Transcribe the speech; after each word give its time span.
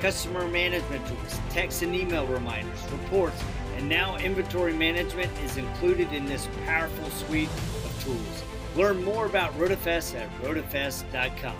customer 0.00 0.46
management 0.48 1.06
tools, 1.06 1.38
text 1.50 1.82
and 1.82 1.94
email 1.94 2.26
reminders, 2.26 2.80
reports, 2.90 3.42
and 3.76 3.88
now 3.88 4.16
inventory 4.18 4.72
management 4.72 5.30
is 5.44 5.56
included 5.56 6.12
in 6.12 6.26
this 6.26 6.48
powerful 6.66 7.08
suite 7.10 7.48
of 7.48 8.04
tools. 8.04 8.42
Learn 8.76 9.02
more 9.04 9.26
about 9.26 9.52
RotaFest 9.58 10.14
at 10.18 10.30
rotafest.com. 10.42 11.56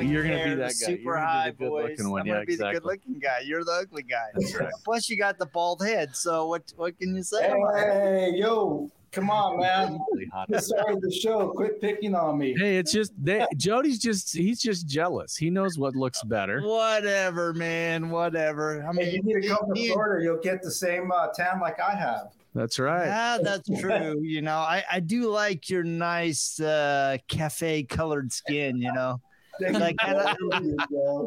You're 0.00 0.22
gonna 0.22 0.44
be 0.44 0.54
that 0.54 0.58
guy. 0.58 0.68
Super 0.68 1.02
You're 1.02 1.14
gonna 1.14 1.26
high 1.26 1.50
be 1.50 1.56
the 1.56 1.64
good 1.64 1.68
voice. 1.70 1.90
looking 1.90 2.10
one. 2.10 2.20
I'm 2.20 2.26
Yeah, 2.26 2.32
gonna 2.34 2.46
be 2.46 2.52
exactly. 2.52 2.74
the 2.74 2.80
good 2.80 2.86
looking 2.86 3.18
guy. 3.20 3.38
You're 3.44 3.64
the 3.64 3.72
ugly 3.72 4.02
guy. 4.04 4.26
That's 4.34 4.54
right. 4.54 4.68
Plus, 4.84 5.08
you 5.08 5.18
got 5.18 5.38
the 5.38 5.46
bald 5.46 5.82
head. 5.84 6.14
So 6.14 6.46
what? 6.46 6.72
What 6.76 6.96
can 6.98 7.16
you 7.16 7.22
say? 7.22 7.42
Hey, 7.48 8.32
yo, 8.36 8.90
come 9.12 9.30
on, 9.30 9.58
man. 9.60 9.98
Really. 10.12 10.28
Just 10.50 10.68
started 10.68 11.00
the 11.00 11.10
show. 11.10 11.48
Quit 11.50 11.80
picking 11.80 12.14
on 12.14 12.38
me. 12.38 12.54
Hey, 12.58 12.78
it's 12.78 12.92
just 12.92 13.12
they, 13.22 13.46
Jody's 13.56 13.98
just 13.98 14.34
he's 14.36 14.60
just 14.60 14.86
jealous. 14.86 15.36
He 15.36 15.50
knows 15.50 15.78
what 15.78 15.94
looks 15.96 16.22
better. 16.24 16.60
Whatever, 16.62 17.52
man. 17.54 18.10
Whatever. 18.10 18.82
I 18.82 18.92
Hey, 18.92 18.92
mean, 18.92 19.14
you 19.14 19.22
need 19.34 19.42
to 19.42 19.48
come 19.48 19.74
to 19.74 19.80
you- 19.80 19.92
Florida. 19.92 20.24
You'll 20.24 20.38
get 20.40 20.62
the 20.62 20.70
same 20.70 21.10
uh, 21.12 21.28
tan 21.28 21.60
like 21.60 21.80
I 21.80 21.94
have. 21.94 22.32
That's 22.54 22.78
right. 22.78 23.06
Yeah, 23.06 23.38
that's 23.42 23.68
true. 23.80 24.20
You 24.22 24.42
know, 24.42 24.56
I, 24.56 24.82
I 24.90 25.00
do 25.00 25.30
like 25.30 25.68
your 25.70 25.84
nice 25.84 26.58
uh, 26.58 27.18
cafe 27.28 27.84
colored 27.84 28.32
skin. 28.32 28.78
You 28.78 28.92
know, 28.92 29.20
Like, 29.60 29.96
I- 30.00 30.34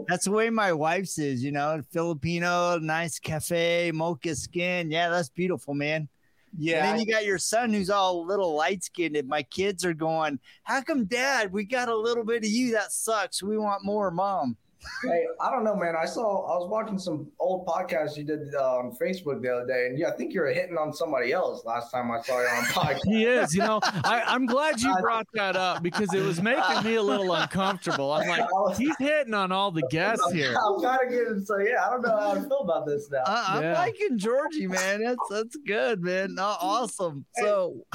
that's 0.07 0.25
the 0.25 0.31
way 0.31 0.49
my 0.49 0.73
wife's 0.73 1.17
is. 1.19 1.43
You 1.43 1.51
know, 1.51 1.81
Filipino, 1.91 2.79
nice 2.79 3.19
cafe, 3.19 3.91
mocha 3.93 4.35
skin. 4.35 4.91
Yeah, 4.91 5.09
that's 5.09 5.29
beautiful, 5.29 5.73
man. 5.73 6.09
And 6.53 6.63
yeah, 6.63 6.81
then 6.81 6.99
you 6.99 7.05
got 7.11 7.25
your 7.25 7.37
son 7.37 7.73
who's 7.73 7.89
all 7.89 8.25
little 8.25 8.53
light 8.55 8.83
skinned. 8.83 9.15
And 9.15 9.27
my 9.27 9.43
kids 9.43 9.85
are 9.85 9.93
going, 9.93 10.39
How 10.63 10.81
come, 10.81 11.05
dad, 11.05 11.51
we 11.51 11.63
got 11.63 11.89
a 11.89 11.95
little 11.95 12.25
bit 12.25 12.43
of 12.43 12.49
you? 12.49 12.73
That 12.73 12.91
sucks. 12.91 13.41
We 13.41 13.57
want 13.57 13.85
more, 13.85 14.11
mom. 14.11 14.57
Hey, 15.03 15.25
I 15.39 15.51
don't 15.51 15.63
know, 15.63 15.75
man. 15.75 15.95
I 15.95 16.05
saw 16.05 16.21
I 16.45 16.57
was 16.59 16.69
watching 16.69 16.97
some 16.97 17.27
old 17.39 17.67
podcast 17.67 18.17
you 18.17 18.23
did 18.23 18.53
uh, 18.55 18.77
on 18.77 18.91
Facebook 18.99 19.41
the 19.41 19.49
other 19.55 19.67
day, 19.67 19.87
and 19.87 19.97
yeah, 19.97 20.07
I 20.09 20.11
think 20.11 20.33
you 20.33 20.41
were 20.41 20.47
hitting 20.51 20.77
on 20.77 20.91
somebody 20.93 21.31
else 21.33 21.63
last 21.65 21.91
time 21.91 22.09
I 22.11 22.19
saw 22.21 22.39
you 22.41 22.47
on 22.47 22.63
podcast. 22.65 22.99
He 23.05 23.25
is, 23.25 23.53
you 23.53 23.61
know. 23.61 23.79
I, 23.83 24.23
I'm 24.25 24.45
glad 24.47 24.81
you 24.81 24.93
brought 24.99 25.27
that 25.35 25.55
up 25.55 25.83
because 25.83 26.13
it 26.13 26.23
was 26.23 26.41
making 26.41 26.83
me 26.83 26.95
a 26.95 27.03
little 27.03 27.31
uncomfortable. 27.33 28.11
I'm 28.11 28.27
like, 28.27 28.47
he's 28.77 28.95
hitting 28.97 29.33
on 29.35 29.51
all 29.51 29.69
the 29.71 29.87
guests 29.91 30.29
here. 30.33 30.55
I'm 30.55 30.81
kind 30.81 30.99
of 31.05 31.09
getting 31.11 31.45
so 31.45 31.59
yeah. 31.59 31.85
I 31.85 31.89
don't 31.91 32.01
know 32.01 32.17
how 32.17 32.31
I 32.31 32.39
feel 32.39 32.59
about 32.61 32.87
this 32.87 33.07
now. 33.11 33.21
I, 33.27 33.45
I'm 33.57 33.63
Yeah. 33.63 33.73
liking 33.73 34.17
Georgie, 34.17 34.67
man. 34.67 35.03
That's 35.03 35.17
that's 35.29 35.57
good, 35.67 36.01
man. 36.01 36.37
Aw- 36.39 36.57
Awesome. 36.61 37.25
So, 37.39 37.85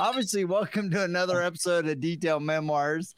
obviously, 0.00 0.44
welcome 0.44 0.90
to 0.90 1.04
another 1.04 1.42
episode 1.42 1.86
of 1.86 2.00
Detail 2.00 2.40
Memoirs. 2.40 3.14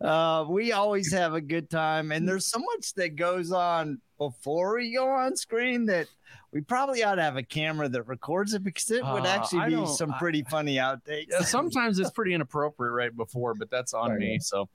Uh, 0.00 0.44
we 0.48 0.72
always 0.72 1.12
have 1.20 1.34
a 1.34 1.40
good 1.40 1.68
time, 1.70 2.12
and 2.12 2.28
there's 2.28 2.46
so 2.46 2.58
much 2.58 2.94
that 2.94 3.16
goes 3.16 3.52
on 3.52 4.00
before 4.18 4.76
we 4.76 4.92
go 4.94 5.08
on 5.08 5.36
screen 5.36 5.86
that 5.86 6.06
we 6.52 6.60
probably 6.60 7.02
ought 7.04 7.14
to 7.14 7.22
have 7.22 7.36
a 7.36 7.42
camera 7.42 7.88
that 7.88 8.02
records 8.04 8.54
it 8.54 8.64
because 8.64 8.90
it 8.90 9.02
would 9.04 9.22
Uh, 9.24 9.28
actually 9.28 9.60
I 9.60 9.68
be 9.68 9.74
don't- 9.76 9.86
some 9.86 10.12
I- 10.12 10.18
pretty 10.18 10.42
funny 10.50 10.76
outtakes. 10.76 11.26
Yeah, 11.30 11.42
sometimes 11.42 11.98
it's 11.98 12.10
pretty 12.10 12.34
inappropriate 12.34 12.92
right 12.92 13.16
before, 13.16 13.54
but 13.54 13.70
that's 13.70 13.94
on 13.94 14.18
me. 14.18 14.38
So, 14.40 14.68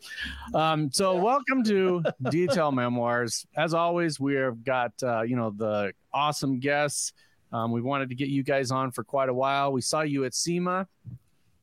um, 0.53 0.89
so 0.91 1.15
welcome 1.17 1.63
to 1.65 2.01
Detail 2.29 2.71
Memoirs. 2.71 3.45
As 3.57 3.73
always, 3.73 4.19
we 4.19 4.35
have 4.35 4.63
got 4.63 4.93
uh, 5.03 5.21
you 5.23 5.35
know 5.35 5.49
the 5.51 5.91
awesome 6.13 6.59
guests. 6.59 7.13
Um, 7.51 7.71
we 7.71 7.81
wanted 7.81 8.09
to 8.09 8.15
get 8.15 8.29
you 8.29 8.41
guys 8.43 8.71
on 8.71 8.91
for 8.91 9.03
quite 9.03 9.29
a 9.29 9.33
while. 9.33 9.71
We 9.71 9.81
saw 9.81 10.01
you 10.01 10.23
at 10.25 10.33
SEMA, 10.33 10.87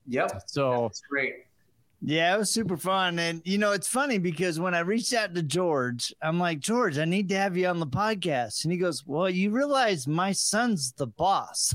Yep, 0.07 0.43
so 0.47 0.83
that's 0.83 1.01
great. 1.01 1.35
Yeah, 2.05 2.35
it 2.35 2.39
was 2.39 2.51
super 2.51 2.77
fun. 2.77 3.19
And 3.21 3.41
you 3.45 3.59
know, 3.59 3.73
it's 3.73 3.87
funny 3.89 4.19
because 4.19 4.59
when 4.59 4.75
I 4.75 4.81
reached 4.81 5.13
out 5.15 5.35
to 5.35 5.43
George, 5.43 6.13
I'm 6.21 6.39
like, 6.39 6.59
George, 6.59 6.99
I 6.99 7.05
need 7.05 7.29
to 7.29 7.37
have 7.37 7.57
you 7.57 7.69
on 7.69 7.79
the 7.79 7.87
podcast. 7.87 8.65
And 8.65 8.73
he 8.73 8.79
goes, 8.79 9.05
Well, 9.07 9.31
you 9.31 9.51
realize 9.51 10.09
my 10.09 10.33
son's 10.33 10.93
the 10.93 11.07
boss. 11.07 11.73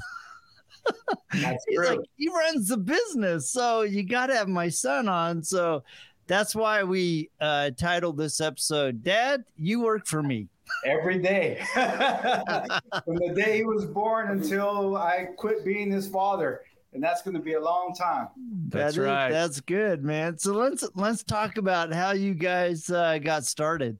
That's 1.33 1.65
He's 1.67 1.77
true. 1.77 1.87
like, 1.87 1.99
he 2.15 2.29
runs 2.29 2.67
the 2.69 2.77
business. 2.77 3.51
So 3.51 3.81
you 3.81 4.03
gotta 4.03 4.35
have 4.35 4.47
my 4.47 4.69
son 4.69 5.07
on. 5.07 5.43
So 5.43 5.83
that's 6.27 6.55
why 6.55 6.83
we 6.83 7.29
uh 7.39 7.71
titled 7.77 8.17
this 8.17 8.41
episode, 8.41 9.03
Dad, 9.03 9.43
you 9.55 9.81
work 9.81 10.05
for 10.07 10.21
me. 10.23 10.47
every 10.85 11.19
day. 11.19 11.61
From 11.73 13.15
the 13.15 13.33
day 13.35 13.57
he 13.57 13.63
was 13.63 13.85
born 13.85 14.29
until 14.31 14.97
I 14.97 15.27
quit 15.37 15.63
being 15.65 15.91
his 15.91 16.07
father. 16.07 16.61
And 16.97 17.03
that's 17.03 17.21
going 17.21 17.35
to 17.35 17.39
be 17.39 17.53
a 17.53 17.61
long 17.61 17.93
time. 17.93 18.27
that's 18.69 18.95
That 18.95 19.01
is- 19.03 19.07
right. 19.07 19.31
that's 19.31 19.61
good, 19.61 20.03
man. 20.03 20.39
So 20.39 20.53
let's 20.53 20.83
let's 20.95 21.21
talk 21.21 21.57
about 21.57 21.93
how 21.93 22.13
you 22.13 22.33
guys 22.33 22.89
uh, 22.89 23.19
got 23.19 23.43
started. 23.45 23.99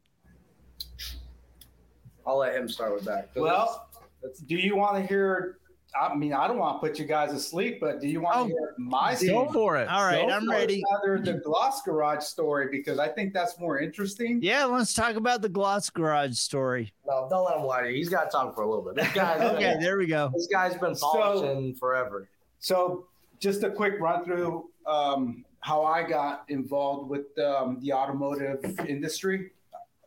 I'll 2.25 2.40
let 2.40 2.56
him 2.56 2.68
start 2.68 2.96
with 2.96 3.03
that. 3.03 3.30
Well, 3.35 3.88
that's- 4.24 4.40
do 4.40 4.56
you 4.56 4.75
want 4.75 4.96
to 4.97 5.06
hear? 5.08 5.59
I 6.00 6.16
mean, 6.16 6.34
I 6.34 6.47
don't 6.47 6.58
want 6.58 6.81
to 6.81 6.88
put 6.88 6.97
you 7.00 7.06
guys 7.06 7.31
to 7.31 7.40
sleep, 7.40 7.80
but 7.80 8.02
do 8.02 8.08
you 8.08 8.19
want 8.19 8.35
Oh, 8.35 8.44
to 8.47 8.50
hear 8.50 8.74
my 8.80 9.12
Go 9.14 9.18
story? 9.18 9.50
for 9.53 9.78
it. 9.78 9.88
All 9.90 10.03
right, 10.03 10.28
Go 10.28 10.34
I'm 10.34 10.46
for 10.46 10.53
it. 10.53 10.58
ready. 10.58 10.84
Rather 10.91 11.19
the 11.24 11.34
Gloss 11.40 11.81
Garage 11.84 12.24
story 12.24 12.68
because 12.72 12.97
I 13.00 13.09
think 13.09 13.31
that's 13.31 13.59
more 13.59 13.79
interesting. 13.79 14.40
Yeah, 14.41 14.66
let's 14.66 14.94
talk 14.96 15.16
about 15.18 15.41
the 15.44 15.50
Gloss 15.50 15.91
Garage 15.91 16.34
story. 16.35 16.94
no, 17.08 17.28
don't 17.29 17.46
let 17.46 17.58
him 17.58 17.64
lie 17.64 17.81
to 17.84 17.90
you. 17.91 17.96
He's 17.96 18.09
got 18.09 18.25
to 18.25 18.29
talk 18.31 18.56
for 18.56 18.64
a 18.64 18.68
little 18.69 18.84
bit. 18.84 18.96
This 18.96 19.14
guy's 19.14 19.40
Okay, 19.53 19.78
there 19.79 19.97
we 20.00 20.08
go. 20.08 20.31
this 20.34 20.47
guy's 20.47 20.75
been 20.79 20.96
So- 20.96 21.74
forever. 21.79 22.28
So, 22.59 23.07
just 23.40 23.63
a 23.63 23.69
quick 23.69 24.00
run 24.00 24.25
through 24.25 24.69
um, 24.88 25.45
how 25.59 25.84
I 25.84 26.03
got 26.03 26.45
involved 26.47 27.09
with 27.09 27.38
um, 27.40 27.79
the 27.81 27.94
automotive 27.94 28.63
industry. 28.88 29.51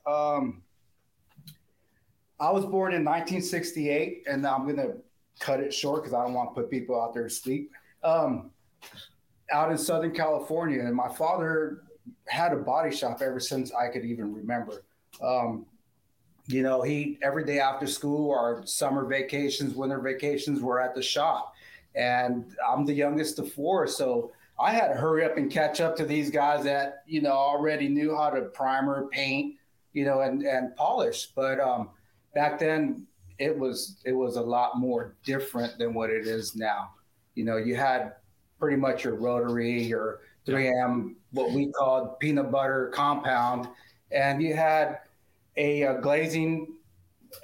Um, 0.06 0.62
I 2.40 2.50
was 2.50 2.64
born 2.64 2.94
in 2.94 3.04
1968, 3.04 4.24
and 4.26 4.46
I'm 4.46 4.64
going 4.64 4.76
to 4.76 4.94
cut 5.38 5.60
it 5.60 5.72
short 5.72 6.02
because 6.02 6.14
I 6.14 6.24
don't 6.24 6.34
want 6.34 6.54
to 6.54 6.60
put 6.62 6.70
people 6.70 7.00
out 7.00 7.12
there 7.12 7.24
to 7.24 7.30
sleep. 7.30 7.70
Um, 8.02 8.50
out 9.52 9.70
in 9.70 9.76
Southern 9.76 10.12
California, 10.12 10.80
and 10.80 10.94
my 10.94 11.08
father 11.08 11.82
had 12.26 12.52
a 12.52 12.56
body 12.56 12.94
shop 12.94 13.20
ever 13.20 13.40
since 13.40 13.72
I 13.74 13.88
could 13.88 14.04
even 14.04 14.34
remember. 14.34 14.84
Um, 15.22 15.66
you 16.46 16.62
know, 16.62 16.82
he 16.82 17.18
every 17.22 17.44
day 17.44 17.60
after 17.60 17.86
school, 17.86 18.32
our 18.32 18.64
summer 18.64 19.04
vacations, 19.04 19.74
winter 19.74 20.00
vacations, 20.00 20.60
were 20.60 20.80
at 20.80 20.94
the 20.94 21.02
shop 21.02 21.54
and 21.94 22.54
I'm 22.66 22.84
the 22.84 22.94
youngest 22.94 23.38
of 23.38 23.52
four, 23.52 23.86
so 23.86 24.32
I 24.58 24.72
had 24.72 24.88
to 24.88 24.94
hurry 24.94 25.24
up 25.24 25.36
and 25.36 25.50
catch 25.50 25.80
up 25.80 25.96
to 25.96 26.04
these 26.04 26.30
guys 26.30 26.64
that 26.64 27.02
you 27.06 27.22
know 27.22 27.32
already 27.32 27.88
knew 27.88 28.14
how 28.14 28.30
to 28.30 28.42
primer, 28.42 29.08
paint, 29.10 29.56
you 29.92 30.04
know, 30.04 30.20
and 30.20 30.42
and 30.42 30.76
polish. 30.76 31.28
But 31.34 31.60
um, 31.60 31.90
back 32.34 32.58
then, 32.58 33.06
it 33.38 33.58
was 33.58 33.96
it 34.04 34.12
was 34.12 34.36
a 34.36 34.42
lot 34.42 34.78
more 34.78 35.16
different 35.24 35.78
than 35.78 35.94
what 35.94 36.10
it 36.10 36.26
is 36.26 36.54
now. 36.54 36.90
You 37.34 37.44
know, 37.44 37.56
you 37.56 37.74
had 37.74 38.12
pretty 38.58 38.76
much 38.76 39.04
your 39.04 39.14
rotary, 39.14 39.82
your 39.82 40.20
3M, 40.46 41.14
what 41.32 41.52
we 41.52 41.72
called 41.72 42.20
peanut 42.20 42.50
butter 42.50 42.90
compound, 42.94 43.68
and 44.10 44.42
you 44.42 44.54
had 44.54 44.98
a, 45.56 45.84
uh 45.84 45.94
glazing 45.94 46.74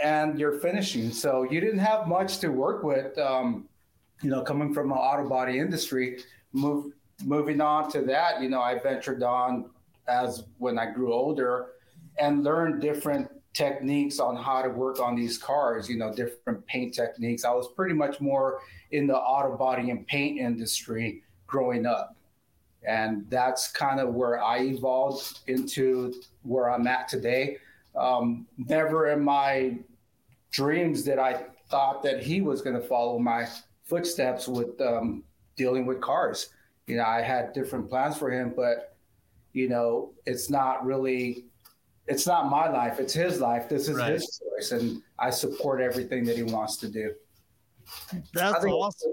and 0.00 0.38
your 0.38 0.58
finishing. 0.58 1.10
So 1.10 1.44
you 1.44 1.60
didn't 1.60 1.78
have 1.78 2.06
much 2.06 2.38
to 2.38 2.48
work 2.48 2.82
with. 2.82 3.16
Um, 3.18 3.68
you 4.22 4.30
know, 4.30 4.42
coming 4.42 4.72
from 4.72 4.92
an 4.92 4.98
auto 4.98 5.28
body 5.28 5.58
industry, 5.58 6.20
move, 6.52 6.92
moving 7.24 7.60
on 7.60 7.90
to 7.92 8.02
that, 8.02 8.40
you 8.40 8.48
know, 8.48 8.60
I 8.60 8.78
ventured 8.78 9.22
on 9.22 9.70
as 10.08 10.44
when 10.58 10.78
I 10.78 10.90
grew 10.90 11.12
older 11.12 11.72
and 12.18 12.44
learned 12.44 12.80
different 12.80 13.30
techniques 13.52 14.18
on 14.18 14.36
how 14.36 14.62
to 14.62 14.68
work 14.68 15.00
on 15.00 15.16
these 15.16 15.38
cars, 15.38 15.88
you 15.88 15.96
know, 15.96 16.14
different 16.14 16.64
paint 16.66 16.94
techniques. 16.94 17.44
I 17.44 17.52
was 17.52 17.68
pretty 17.68 17.94
much 17.94 18.20
more 18.20 18.60
in 18.90 19.06
the 19.06 19.16
auto 19.16 19.56
body 19.56 19.90
and 19.90 20.06
paint 20.06 20.38
industry 20.38 21.22
growing 21.46 21.86
up. 21.86 22.16
And 22.86 23.28
that's 23.30 23.68
kind 23.68 23.98
of 23.98 24.14
where 24.14 24.42
I 24.42 24.60
evolved 24.60 25.40
into 25.46 26.14
where 26.42 26.70
I'm 26.70 26.86
at 26.86 27.08
today. 27.08 27.58
Um, 27.96 28.46
never 28.58 29.10
in 29.10 29.24
my 29.24 29.78
dreams 30.50 31.04
that 31.04 31.18
I 31.18 31.44
thought 31.70 32.02
that 32.02 32.22
he 32.22 32.42
was 32.42 32.62
going 32.62 32.80
to 32.80 32.86
follow 32.86 33.18
my 33.18 33.48
footsteps 33.86 34.48
with 34.48 34.80
um, 34.80 35.24
dealing 35.56 35.86
with 35.86 36.00
cars. 36.00 36.50
You 36.86 36.96
know, 36.96 37.04
I 37.04 37.22
had 37.22 37.52
different 37.52 37.88
plans 37.88 38.16
for 38.18 38.30
him, 38.30 38.52
but 38.54 38.96
you 39.52 39.68
know, 39.68 40.12
it's 40.26 40.50
not 40.50 40.84
really 40.84 41.46
it's 42.06 42.26
not 42.26 42.48
my 42.48 42.68
life; 42.68 43.00
it's 43.00 43.12
his 43.14 43.40
life. 43.40 43.68
This 43.68 43.88
is 43.88 43.96
Right. 43.96 44.12
his 44.12 44.40
choice, 44.54 44.72
and 44.72 45.02
I 45.18 45.30
support 45.30 45.80
everything 45.80 46.24
that 46.24 46.36
he 46.36 46.44
wants 46.44 46.76
to 46.78 46.88
do. 46.88 47.14
That's 48.34 48.64
I 48.64 48.68
awesome. 48.68 49.12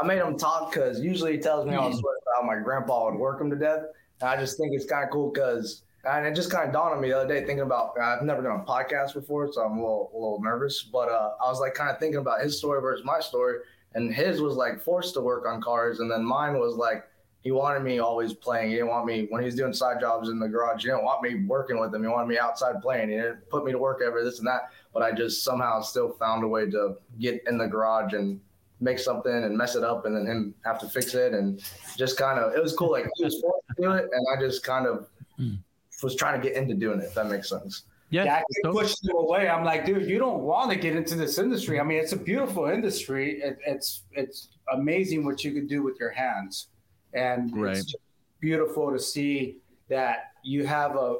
I 0.00 0.06
made 0.06 0.18
him 0.18 0.36
talk 0.36 0.72
because 0.72 1.00
usually 1.00 1.32
he 1.32 1.38
tells 1.38 1.66
me 1.66 1.74
all 1.74 1.90
the 1.90 1.96
stories 1.96 2.20
about 2.22 2.42
how 2.42 2.46
my 2.46 2.62
grandpa 2.62 3.10
would 3.10 3.18
work 3.18 3.40
him 3.40 3.50
to 3.50 3.56
death. 3.56 3.80
And 4.20 4.30
I 4.30 4.36
just 4.36 4.56
think 4.58 4.72
it's 4.74 4.86
kind 4.86 5.04
of 5.04 5.10
cool 5.10 5.30
because, 5.30 5.82
and 6.04 6.26
it 6.26 6.34
just 6.34 6.50
kind 6.50 6.66
of 6.66 6.72
dawned 6.72 6.94
on 6.94 7.00
me 7.00 7.08
the 7.08 7.18
other 7.18 7.28
day 7.28 7.40
thinking 7.40 7.60
about, 7.60 7.98
I've 7.98 8.22
never 8.22 8.42
done 8.42 8.60
a 8.60 8.64
podcast 8.64 9.14
before, 9.14 9.52
so 9.52 9.62
I'm 9.62 9.72
a 9.72 9.80
little, 9.80 10.10
a 10.12 10.16
little 10.16 10.40
nervous. 10.42 10.82
But 10.82 11.08
uh, 11.08 11.32
I 11.44 11.48
was 11.50 11.60
like 11.60 11.74
kind 11.74 11.90
of 11.90 11.98
thinking 11.98 12.18
about 12.18 12.40
his 12.40 12.56
story 12.58 12.80
versus 12.80 13.04
my 13.04 13.20
story. 13.20 13.58
And 13.94 14.12
his 14.12 14.40
was 14.40 14.56
like 14.56 14.80
forced 14.80 15.14
to 15.14 15.20
work 15.20 15.46
on 15.46 15.62
cars. 15.62 16.00
And 16.00 16.10
then 16.10 16.24
mine 16.24 16.58
was 16.58 16.76
like, 16.76 17.04
he 17.40 17.52
wanted 17.52 17.82
me 17.84 18.00
always 18.00 18.32
playing. 18.34 18.70
He 18.70 18.74
didn't 18.76 18.88
want 18.88 19.06
me, 19.06 19.26
when 19.30 19.40
he 19.40 19.46
was 19.46 19.54
doing 19.54 19.72
side 19.72 20.00
jobs 20.00 20.28
in 20.28 20.38
the 20.40 20.48
garage, 20.48 20.82
he 20.82 20.88
didn't 20.88 21.04
want 21.04 21.22
me 21.22 21.44
working 21.46 21.78
with 21.78 21.94
him. 21.94 22.02
He 22.02 22.08
wanted 22.08 22.26
me 22.26 22.38
outside 22.38 22.82
playing. 22.82 23.08
He 23.08 23.14
didn't 23.14 23.48
put 23.48 23.64
me 23.64 23.70
to 23.72 23.78
work 23.78 24.02
ever, 24.04 24.24
this 24.24 24.38
and 24.38 24.48
that. 24.48 24.70
But 24.92 25.02
I 25.02 25.12
just 25.12 25.44
somehow 25.44 25.80
still 25.80 26.10
found 26.14 26.42
a 26.42 26.48
way 26.48 26.68
to 26.70 26.96
get 27.20 27.42
in 27.46 27.56
the 27.56 27.66
garage 27.66 28.14
and 28.14 28.40
make 28.80 28.98
something 28.98 29.32
and 29.32 29.56
mess 29.56 29.74
it 29.76 29.84
up 29.84 30.04
and 30.04 30.14
then 30.14 30.26
him 30.26 30.54
have 30.64 30.78
to 30.78 30.86
fix 30.86 31.14
it 31.14 31.32
and 31.32 31.62
just 31.96 32.18
kind 32.18 32.38
of 32.38 32.54
it 32.54 32.62
was 32.62 32.74
cool 32.74 32.90
like 32.92 33.06
he 33.14 33.24
was 33.24 33.40
forced 33.40 33.66
to 33.68 33.82
do 33.82 33.92
it 33.92 34.06
and 34.12 34.26
I 34.36 34.38
just 34.38 34.62
kind 34.64 34.86
of 34.86 35.08
Mm. 35.40 35.58
was 36.02 36.14
trying 36.14 36.38
to 36.40 36.46
get 36.46 36.56
into 36.56 36.74
doing 36.74 37.00
it 37.00 37.04
if 37.04 37.14
that 37.14 37.28
makes 37.28 37.48
sense. 37.48 37.84
Yeah. 38.10 38.36
I 38.36 38.42
so- 38.62 38.72
pushed 38.72 39.04
him 39.04 39.16
away. 39.16 39.48
I'm 39.48 39.64
like, 39.64 39.84
dude, 39.84 40.08
you 40.08 40.18
don't 40.18 40.42
want 40.42 40.70
to 40.70 40.76
get 40.76 40.94
into 40.94 41.16
this 41.16 41.38
industry. 41.38 41.80
I 41.80 41.82
mean, 41.82 41.98
it's 41.98 42.12
a 42.12 42.16
beautiful 42.16 42.66
industry. 42.66 43.40
It, 43.40 43.58
it's 43.66 44.04
it's 44.12 44.48
amazing 44.72 45.24
what 45.24 45.44
you 45.44 45.52
can 45.52 45.66
do 45.66 45.82
with 45.82 45.98
your 45.98 46.10
hands, 46.10 46.68
and 47.14 47.50
Right. 47.56 47.76
it's 47.76 47.94
beautiful 48.40 48.92
to 48.92 48.98
see 48.98 49.58
that 49.88 50.32
you 50.44 50.66
have 50.66 50.96
a 50.96 51.16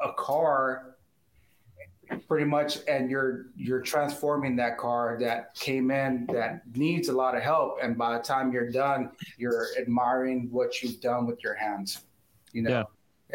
a 0.00 0.12
car 0.12 0.96
pretty 2.28 2.44
much 2.44 2.78
and 2.86 3.10
you're 3.10 3.46
you're 3.56 3.80
transforming 3.80 4.54
that 4.56 4.78
car 4.78 5.16
that 5.18 5.54
came 5.54 5.90
in 5.90 6.26
that 6.32 6.60
needs 6.76 7.08
a 7.08 7.12
lot 7.12 7.34
of 7.36 7.42
help 7.42 7.78
and 7.82 7.98
by 7.98 8.16
the 8.16 8.22
time 8.22 8.52
you're 8.52 8.70
done 8.70 9.10
you're 9.38 9.68
admiring 9.80 10.48
what 10.52 10.82
you've 10.82 11.00
done 11.00 11.26
with 11.26 11.42
your 11.42 11.54
hands 11.54 12.02
you 12.52 12.62
know 12.62 12.70
Yeah. 12.70 12.84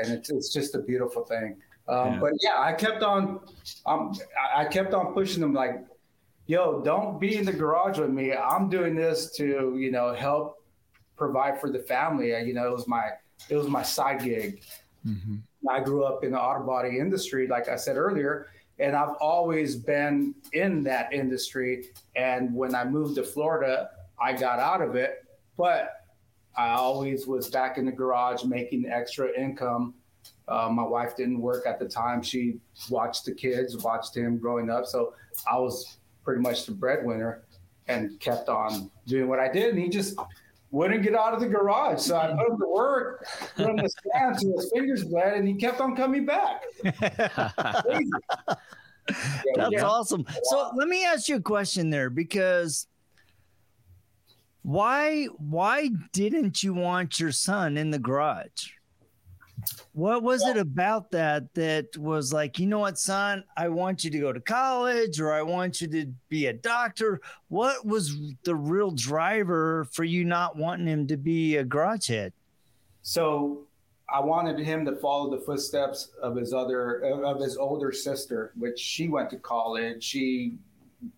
and 0.04 0.14
it's 0.14 0.30
it's 0.30 0.54
just 0.54 0.74
a 0.76 0.80
beautiful 0.80 1.26
thing 1.26 1.58
um, 1.88 2.14
Yeah. 2.14 2.20
but 2.20 2.32
yeah 2.42 2.60
i 2.60 2.74
kept 2.74 3.04
on 3.04 3.40
um, 3.86 4.14
I- 4.56 4.66
kept 4.66 4.94
on 4.94 5.14
pushing 5.14 5.42
them 5.42 5.54
like 5.54 5.76
yo 6.48 6.82
don't 6.82 7.20
be 7.20 7.36
in 7.38 7.46
the 7.46 7.54
garage 7.54 7.98
with 8.00 8.10
me 8.10 8.34
i'm 8.34 8.70
doing 8.70 8.96
this 8.96 9.32
to 9.38 9.76
you 9.78 9.92
know 9.92 10.14
help 10.14 10.64
provide 11.18 11.60
for 11.62 11.70
the 11.72 11.80
family 11.80 12.36
Uh, 12.36 12.40
you 12.40 12.54
know 12.54 12.68
it 12.68 12.72
was 12.72 12.88
my 12.88 13.10
it 13.50 13.56
was 13.56 13.68
my 13.68 13.84
side 13.84 14.22
gig 14.24 14.62
Mhm. 15.08 15.42
I 15.68 15.80
grew 15.80 16.04
up 16.04 16.24
in 16.24 16.32
the 16.32 16.40
auto 16.40 16.64
body 16.64 17.00
industry, 17.00 17.48
like 17.48 17.68
I 17.70 17.76
said 17.76 17.96
earlier, 17.98 18.48
and 18.78 18.96
I've 18.96 19.16
always 19.20 19.76
been 19.76 20.36
in 20.54 20.84
that 20.84 21.12
industry. 21.12 21.86
And 22.16 22.54
when 22.54 22.74
I 22.76 22.84
moved 22.86 23.16
to 23.16 23.24
Florida, 23.24 23.90
I 24.20 24.34
got 24.34 24.60
out 24.60 24.82
of 24.82 24.96
it, 24.96 25.26
but 25.58 26.04
I 26.56 26.70
always 26.74 27.26
was 27.26 27.50
back 27.50 27.78
in 27.80 27.86
the 27.86 27.92
garage 27.92 28.44
making 28.44 28.86
extra 28.88 29.32
income. 29.36 29.96
Uh, 30.52 30.70
my 30.70 30.84
wife 30.84 31.16
didn't 31.16 31.40
work 31.40 31.66
at 31.66 31.80
the 31.80 31.88
time. 31.88 32.22
She 32.22 32.60
watched 32.90 33.26
the 33.26 33.34
kids, 33.34 33.78
watched 33.78 34.16
him 34.16 34.38
growing 34.38 34.70
up. 34.70 34.86
So 34.86 35.14
I 35.50 35.58
was 35.58 35.98
pretty 36.24 36.42
much 36.42 36.66
the 36.66 36.74
breadwinner 36.74 37.44
and 37.88 38.20
kept 38.20 38.50
on 38.50 38.92
doing 39.08 39.30
what 39.30 39.40
I 39.40 39.52
did. 39.52 39.74
And 39.74 39.80
he 39.80 39.90
just 39.90 40.20
wouldn't 40.72 41.04
get 41.04 41.16
out 41.16 41.34
of 41.34 41.40
the 41.40 41.48
garage. 41.48 42.02
So 42.02 42.18
I 42.18 42.28
put 42.28 42.50
him 42.50 42.60
to 42.60 42.68
work, 42.68 43.26
put 43.56 43.68
him 43.68 43.78
to 43.78 43.90
stand 43.90 44.40
till 44.40 44.58
his 44.58 44.70
fingers 44.74 45.06
bled, 45.06 45.36
and 45.36 45.48
he 45.48 45.56
kept 45.56 45.80
on 45.80 45.96
coming 45.96 46.26
back. 46.26 46.64
That's 46.84 47.00
yeah. 49.72 49.84
awesome. 49.84 50.26
So 50.44 50.72
let 50.76 50.88
me 50.88 51.06
ask 51.06 51.28
you 51.28 51.38
a 51.38 51.42
question 51.42 51.90
there 51.90 52.10
because 52.10 52.88
why 54.64 55.26
why 55.38 55.90
didn't 56.14 56.64
you 56.64 56.74
want 56.74 57.20
your 57.20 57.32
son 57.32 57.78
in 57.78 57.92
the 57.92 58.00
garage? 58.00 58.72
What 59.94 60.24
was 60.24 60.46
it 60.46 60.58
about 60.58 61.12
that 61.12 61.54
that 61.56 61.98
was 61.98 62.32
like, 62.32 62.60
you 62.60 62.66
know 62.66 62.80
what, 62.80 62.98
son, 62.98 63.44
I 63.58 63.68
want 63.70 64.04
you 64.04 64.12
to 64.12 64.20
go 64.20 64.32
to 64.32 64.40
college 64.40 65.20
or 65.20 65.34
I 65.34 65.42
want 65.42 65.82
you 65.82 65.88
to 65.88 66.06
be 66.30 66.48
a 66.48 66.54
doctor? 66.54 67.20
What 67.50 67.86
was 67.86 68.18
the 68.44 68.56
real 68.56 68.92
driver 68.92 69.86
for 69.92 70.04
you 70.04 70.24
not 70.24 70.56
wanting 70.56 70.88
him 70.88 71.08
to 71.08 71.18
be 71.18 71.58
a 71.58 71.64
garage 71.64 72.08
head? 72.08 72.34
So 73.02 73.68
I 74.12 74.20
wanted 74.20 74.60
him 74.60 74.86
to 74.86 74.96
follow 74.98 75.30
the 75.30 75.44
footsteps 75.44 76.10
of 76.22 76.36
his 76.36 76.54
other 76.54 77.00
of 77.24 77.40
his 77.40 77.58
older 77.58 77.92
sister, 77.92 78.52
which 78.58 78.80
she 78.80 79.08
went 79.08 79.30
to 79.32 79.38
college. 79.38 80.04
She 80.04 80.58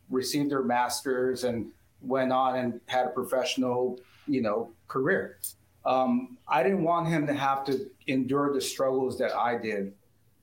received 0.10 0.52
her 0.52 0.64
master's 0.64 1.44
and 1.44 1.72
went 2.02 2.32
on 2.32 2.58
and 2.58 2.80
had 2.88 3.08
a 3.08 3.10
professional, 3.10 4.00
you 4.28 4.42
know, 4.42 4.72
career. 4.88 5.40
Um, 5.86 6.38
I 6.48 6.64
didn't 6.64 6.84
want 6.84 7.08
him 7.08 7.28
to 7.28 7.34
have 7.34 7.66
to 7.66 7.90
endure 8.08 8.54
the 8.54 8.62
struggles 8.62 9.18
that 9.18 9.36
I 9.36 9.58
did 9.58 9.94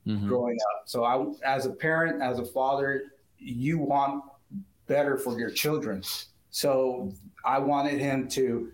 Mhm. 0.07 0.29
growing 0.29 0.59
up. 0.73 0.89
So 0.89 1.05
I, 1.05 1.27
as 1.45 1.67
a 1.67 1.71
parent, 1.71 2.23
as 2.23 2.39
a 2.39 2.45
father, 2.45 3.13
you 3.39 3.79
want 3.79 4.25
better 4.87 5.17
for 5.17 5.39
your 5.39 5.51
children. 5.51 6.03
So 6.51 7.13
I 7.45 7.59
wanted 7.59 8.01
him 8.01 8.29
to 8.29 8.73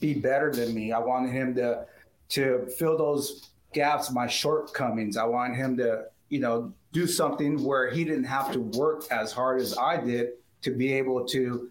be 0.00 0.14
better 0.14 0.50
than 0.52 0.74
me. 0.74 0.92
I 0.92 0.98
wanted 0.98 1.30
him 1.32 1.54
to 1.56 1.86
to 2.30 2.66
fill 2.76 2.98
those 2.98 3.48
gaps, 3.72 4.10
my 4.10 4.26
shortcomings. 4.26 5.16
I 5.16 5.24
wanted 5.24 5.56
him 5.56 5.78
to, 5.78 6.08
you 6.28 6.40
know, 6.40 6.74
do 6.92 7.06
something 7.06 7.64
where 7.64 7.88
he 7.88 8.04
didn't 8.04 8.24
have 8.24 8.52
to 8.52 8.60
work 8.60 9.10
as 9.10 9.32
hard 9.32 9.62
as 9.62 9.76
I 9.78 9.96
did 9.96 10.32
to 10.60 10.70
be 10.70 10.92
able 10.92 11.24
to 11.28 11.70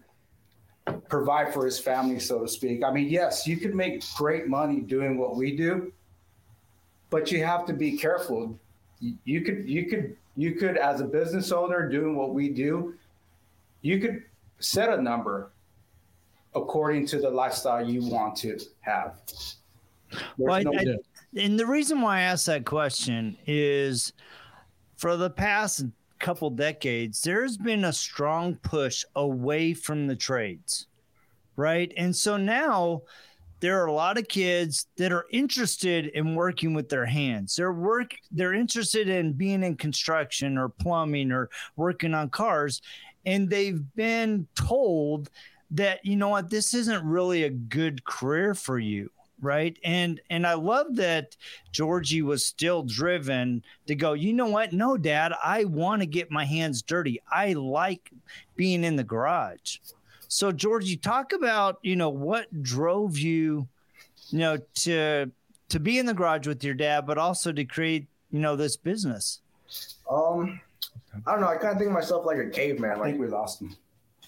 provide 0.92 1.52
for 1.52 1.64
his 1.64 1.78
family, 1.78 2.18
so 2.18 2.40
to 2.40 2.48
speak. 2.48 2.82
I 2.84 2.92
mean, 2.92 3.08
yes, 3.08 3.46
you 3.46 3.56
could 3.56 3.74
make 3.74 4.02
great 4.14 4.48
money 4.48 4.80
doing 4.80 5.18
what 5.18 5.36
we 5.36 5.56
do, 5.56 5.92
but 7.10 7.30
you 7.32 7.44
have 7.44 7.66
to 7.66 7.72
be 7.72 7.96
careful. 7.96 8.58
You- 9.24 9.42
could, 9.42 9.68
you 9.68 9.86
could, 9.86 10.16
you 10.36 10.52
could, 10.52 10.76
as 10.76 11.00
a 11.00 11.04
business 11.04 11.52
owner 11.52 11.88
doing 11.88 12.16
what 12.16 12.34
we 12.34 12.48
do, 12.48 12.94
you 13.82 14.00
could 14.00 14.22
set 14.58 14.88
a 14.88 15.00
number 15.00 15.50
according 16.54 17.06
to 17.06 17.18
the 17.20 17.30
lifestyle 17.30 17.88
you 17.88 18.02
want 18.10 18.36
to 18.36 18.58
have. 18.80 19.20
Well, 20.36 20.54
I- 20.54 20.80
I- 20.80 20.96
and 21.36 21.58
the 21.58 21.66
reason 21.66 22.00
why 22.00 22.18
I 22.18 22.20
asked 22.22 22.46
that 22.46 22.64
question 22.64 23.36
is 23.46 24.12
for 24.96 25.16
the 25.16 25.30
past 25.30 25.84
couple 26.18 26.50
decades, 26.50 27.22
there's 27.22 27.56
been 27.56 27.84
a 27.84 27.92
strong 27.92 28.56
push 28.56 29.04
away 29.16 29.74
from 29.74 30.06
the 30.06 30.16
trades, 30.16 30.86
right? 31.56 31.92
And 31.96 32.14
so 32.14 32.36
now 32.36 33.02
there 33.60 33.82
are 33.82 33.86
a 33.86 33.92
lot 33.92 34.18
of 34.18 34.28
kids 34.28 34.86
that 34.96 35.12
are 35.12 35.26
interested 35.32 36.06
in 36.06 36.34
working 36.34 36.74
with 36.74 36.88
their 36.88 37.06
hands. 37.06 37.56
They're 37.56 37.72
work 37.72 38.14
they're 38.30 38.54
interested 38.54 39.08
in 39.08 39.32
being 39.32 39.64
in 39.64 39.76
construction 39.76 40.56
or 40.58 40.68
plumbing 40.68 41.32
or 41.32 41.50
working 41.76 42.14
on 42.14 42.30
cars 42.30 42.80
and 43.28 43.50
they've 43.50 43.82
been 43.94 44.46
told 44.54 45.28
that 45.70 46.04
you 46.04 46.16
know 46.16 46.30
what 46.30 46.48
this 46.48 46.72
isn't 46.72 47.04
really 47.04 47.44
a 47.44 47.50
good 47.50 48.02
career 48.04 48.54
for 48.54 48.78
you 48.78 49.10
right? 49.40 49.78
And 49.84 50.20
and 50.30 50.46
i 50.46 50.54
love 50.54 50.96
that 50.96 51.36
georgie 51.72 52.22
was 52.22 52.44
still 52.44 52.82
driven 52.82 53.62
to 53.86 53.94
go 53.94 54.12
you 54.12 54.32
know 54.32 54.48
what? 54.48 54.72
No 54.72 54.96
dad 54.96 55.32
i 55.42 55.64
want 55.64 56.02
to 56.02 56.06
get 56.06 56.30
my 56.30 56.44
hands 56.44 56.82
dirty. 56.82 57.20
I 57.30 57.52
like 57.52 58.10
being 58.56 58.84
in 58.84 58.96
the 58.96 59.04
garage. 59.04 59.78
So 60.28 60.52
georgie 60.52 60.96
talk 60.96 61.32
about 61.32 61.78
you 61.82 61.96
know 61.96 62.10
what 62.10 62.62
drove 62.62 63.18
you 63.18 63.68
you 64.30 64.38
know 64.38 64.58
to 64.74 65.30
to 65.68 65.80
be 65.80 65.98
in 65.98 66.06
the 66.06 66.14
garage 66.14 66.46
with 66.46 66.64
your 66.64 66.74
dad 66.74 67.06
but 67.06 67.18
also 67.18 67.52
to 67.52 67.64
create 67.64 68.06
you 68.30 68.40
know 68.40 68.56
this 68.56 68.76
business. 68.76 69.40
Um, 70.10 70.60
I 71.26 71.32
don't 71.32 71.40
know. 71.40 71.48
I 71.48 71.56
kind 71.56 71.72
of 71.72 71.78
think 71.78 71.88
of 71.88 71.94
myself 71.94 72.24
like 72.26 72.38
a 72.38 72.48
caveman. 72.48 72.90
I 72.90 72.94
Like 72.94 73.04
think 73.12 73.20
we 73.20 73.26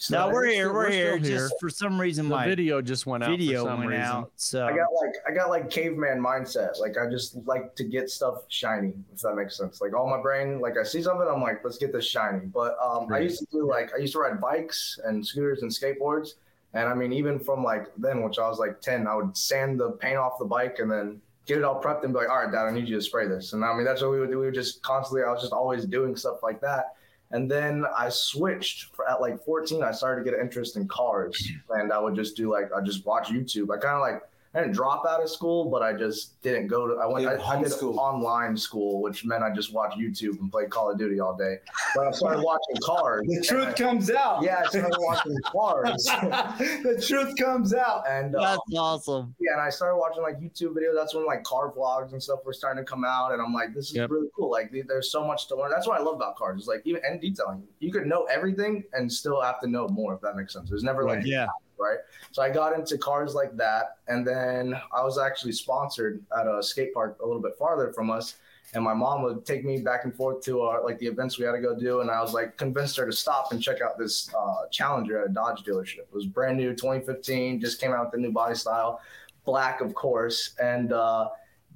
lost 0.01 0.11
him. 0.11 0.19
no 0.19 0.29
we're 0.33 0.45
here 0.47 0.65
still- 0.65 0.73
we're, 0.75 0.79
we're 0.85 0.91
here 0.91 1.19
still 1.19 1.25
here. 1.31 1.39
just 1.39 1.55
for 1.61 1.69
some 1.69 2.01
reason 2.01 2.29
The 2.29 2.35
my 2.37 2.47
video 2.47 2.81
just 2.81 3.07
went 3.07 3.23
out 3.25 3.31
video 3.31 3.65
for 3.65 3.71
some 3.71 3.79
went 3.81 3.91
reason. 3.91 4.05
out 4.05 4.33
so 4.37 4.65
I 4.67 4.71
got 4.71 4.87
like 5.03 5.15
I 5.29 5.31
got 5.33 5.51
like 5.51 5.71
caveman 5.71 6.21
mindset. 6.21 6.79
Like 6.81 6.97
I 6.99 7.09
just 7.11 7.37
like 7.47 7.75
to 7.77 7.85
get 7.85 8.11
stuff 8.11 8.43
shiny, 8.49 8.93
if 9.13 9.21
that 9.21 9.35
makes 9.35 9.57
sense. 9.57 9.81
Like 9.81 9.95
all 9.95 10.09
my 10.09 10.21
brain, 10.21 10.61
like 10.61 10.77
I 10.79 10.83
see 10.83 11.03
something, 11.03 11.27
I'm 11.31 11.41
like, 11.43 11.61
let's 11.65 11.79
get 11.79 11.93
this 11.93 12.07
shiny. 12.09 12.47
But 12.47 12.77
um, 12.83 13.13
I 13.13 13.19
used 13.21 13.39
to 13.41 13.47
do 13.53 13.69
like 13.69 13.91
I 13.95 13.99
used 13.99 14.13
to 14.15 14.21
ride 14.21 14.41
bikes 14.41 14.99
and 15.05 15.25
scooters 15.27 15.63
and 15.63 15.71
skateboards. 15.71 16.35
And 16.73 16.89
I 16.89 16.95
mean, 16.95 17.13
even 17.13 17.39
from 17.41 17.65
like 17.65 17.87
then, 17.99 18.23
which 18.23 18.39
I 18.39 18.49
was 18.49 18.59
like 18.59 18.81
10, 18.81 19.07
I 19.09 19.15
would 19.17 19.37
sand 19.37 19.81
the 19.81 19.91
paint 19.93 20.17
off 20.17 20.39
the 20.39 20.45
bike 20.45 20.79
and 20.79 20.91
then 20.91 21.21
get 21.47 21.59
it 21.59 21.65
all 21.65 21.83
prepped 21.83 22.05
and 22.05 22.13
be 22.13 22.21
like, 22.21 22.29
all 22.29 22.37
right, 22.45 22.53
dad, 22.53 22.67
I 22.67 22.71
need 22.71 22.89
you 22.89 22.95
to 22.95 23.03
spray 23.03 23.27
this. 23.27 23.55
And 23.55 23.65
I 23.65 23.75
mean, 23.75 23.85
that's 23.85 24.03
what 24.03 24.13
we 24.13 24.21
would 24.21 24.31
do. 24.31 24.39
We 24.39 24.47
would 24.47 24.55
just 24.55 24.81
constantly, 24.83 25.25
I 25.27 25.33
was 25.33 25.41
just 25.41 25.53
always 25.53 25.85
doing 25.85 26.15
stuff 26.15 26.45
like 26.45 26.61
that. 26.61 26.95
And 27.33 27.51
then 27.51 27.85
I 27.97 28.09
switched 28.09 28.89
at 29.09 29.21
like 29.21 29.45
14. 29.45 29.83
I 29.83 29.93
started 29.93 30.25
to 30.25 30.31
get 30.31 30.39
an 30.39 30.45
interest 30.45 30.77
in 30.77 30.89
cars, 30.89 31.51
and 31.71 31.93
I 31.93 32.01
would 32.01 32.15
just 32.17 32.37
do 32.37 32.53
like 32.53 32.71
I 32.77 32.81
just 32.81 33.07
watch 33.07 33.29
YouTube. 33.29 33.75
I 33.75 33.79
kind 33.79 33.95
of 33.95 34.01
like 34.01 34.23
I 34.53 34.59
didn't 34.63 34.75
drop 34.75 35.05
out 35.09 35.23
of 35.23 35.31
school, 35.31 35.71
but 35.71 35.81
I 35.81 35.93
just 35.93 36.43
didn't 36.43 36.67
go 36.67 36.89
to. 36.89 36.95
I 37.01 37.07
went. 37.07 37.25
I, 37.25 37.35
I 37.35 37.63
did 37.63 37.71
homeschool. 37.71 37.97
online 37.99 38.57
school, 38.57 39.01
which 39.01 39.25
meant 39.25 39.45
I 39.45 39.55
just 39.55 39.73
watched 39.73 39.97
YouTube 39.97 40.41
and 40.41 40.51
played 40.51 40.71
Call 40.71 40.91
of 40.91 40.99
Duty 40.99 41.21
all 41.21 41.37
day. 41.37 41.59
But 41.95 42.09
I 42.09 42.11
started 42.11 42.43
watching 42.43 42.77
cars. 42.83 43.23
The 43.29 43.45
truth 43.47 43.77
comes 43.77 44.11
out. 44.11 44.43
Yeah, 44.43 44.63
I 44.65 44.69
started 44.69 44.97
watching 44.99 45.37
cars, 45.45 46.05
the 46.59 47.05
truth 47.07 47.35
comes 47.37 47.75
out. 47.75 48.09
and 48.09 48.35
uh, 48.35 48.41
That's 48.41 48.79
awesome. 48.79 49.35
yeah, 49.41 49.53
and 49.53 49.61
I 49.61 49.71
started 49.71 49.97
watching 49.99 50.23
like 50.23 50.41
YouTube 50.41 50.75
videos. 50.75 50.95
That's 50.97 51.15
when 51.15 51.27
like 51.27 51.45
car 51.45 51.73
vlogs 51.73 52.13
and 52.13 52.21
stuff 52.23 52.41
were 52.45 52.53
starting 52.53 52.85
to 52.85 52.91
come 52.91 53.05
out, 53.05 53.33
and 53.33 53.41
I'm 53.41 53.53
like, 53.55 53.73
this 53.75 53.91
is 53.91 53.97
Yep. 53.97 54.11
really 54.11 54.29
cool. 54.37 54.51
Like, 54.51 54.73
there's 54.89 55.13
so 55.13 55.25
much 55.25 55.47
to 55.49 55.57
learn. 55.57 55.71
That's 55.71 55.87
what 55.87 56.01
I 56.01 56.03
love 56.03 56.17
about 56.17 56.35
cars. 56.37 56.59
It's 56.59 56.67
like 56.69 56.83
even 56.85 57.01
and 57.09 57.21
detailing. 57.21 57.63
You 57.79 57.93
could 57.93 58.07
know 58.07 58.25
everything 58.25 58.83
and 58.95 59.13
still 59.13 59.41
have 59.41 59.61
to 59.61 59.69
know 59.69 59.87
more. 59.89 60.15
If 60.15 60.21
that 60.23 60.35
makes 60.37 60.53
sense. 60.55 60.69
There's 60.71 60.83
never 60.83 61.05
like 61.05 61.25
Yeah. 61.25 61.47
Right? 61.81 61.99
So 62.33 62.43
I 62.43 62.51
got 62.51 62.75
into 62.79 62.99
cars 62.99 63.35
like 63.35 63.57
that, 63.57 63.97
and 64.09 64.27
then 64.27 64.75
I 64.95 65.03
was 65.03 65.19
actually 65.19 65.53
sponsored 65.53 66.23
at 66.39 66.47
a 66.47 66.63
skate 66.63 66.95
park 66.95 67.19
a 67.23 67.27
little 67.27 67.43
bit 67.43 67.53
farther 67.59 67.93
from 67.93 68.11
us. 68.11 68.37
And 68.73 68.85
my 68.85 68.95
mom 68.95 69.23
would 69.23 69.45
take 69.45 69.65
me 69.65 69.81
back 69.81 70.05
and 70.05 70.15
forth 70.15 70.45
to 70.45 70.61
our 70.61 70.85
like 70.85 70.99
the 71.01 71.07
events 71.07 71.39
we 71.39 71.45
had 71.45 71.53
to 71.53 71.61
go 71.61 71.77
do, 71.77 72.03
and 72.03 72.11
I 72.11 72.21
was 72.21 72.33
like 72.33 72.57
convinced 72.57 72.97
her 72.99 73.07
to 73.07 73.13
stop 73.13 73.51
and 73.51 73.61
check 73.61 73.81
out 73.81 73.99
this 73.99 74.33
uh, 74.33 74.69
Challenger 74.71 75.21
at 75.23 75.31
a 75.31 75.33
Dodge 75.33 75.65
dealership. 75.65 76.01
It 76.01 76.15
was 76.15 76.27
brand 76.27 76.57
new, 76.57 76.71
2015, 76.71 77.61
just 77.61 77.81
came 77.81 77.93
out 77.93 78.05
with 78.05 78.13
the 78.13 78.19
new 78.19 78.31
body 78.31 78.55
style, 78.55 79.01
black 79.45 79.81
of 79.81 79.93
course, 79.95 80.55
and 80.63 80.93
uh, 80.93 81.31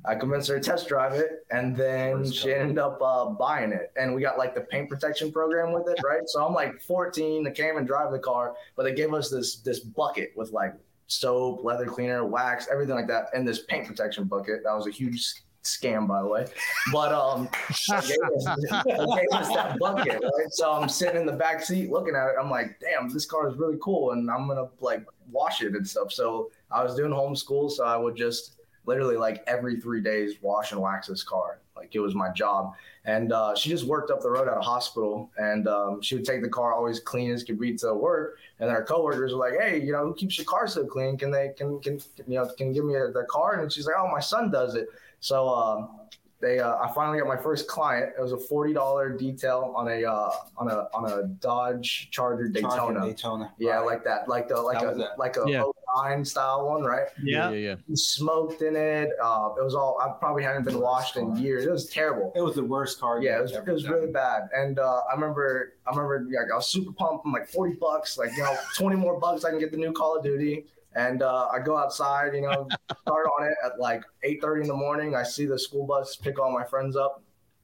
I 0.07 0.15
convinced 0.15 0.49
her 0.49 0.59
to 0.59 0.61
test 0.61 0.87
drive 0.89 1.15
it, 1.15 1.47
and 1.51 1.75
then 1.75 2.31
she 2.31 2.53
ended 2.53 2.79
up 2.79 3.01
uh, 3.03 3.27
buying 3.27 3.73
it, 3.73 3.93
and 3.97 4.15
we 4.15 4.21
got 4.21 4.37
like 4.37 4.55
the 4.55 4.61
paint 4.61 4.91
protection 4.91 5.33
program 5.33 5.73
with 5.73 5.89
it, 5.89 5.99
right? 6.05 6.23
So 6.27 6.45
I'm 6.45 6.53
like 6.53 6.81
14, 6.83 7.47
I 7.47 7.51
can't 7.51 7.87
drive 7.87 8.13
the 8.13 8.19
car, 8.19 8.55
but 8.77 8.83
they 8.83 8.95
gave 8.95 9.15
us 9.15 9.31
this 9.31 9.57
this 9.57 9.81
bucket 9.81 10.33
with 10.37 10.53
like 10.53 10.75
soap, 11.07 11.65
leather 11.65 11.87
cleaner, 11.87 12.25
wax, 12.25 12.69
everything 12.71 12.95
like 12.95 13.09
that, 13.09 13.27
and 13.35 13.47
this 13.49 13.63
paint 13.65 13.87
protection 13.87 14.25
bucket. 14.25 14.63
That 14.65 14.75
was 14.75 14.87
a 14.87 14.91
huge 14.91 15.43
scam, 15.63 16.07
by 16.07 16.21
the 16.21 16.29
way. 16.29 16.47
But 16.93 17.13
um, 17.13 17.49
they 17.89 18.01
gave, 18.07 18.19
us, 18.37 18.45
they 18.85 18.93
gave 18.93 19.33
us 19.33 19.49
that 19.55 19.79
bucket, 19.79 20.23
right? 20.23 20.51
So 20.51 20.73
I'm 20.73 20.89
sitting 20.89 21.21
in 21.21 21.27
the 21.27 21.33
back 21.33 21.63
seat 21.63 21.91
looking 21.91 22.15
at 22.15 22.29
it. 22.29 22.35
I'm 22.39 22.51
like, 22.51 22.79
damn, 22.81 23.09
this 23.09 23.27
car 23.27 23.49
is 23.49 23.57
really 23.57 23.79
cool, 23.83 24.13
and 24.13 24.31
I'm 24.31 24.47
gonna 24.47 24.69
like 24.81 25.07
wash 25.31 25.63
it 25.63 25.75
and 25.75 25.87
stuff. 25.87 26.13
So 26.13 26.51
I 26.71 26.83
was 26.83 26.95
doing 26.95 27.11
homeschool, 27.11 27.71
so 27.71 27.85
I 27.85 27.97
would 27.97 28.17
just 28.17 28.57
literally 28.87 29.17
like 29.17 29.43
every 29.47 29.81
three 29.81 30.01
days 30.01 30.35
wash 30.43 30.73
and 30.73 30.81
wax 30.81 31.07
this 31.09 31.23
car. 31.23 31.59
Like 31.77 31.95
it 31.95 32.01
was 32.01 32.15
my 32.15 32.31
job. 32.31 32.75
And 33.05 33.33
uh, 33.33 33.55
she 33.55 33.69
just 33.69 33.85
worked 33.85 34.11
up 34.11 34.23
the 34.23 34.31
road 34.31 34.49
at 34.49 34.57
a 34.57 34.61
hospital, 34.63 35.31
and 35.37 35.69
um, 35.69 36.01
she 36.01 36.15
would 36.15 36.25
take 36.25 36.41
the 36.43 36.49
car 36.49 36.73
always 36.73 37.01
clean 37.01 37.31
as 37.33 37.43
could 37.45 37.59
be 37.61 37.77
to 37.79 37.93
work. 37.93 38.39
And 38.59 38.69
then 38.69 38.75
her 38.77 38.83
coworkers 38.85 39.33
were 39.33 39.39
like, 39.39 39.61
"Hey, 39.61 39.83
you 39.83 39.93
know, 39.93 40.07
who 40.07 40.15
keeps 40.15 40.39
your 40.39 40.47
car 40.47 40.67
so 40.67 40.87
clean? 40.87 41.19
Can 41.19 41.31
they 41.31 41.51
can 41.57 41.81
can 41.81 42.01
you 42.27 42.37
know 42.37 42.47
can 42.57 42.73
give 42.73 42.85
me 42.85 42.95
their 42.95 43.27
car?" 43.29 43.61
And 43.61 43.71
she's 43.71 43.87
like, 43.87 43.97
"Oh, 43.99 44.09
my 44.11 44.21
son 44.21 44.51
does 44.51 44.75
it." 44.75 44.89
So 45.21 45.49
um, 45.49 46.01
they 46.41 46.61
uh, 46.61 46.77
I 46.77 46.91
finally 46.95 47.19
got 47.19 47.29
my 47.29 47.37
first 47.37 47.69
client. 47.69 48.13
It 48.17 48.23
was 48.23 48.33
a 48.33 48.39
forty 48.39 48.73
dollar 48.73 49.11
detail 49.11 49.75
on 49.77 49.89
a 49.89 50.05
uh, 50.05 50.31
on 50.57 50.71
a 50.71 50.89
on 50.95 51.11
a 51.13 51.25
Dodge 51.27 52.09
Charger 52.11 52.49
Daytona. 52.49 52.75
Charger 52.77 53.01
Daytona. 53.01 53.53
Yeah, 53.59 53.73
Right. 53.79 53.85
like 53.87 54.05
that, 54.05 54.29
like 54.29 54.49
the 54.49 54.57
like 54.63 54.79
That 54.81 54.95
a 54.95 54.97
was 54.97 55.09
like 55.19 55.37
a 55.37 55.45
Yeah. 55.47 55.65
09 55.97 56.25
style 56.25 56.67
one, 56.69 56.83
right? 56.83 57.07
yeah, 57.23 57.51
Yeah. 57.51 57.57
yeah. 57.57 57.75
He 57.89 57.97
smoked 57.97 58.63
in 58.63 58.77
it. 58.77 59.11
Uh, 59.23 59.51
it 59.59 59.65
was 59.65 59.75
all 59.75 59.99
I 60.01 60.11
probably 60.19 60.43
hadn't 60.43 60.65
been 60.65 60.81
washed 60.81 61.17
in 61.17 61.37
years. 61.37 61.65
It 61.65 61.71
was 61.71 61.87
terrible. 61.87 62.33
it 62.35 62.41
was 62.41 62.55
the 62.55 62.65
worst 62.65 63.01
car. 63.01 63.23
Yeah, 63.23 63.39
it 63.39 63.43
was, 63.43 63.53
you've 63.53 63.69
it 63.69 63.73
was 63.73 63.89
really 63.89 64.11
bad. 64.11 64.49
And 64.55 64.79
uh, 64.79 65.03
I 65.11 65.15
remember, 65.15 65.75
I 65.87 65.91
remember, 65.91 66.27
like, 66.27 66.51
I 66.53 66.57
was 66.57 66.67
super 66.67 66.93
pumped. 66.93 67.25
I'm 67.27 67.33
like 67.33 67.49
40 67.49 67.75
bucks, 67.81 68.19
like, 68.19 68.33
you 68.37 68.43
know, 68.43 68.57
20 68.79 68.97
more 68.97 69.19
bucks, 69.21 69.45
I 69.45 69.51
can 69.51 69.59
get 69.59 69.71
the 69.71 69.79
new 69.79 69.93
Call 69.93 70.17
of 70.17 70.25
Duty. 70.25 70.67
And 70.97 71.23
uh, 71.23 71.49
I 71.53 71.59
go 71.59 71.77
outside, 71.77 72.35
you 72.35 72.43
know, 72.43 72.69
start 73.03 73.27
on 73.39 73.47
it 73.49 73.55
at 73.65 73.81
like 73.81 74.05
8:30 74.25 74.63
in 74.63 74.69
the 74.69 74.75
morning. 74.75 75.17
I 75.17 75.25
see 75.25 75.45
the 75.45 75.59
school 75.59 75.87
bus 75.87 76.15
pick 76.15 76.39
all 76.39 76.53
my 76.53 76.63
friends 76.65 76.95
up, 76.95 77.21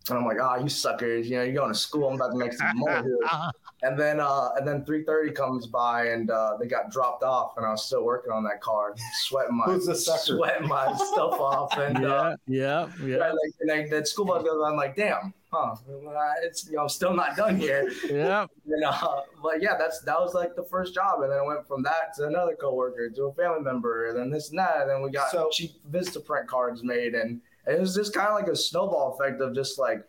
and 0.08 0.18
I'm 0.18 0.24
like, 0.24 0.38
ah, 0.42 0.56
you 0.56 0.68
suckers, 0.68 1.30
you 1.30 1.36
know, 1.36 1.44
you're 1.44 1.54
going 1.54 1.72
to 1.72 1.78
school. 1.78 2.08
I'm 2.08 2.16
about 2.16 2.32
to 2.32 2.36
make 2.38 2.52
some 2.52 2.76
money 2.80 3.06
here. 3.06 3.18
And 3.82 3.98
then, 3.98 4.20
uh, 4.20 4.50
and 4.56 4.66
then 4.68 4.84
3:30 4.84 5.34
comes 5.34 5.66
by, 5.66 6.08
and 6.08 6.30
uh, 6.30 6.56
they 6.60 6.66
got 6.66 6.90
dropped 6.90 7.22
off, 7.22 7.56
and 7.56 7.64
I 7.64 7.70
was 7.70 7.84
still 7.84 8.04
working 8.04 8.30
on 8.30 8.44
that 8.44 8.60
car, 8.60 8.94
sweating 9.24 9.56
my 9.56 9.64
Who's 9.64 9.86
the 9.86 9.94
sweating 9.94 10.68
my 10.68 10.92
stuff 10.96 11.40
off, 11.40 11.76
and 11.78 12.04
uh, 12.04 12.36
Yeah, 12.46 12.88
yeah, 13.00 13.06
yeah, 13.06 13.16
Right, 13.16 13.32
like, 13.32 13.52
and 13.60 13.70
like, 13.70 13.90
that 13.90 14.06
school 14.06 14.26
bus 14.26 14.42
goes, 14.44 14.62
I'm 14.66 14.76
like, 14.76 14.96
damn, 14.96 15.32
huh? 15.50 15.76
Uh, 15.88 16.32
It's 16.42 16.66
you 16.68 16.76
know, 16.76 16.82
I'm 16.82 16.88
still 16.90 17.14
not 17.14 17.36
done 17.36 17.56
here. 17.56 17.90
yeah. 18.10 18.46
And, 18.66 18.84
uh, 18.84 19.20
but 19.42 19.62
yeah, 19.62 19.76
that's 19.78 20.00
that 20.02 20.20
was 20.20 20.34
like 20.34 20.54
the 20.56 20.64
first 20.64 20.94
job, 20.94 21.22
and 21.22 21.32
then 21.32 21.38
I 21.38 21.42
went 21.42 21.66
from 21.66 21.82
that 21.84 22.14
to 22.16 22.26
another 22.26 22.54
coworker, 22.60 23.08
to 23.08 23.22
a 23.24 23.32
family 23.34 23.60
member, 23.62 24.08
and 24.08 24.18
then 24.18 24.30
this 24.30 24.50
and 24.50 24.58
that, 24.58 24.82
and 24.82 24.90
then 24.90 25.02
we 25.02 25.10
got 25.10 25.30
So- 25.30 25.48
cheap 25.50 25.72
Vistaprint 25.90 26.46
cards 26.46 26.82
made, 26.82 27.14
and 27.14 27.40
it 27.66 27.80
was 27.80 27.94
just 27.94 28.12
kind 28.12 28.28
of 28.28 28.34
like 28.34 28.48
a 28.48 28.56
snowball 28.56 29.16
effect 29.18 29.40
of 29.40 29.54
just 29.54 29.78
like. 29.78 30.04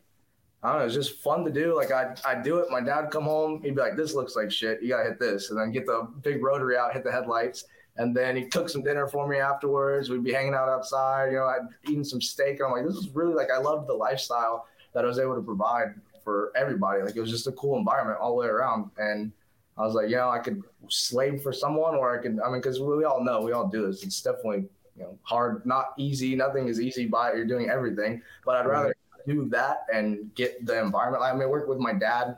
I 0.63 0.70
don't 0.70 0.80
know, 0.80 0.86
it's 0.86 0.94
just 0.94 1.20
fun 1.22 1.44
to 1.46 1.51
do. 1.51 1.75
Like 1.75 1.91
I 1.91 2.15
I 2.25 2.41
do 2.41 2.58
it. 2.60 2.70
My 2.70 2.82
dad 2.82 3.01
would 3.01 3.12
come 3.12 3.24
home, 3.24 3.62
he'd 3.63 3.75
be 3.75 3.82
like, 3.82 3.96
"This 3.96 4.13
looks 4.13 4.36
like 4.36 4.51
shit. 4.51 4.82
You 4.82 4.89
gotta 4.89 5.10
hit 5.10 5.20
this," 5.20 5.50
and 5.50 5.60
then 5.60 5.72
get 5.72 5.86
the 5.86 6.08
big 6.22 6.44
rotary 6.44 6.77
out, 6.77 6.94
hit 6.94 7.03
the 7.03 7.12
headlights, 7.12 7.65
and 7.98 8.15
then 8.15 8.36
he'd 8.36 8.51
cook 8.51 8.70
some 8.70 8.84
dinner 8.84 9.08
for 9.08 9.27
me 9.27 9.38
afterwards. 9.38 10.10
We'd 10.10 10.24
be 10.24 10.34
hanging 10.34 10.53
out 10.53 10.70
outside, 10.70 11.32
you 11.32 11.39
know, 11.39 11.46
I'd 11.46 11.68
eaten 11.89 12.03
some 12.03 12.22
steak, 12.22 12.60
and 12.60 12.68
I'm 12.68 12.72
like, 12.72 12.86
"This 12.86 12.96
is 12.96 13.10
really 13.10 13.34
like 13.34 13.50
I 13.50 13.58
loved 13.58 13.88
the 13.88 13.94
lifestyle 13.94 14.68
that 14.94 15.03
I 15.03 15.08
was 15.08 15.20
able 15.20 15.36
to 15.36 15.41
provide 15.41 15.96
for 16.24 16.51
everybody. 16.56 17.01
Like 17.01 17.15
it 17.15 17.22
was 17.22 17.32
just 17.32 17.48
a 17.48 17.51
cool 17.53 17.77
environment 17.77 18.20
all 18.20 18.32
the 18.32 18.41
way 18.41 18.48
around, 18.48 18.91
and 18.98 19.32
I 19.77 19.82
was 19.82 19.96
like, 19.96 20.10
you 20.10 20.15
know, 20.15 20.30
I 20.30 20.39
could 20.39 20.62
slave 20.89 21.41
for 21.41 21.53
someone, 21.53 21.96
or 21.96 22.18
I 22.18 22.22
could. 22.22 22.39
I 22.46 22.50
mean, 22.50 22.62
because 22.62 22.80
we 22.80 23.03
all 23.03 23.24
know, 23.24 23.41
we 23.41 23.51
all 23.51 23.68
do 23.68 23.88
this. 23.88 24.03
It's 24.03 24.22
definitely 24.22 24.70
you 24.96 25.03
know 25.03 25.18
hard, 25.24 25.65
not 25.65 25.94
easy. 25.98 26.36
Nothing 26.36 26.68
is 26.68 26.80
easy 26.80 27.08
by 27.08 27.32
it. 27.32 27.38
you're 27.38 27.48
doing 27.48 27.70
everything, 27.70 28.22
but 28.46 28.56
I'd 28.56 28.68
rather 28.68 28.94
do 29.25 29.47
that 29.49 29.85
and 29.93 30.33
get 30.35 30.65
the 30.65 30.79
environment. 30.79 31.23
I 31.23 31.33
mean, 31.33 31.43
I 31.43 31.45
work 31.45 31.67
with 31.67 31.79
my 31.79 31.93
dad, 31.93 32.37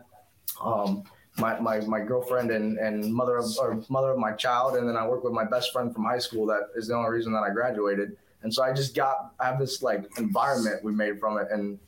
um, 0.61 1.03
my, 1.37 1.59
my 1.59 1.79
my 1.81 1.99
girlfriend 1.99 2.51
and 2.51 2.77
and 2.77 3.13
mother 3.13 3.37
of 3.37 3.45
or 3.59 3.83
mother 3.89 4.11
of 4.11 4.19
my 4.19 4.33
child, 4.33 4.75
and 4.75 4.87
then 4.87 4.95
I 4.95 5.07
work 5.07 5.23
with 5.23 5.33
my 5.33 5.45
best 5.45 5.71
friend 5.71 5.93
from 5.93 6.03
high 6.03 6.19
school. 6.19 6.45
That 6.45 6.69
is 6.75 6.87
the 6.87 6.95
only 6.95 7.09
reason 7.09 7.33
that 7.33 7.43
I 7.43 7.49
graduated. 7.49 8.17
And 8.43 8.53
so 8.53 8.61
I 8.61 8.73
just 8.73 8.95
got 8.95 9.33
I 9.39 9.45
have 9.45 9.59
this 9.59 9.81
like 9.81 10.05
environment 10.17 10.83
we 10.83 10.91
made 10.93 11.19
from 11.19 11.37
it, 11.37 11.47
and 11.51 11.79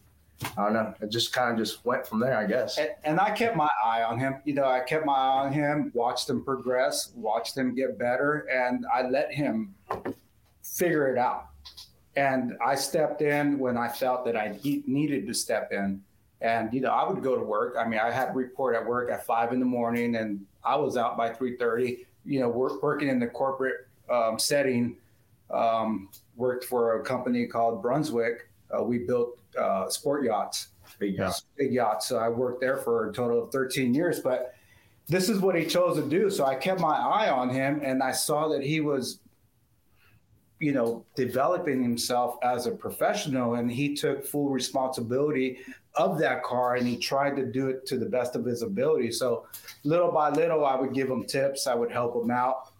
I 0.58 0.64
don't 0.64 0.74
know, 0.74 0.94
it 1.02 1.12
just 1.12 1.32
kind 1.32 1.52
of 1.52 1.58
just 1.58 1.86
went 1.86 2.06
from 2.06 2.20
there, 2.20 2.38
I 2.38 2.46
guess. 2.46 2.78
And, 2.78 2.90
and 3.04 3.20
I 3.20 3.32
kept 3.32 3.56
my 3.56 3.70
eye 3.84 4.04
on 4.04 4.20
him. 4.20 4.36
You 4.44 4.54
know, 4.54 4.66
I 4.66 4.82
kept 4.82 5.06
my 5.06 5.14
eye 5.14 5.46
on 5.46 5.54
him, 5.54 5.92
watched 5.94 6.30
him 6.30 6.44
progress, 6.44 7.12
watched 7.16 7.58
him 7.58 7.74
get 7.74 7.98
better, 7.98 8.48
and 8.52 8.86
I 8.94 9.04
let 9.04 9.34
him 9.34 9.76
figure 10.64 11.14
it 11.14 11.18
out. 11.18 11.48
And 12.16 12.58
I 12.66 12.76
stepped 12.76 13.22
in 13.22 13.60
when 13.60 13.78
I 13.78 13.88
felt 13.90 14.26
that 14.26 14.38
I 14.38 14.58
needed 14.64 15.28
to 15.28 15.34
step 15.34 15.72
in. 15.72 16.02
And 16.42 16.74
you 16.74 16.82
know, 16.82 16.92
I 16.92 17.08
would 17.10 17.24
go 17.24 17.36
to 17.36 17.44
work. 17.44 17.76
I 17.78 17.88
mean, 17.88 18.00
I 18.00 18.12
had 18.12 18.28
to 18.28 18.34
report 18.34 18.76
at 18.76 18.86
work 18.86 19.10
at 19.10 19.26
five 19.26 19.52
in 19.54 19.60
the 19.60 19.66
morning, 19.66 20.16
and 20.16 20.46
I 20.64 20.76
was 20.76 20.98
out 20.98 21.18
by 21.18 21.34
three 21.34 21.58
thirty. 21.58 22.06
You 22.26 22.40
know, 22.42 22.50
work, 22.50 22.82
working 22.82 23.08
in 23.10 23.20
the 23.20 23.28
corporate 23.28 23.88
um, 24.10 24.38
setting. 24.40 24.98
Um, 25.52 26.10
worked 26.36 26.66
for 26.66 27.00
a 27.00 27.04
company 27.04 27.46
called 27.46 27.82
Brunswick. 27.82 28.50
Uh, 28.76 28.84
we 28.84 29.00
built 29.00 29.38
uh, 29.58 29.88
sport 29.90 30.24
yachts 30.24 30.70
Big 31.00 31.16
Yeah. 31.18 31.32
big 31.58 31.72
yachts. 31.74 32.08
So 32.08 32.18
I 32.18 32.30
worked 32.30 32.62
there 32.62 32.78
for 32.78 33.10
a 33.10 33.14
total 33.14 33.44
of 33.44 33.52
13 33.52 33.94
years. 33.94 34.20
But 34.20 34.56
this 35.08 35.30
is 35.30 35.40
what 35.40 35.56
he 35.56 35.66
chose 35.66 35.98
to 35.98 36.08
do. 36.08 36.30
So 36.30 36.46
I 36.46 36.56
kept 36.56 36.80
my 36.80 36.96
eye 36.96 37.30
on 37.30 37.50
him 37.50 37.82
and 37.84 38.02
I 38.02 38.12
saw 38.12 38.48
that 38.50 38.64
he 38.64 38.82
was, 38.82 39.20
you 40.60 40.72
know, 40.72 41.06
developing 41.16 41.82
himself 41.82 42.38
as 42.44 42.66
a 42.66 42.72
professional 42.72 43.56
and 43.56 43.70
he 43.72 43.94
took 43.94 44.26
full 44.26 44.50
responsibility 44.50 45.60
of 45.96 46.18
that 46.20 46.44
car 46.44 46.76
and 46.76 46.88
he 46.88 46.98
tried 46.98 47.36
to 47.36 47.46
do 47.46 47.68
it 47.68 47.86
to 47.88 47.98
the 47.98 48.06
best 48.06 48.36
of 48.36 48.46
his 48.46 48.62
ability. 48.62 49.12
So 49.12 49.46
little 49.84 50.12
by 50.12 50.30
little, 50.30 50.66
I 50.66 50.76
would 50.76 50.94
give 50.94 51.10
him 51.10 51.26
tips, 51.26 51.68
I 51.68 51.76
would 51.76 51.92
help 51.92 52.16
him 52.22 52.32
out. 52.32 52.72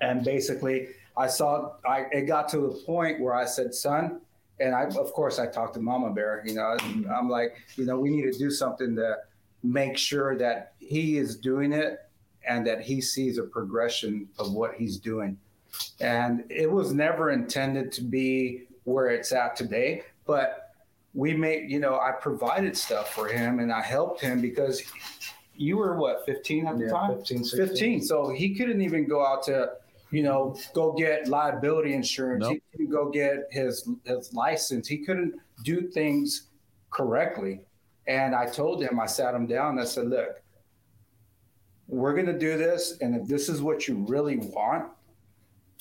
And 0.00 0.24
basically, 0.24 0.88
I 1.16 1.26
saw 1.26 1.72
I 1.86 2.06
it 2.12 2.22
got 2.22 2.48
to 2.50 2.58
the 2.58 2.82
point 2.84 3.20
where 3.20 3.34
I 3.34 3.46
said, 3.46 3.74
son, 3.74 4.20
and 4.60 4.74
I 4.74 4.84
of 4.84 5.12
course 5.12 5.38
I 5.38 5.46
talked 5.46 5.74
to 5.74 5.80
Mama 5.80 6.10
Bear, 6.10 6.42
you 6.44 6.54
know, 6.54 6.76
I'm 7.14 7.30
like, 7.30 7.56
you 7.76 7.86
know, 7.86 7.98
we 7.98 8.10
need 8.10 8.30
to 8.30 8.38
do 8.38 8.50
something 8.50 8.94
to 8.96 9.16
make 9.62 9.96
sure 9.96 10.36
that 10.36 10.74
he 10.78 11.16
is 11.16 11.36
doing 11.36 11.72
it 11.72 12.00
and 12.46 12.66
that 12.66 12.80
he 12.80 13.00
sees 13.00 13.38
a 13.38 13.42
progression 13.42 14.28
of 14.38 14.52
what 14.52 14.74
he's 14.74 14.98
doing. 14.98 15.36
And 16.00 16.44
it 16.50 16.70
was 16.70 16.92
never 16.92 17.30
intended 17.30 17.92
to 17.92 18.02
be 18.02 18.64
where 18.84 19.08
it's 19.08 19.32
at 19.32 19.56
today, 19.56 20.02
but 20.26 20.74
we 21.14 21.34
made, 21.34 21.70
you 21.70 21.80
know, 21.80 21.98
I 21.98 22.12
provided 22.12 22.76
stuff 22.76 23.14
for 23.14 23.26
him 23.26 23.58
and 23.58 23.72
I 23.72 23.82
helped 23.82 24.20
him 24.20 24.40
because 24.40 24.82
you 25.54 25.78
were 25.78 25.96
what, 25.96 26.26
15 26.26 26.66
at 26.66 26.78
the 26.78 26.84
Yeah, 26.84 26.90
time? 26.90 27.16
15, 27.16 27.44
15. 27.44 28.02
So 28.02 28.28
he 28.30 28.54
couldn't 28.54 28.82
even 28.82 29.08
go 29.08 29.24
out 29.24 29.42
to, 29.44 29.72
you 30.10 30.22
know, 30.22 30.56
go 30.74 30.92
get 30.92 31.28
liability 31.28 31.94
insurance. 31.94 32.42
Nope. 32.42 32.52
He 32.52 32.60
couldn't 32.70 32.90
go 32.90 33.10
get 33.10 33.48
his 33.50 33.88
his 34.04 34.32
license. 34.34 34.86
He 34.86 34.98
couldn't 34.98 35.34
do 35.64 35.88
things 35.88 36.48
correctly. 36.90 37.60
And 38.06 38.34
I 38.34 38.46
told 38.46 38.82
him, 38.82 39.00
I 39.00 39.06
sat 39.06 39.34
him 39.34 39.46
down 39.46 39.78
I 39.78 39.84
said, 39.84 40.08
look, 40.08 40.40
we're 41.88 42.12
going 42.14 42.26
to 42.26 42.38
do 42.38 42.56
this. 42.56 42.98
And 43.00 43.16
if 43.16 43.26
this 43.26 43.48
is 43.48 43.62
what 43.62 43.88
you 43.88 44.04
really 44.08 44.36
want, 44.36 44.90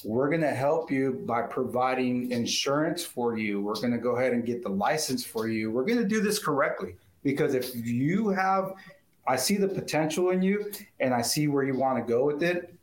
we're 0.06 0.30
going 0.30 0.42
to 0.42 0.54
help 0.54 0.92
you 0.92 1.24
by 1.26 1.42
providing 1.42 2.32
insurance 2.32 3.04
for 3.04 3.38
you. 3.38 3.62
We're 3.62 3.74
going 3.74 3.92
to 3.92 3.98
go 3.98 4.18
ahead 4.18 4.34
and 4.34 4.46
get 4.46 4.62
the 4.62 4.70
license 4.70 5.26
for 5.26 5.48
you. 5.48 5.72
We're 5.72 5.84
going 5.84 5.98
to 5.98 6.08
do 6.08 6.22
this 6.22 6.38
correctly 6.38 6.96
because 7.24 7.56
if 7.56 7.76
you 7.76 8.30
have, 8.30 8.74
I 9.28 9.36
see 9.36 9.58
the 9.58 9.68
potential 9.68 10.30
in 10.30 10.44
you 10.44 10.72
and 11.00 11.14
I 11.14 11.24
see 11.24 11.48
where 11.48 11.64
you 11.64 11.74
want 11.74 11.98
to 11.98 12.08
go 12.08 12.26
with 12.26 12.44
it, 12.44 12.76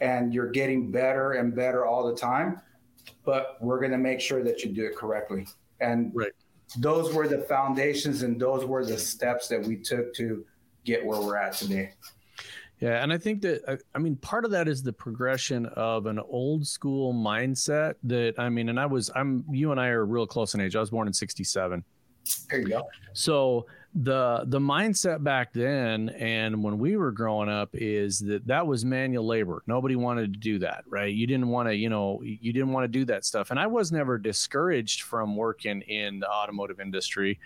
and 0.00 0.34
you're 0.34 0.50
getting 0.50 0.90
better 0.90 1.32
and 1.32 1.54
better 1.54 1.86
all 1.86 2.06
the 2.06 2.16
time. 2.16 2.60
But 3.24 3.56
we're 3.60 3.78
going 3.78 3.92
to 3.92 3.98
make 3.98 4.20
sure 4.20 4.42
that 4.42 4.62
you 4.62 4.72
do 4.72 4.84
it 4.86 4.96
correctly. 4.96 5.46
And 5.80 6.10
right. 6.14 6.32
those 6.78 7.14
were 7.14 7.28
the 7.28 7.42
foundations 7.42 8.22
and 8.22 8.40
those 8.40 8.64
were 8.64 8.84
the 8.84 8.98
steps 8.98 9.46
that 9.48 9.62
we 9.62 9.76
took 9.76 10.12
to 10.14 10.44
get 10.84 11.04
where 11.04 11.20
we're 11.20 11.36
at 11.36 11.52
today. 11.52 11.92
Yeah, 12.84 13.02
and 13.02 13.10
I 13.10 13.16
think 13.16 13.40
that 13.40 13.82
I 13.94 13.98
mean 13.98 14.16
part 14.16 14.44
of 14.44 14.50
that 14.50 14.68
is 14.68 14.82
the 14.82 14.92
progression 14.92 15.64
of 15.64 16.04
an 16.04 16.18
old 16.18 16.66
school 16.66 17.14
mindset 17.14 17.94
that 18.02 18.34
I 18.36 18.50
mean, 18.50 18.68
and 18.68 18.78
I 18.78 18.84
was 18.84 19.10
I'm 19.16 19.42
you 19.50 19.70
and 19.70 19.80
I 19.80 19.88
are 19.88 20.04
real 20.04 20.26
close 20.26 20.52
in 20.52 20.60
age. 20.60 20.76
I 20.76 20.80
was 20.80 20.90
born 20.90 21.06
in 21.06 21.14
'67. 21.14 21.82
There 22.50 22.60
you 22.60 22.68
go. 22.68 22.82
So 23.14 23.64
the 23.94 24.42
the 24.48 24.58
mindset 24.58 25.24
back 25.24 25.54
then 25.54 26.10
and 26.10 26.62
when 26.62 26.78
we 26.78 26.98
were 26.98 27.10
growing 27.10 27.48
up 27.48 27.70
is 27.72 28.18
that 28.18 28.46
that 28.48 28.66
was 28.66 28.84
manual 28.84 29.26
labor. 29.26 29.62
Nobody 29.66 29.96
wanted 29.96 30.34
to 30.34 30.38
do 30.38 30.58
that, 30.58 30.84
right? 30.86 31.14
You 31.14 31.26
didn't 31.26 31.48
want 31.48 31.70
to, 31.70 31.74
you 31.74 31.88
know, 31.88 32.20
you 32.22 32.52
didn't 32.52 32.72
want 32.72 32.84
to 32.84 32.88
do 32.88 33.06
that 33.06 33.24
stuff. 33.24 33.50
And 33.50 33.58
I 33.58 33.66
was 33.66 33.92
never 33.92 34.18
discouraged 34.18 35.02
from 35.02 35.36
working 35.36 35.80
in 35.82 36.20
the 36.20 36.28
automotive 36.28 36.80
industry, 36.80 37.40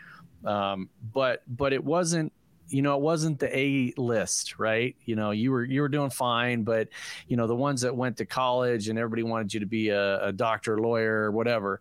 um, 0.44 0.88
but 1.12 1.42
but 1.46 1.72
it 1.72 1.84
wasn't 1.84 2.32
you 2.68 2.82
know 2.82 2.94
it 2.94 3.00
wasn't 3.00 3.38
the 3.38 3.56
a 3.56 3.92
list 3.96 4.58
right? 4.58 4.96
You 5.04 5.16
know 5.16 5.30
you 5.30 5.50
were 5.50 5.64
you 5.64 5.80
were 5.80 5.88
doing 5.88 6.10
fine 6.10 6.62
but 6.62 6.88
you 7.26 7.36
know 7.36 7.46
the 7.46 7.56
ones 7.56 7.80
that 7.80 7.94
went 7.94 8.16
to 8.18 8.26
college 8.26 8.88
and 8.88 8.98
everybody 8.98 9.22
wanted 9.22 9.54
you 9.54 9.60
to 9.60 9.66
be 9.66 9.88
a, 9.90 10.24
a 10.26 10.32
doctor 10.32 10.78
lawyer 10.80 11.30
whatever. 11.30 11.80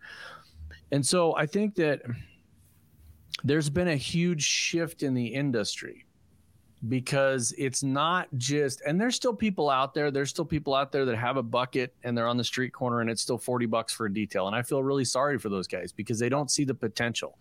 And 0.91 1.05
so 1.05 1.35
i 1.35 1.45
think 1.45 1.75
that 1.75 2.01
there's 3.43 3.69
been 3.69 3.89
a 3.89 3.95
huge 3.95 4.43
shift 4.43 5.03
in 5.03 5.13
the 5.13 5.25
industry 5.25 6.05
because 6.87 7.53
it's 7.57 7.81
not 7.81 8.27
just 8.37 8.81
and 8.81 9.01
there's 9.01 9.15
still 9.15 9.33
people 9.33 9.69
out 9.69 9.95
there 9.95 10.11
there's 10.11 10.29
still 10.29 10.45
people 10.45 10.75
out 10.75 10.91
there 10.91 11.05
that 11.05 11.17
have 11.17 11.35
a 11.37 11.43
bucket 11.43 11.93
and 12.03 12.15
they're 12.15 12.27
on 12.27 12.37
the 12.37 12.43
street 12.43 12.71
corner 12.71 13.01
and 13.01 13.09
it's 13.09 13.21
still 13.21 13.37
40 13.37 13.65
bucks 13.65 13.93
for 13.93 14.05
a 14.05 14.13
detail. 14.13 14.47
And 14.47 14.55
i 14.55 14.61
feel 14.61 14.83
really 14.83 15.05
sorry 15.05 15.37
for 15.39 15.49
those 15.49 15.67
guys 15.67 15.91
because 15.91 16.19
they 16.19 16.29
don't 16.29 16.51
see 16.51 16.65
the 16.65 16.75
potential. 16.75 17.37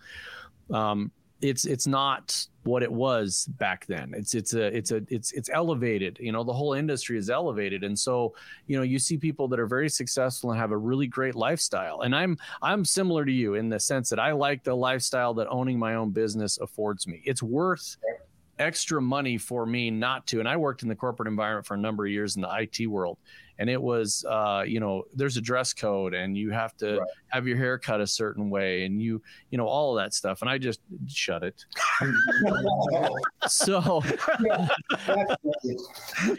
Um, 0.72 1.10
it's 1.46 1.64
it's 1.64 1.86
not 1.86 2.46
what 2.64 2.82
it 2.82 2.92
was 2.92 3.46
back 3.58 3.86
then. 3.86 4.12
It's 4.16 4.34
it's 4.34 4.54
a 4.54 4.76
it's 4.76 4.90
a 4.90 5.02
it's 5.08 5.32
it's 5.32 5.48
elevated 5.52 6.18
you 6.20 6.32
know 6.32 6.42
the 6.42 6.52
whole 6.52 6.72
industry 6.72 7.16
is 7.16 7.30
elevated. 7.30 7.84
And 7.84 7.98
so 7.98 8.34
you 8.66 8.76
know 8.76 8.82
you 8.82 8.98
see 8.98 9.16
people 9.16 9.46
that 9.48 9.60
are 9.60 9.66
very 9.66 9.88
successful 9.88 10.50
and 10.50 10.60
have 10.60 10.72
a 10.72 10.76
really 10.76 11.06
great 11.06 11.34
lifestyle. 11.34 12.00
And 12.00 12.14
i'm 12.14 12.36
i'm 12.62 12.84
similar 12.84 13.24
to 13.24 13.32
you 13.32 13.54
in 13.54 13.68
the 13.68 13.78
sense 13.78 14.08
that 14.10 14.18
i 14.18 14.32
like 14.32 14.64
the 14.64 14.74
lifestyle 14.74 15.34
that 15.34 15.46
owning 15.48 15.78
my 15.78 15.94
own 15.94 16.10
business 16.10 16.58
affords 16.58 17.06
me. 17.06 17.22
It's 17.24 17.42
worth 17.42 17.96
extra 18.58 19.00
money 19.00 19.38
for 19.38 19.66
me 19.66 19.90
not 19.90 20.26
to. 20.28 20.40
And 20.40 20.48
i 20.48 20.56
worked 20.56 20.82
in 20.82 20.88
the 20.88 20.94
corporate 20.94 21.28
environment 21.28 21.66
for 21.66 21.74
a 21.74 21.78
number 21.78 22.04
of 22.06 22.12
years 22.12 22.36
in 22.36 22.42
the 22.42 22.48
it 22.48 22.86
world. 22.86 23.18
And 23.58 23.70
it 23.70 23.80
was 23.80 24.22
uh, 24.28 24.64
you 24.66 24.80
know 24.80 25.04
there's 25.14 25.38
a 25.38 25.40
dress 25.40 25.72
code 25.72 26.12
and 26.12 26.36
you 26.36 26.50
have 26.50 26.76
to 26.78 26.98
right. 26.98 27.08
have 27.28 27.46
your 27.46 27.56
hair 27.56 27.78
cut 27.78 28.02
a 28.02 28.06
certain 28.06 28.50
way 28.50 28.84
and 28.84 29.00
you 29.00 29.22
you 29.50 29.56
know 29.56 29.66
all 29.66 29.96
of 29.96 30.04
that 30.04 30.12
stuff. 30.12 30.42
And 30.42 30.50
i 30.50 30.58
just 30.58 30.80
shut 31.06 31.42
it. 31.42 31.64
So 33.48 33.80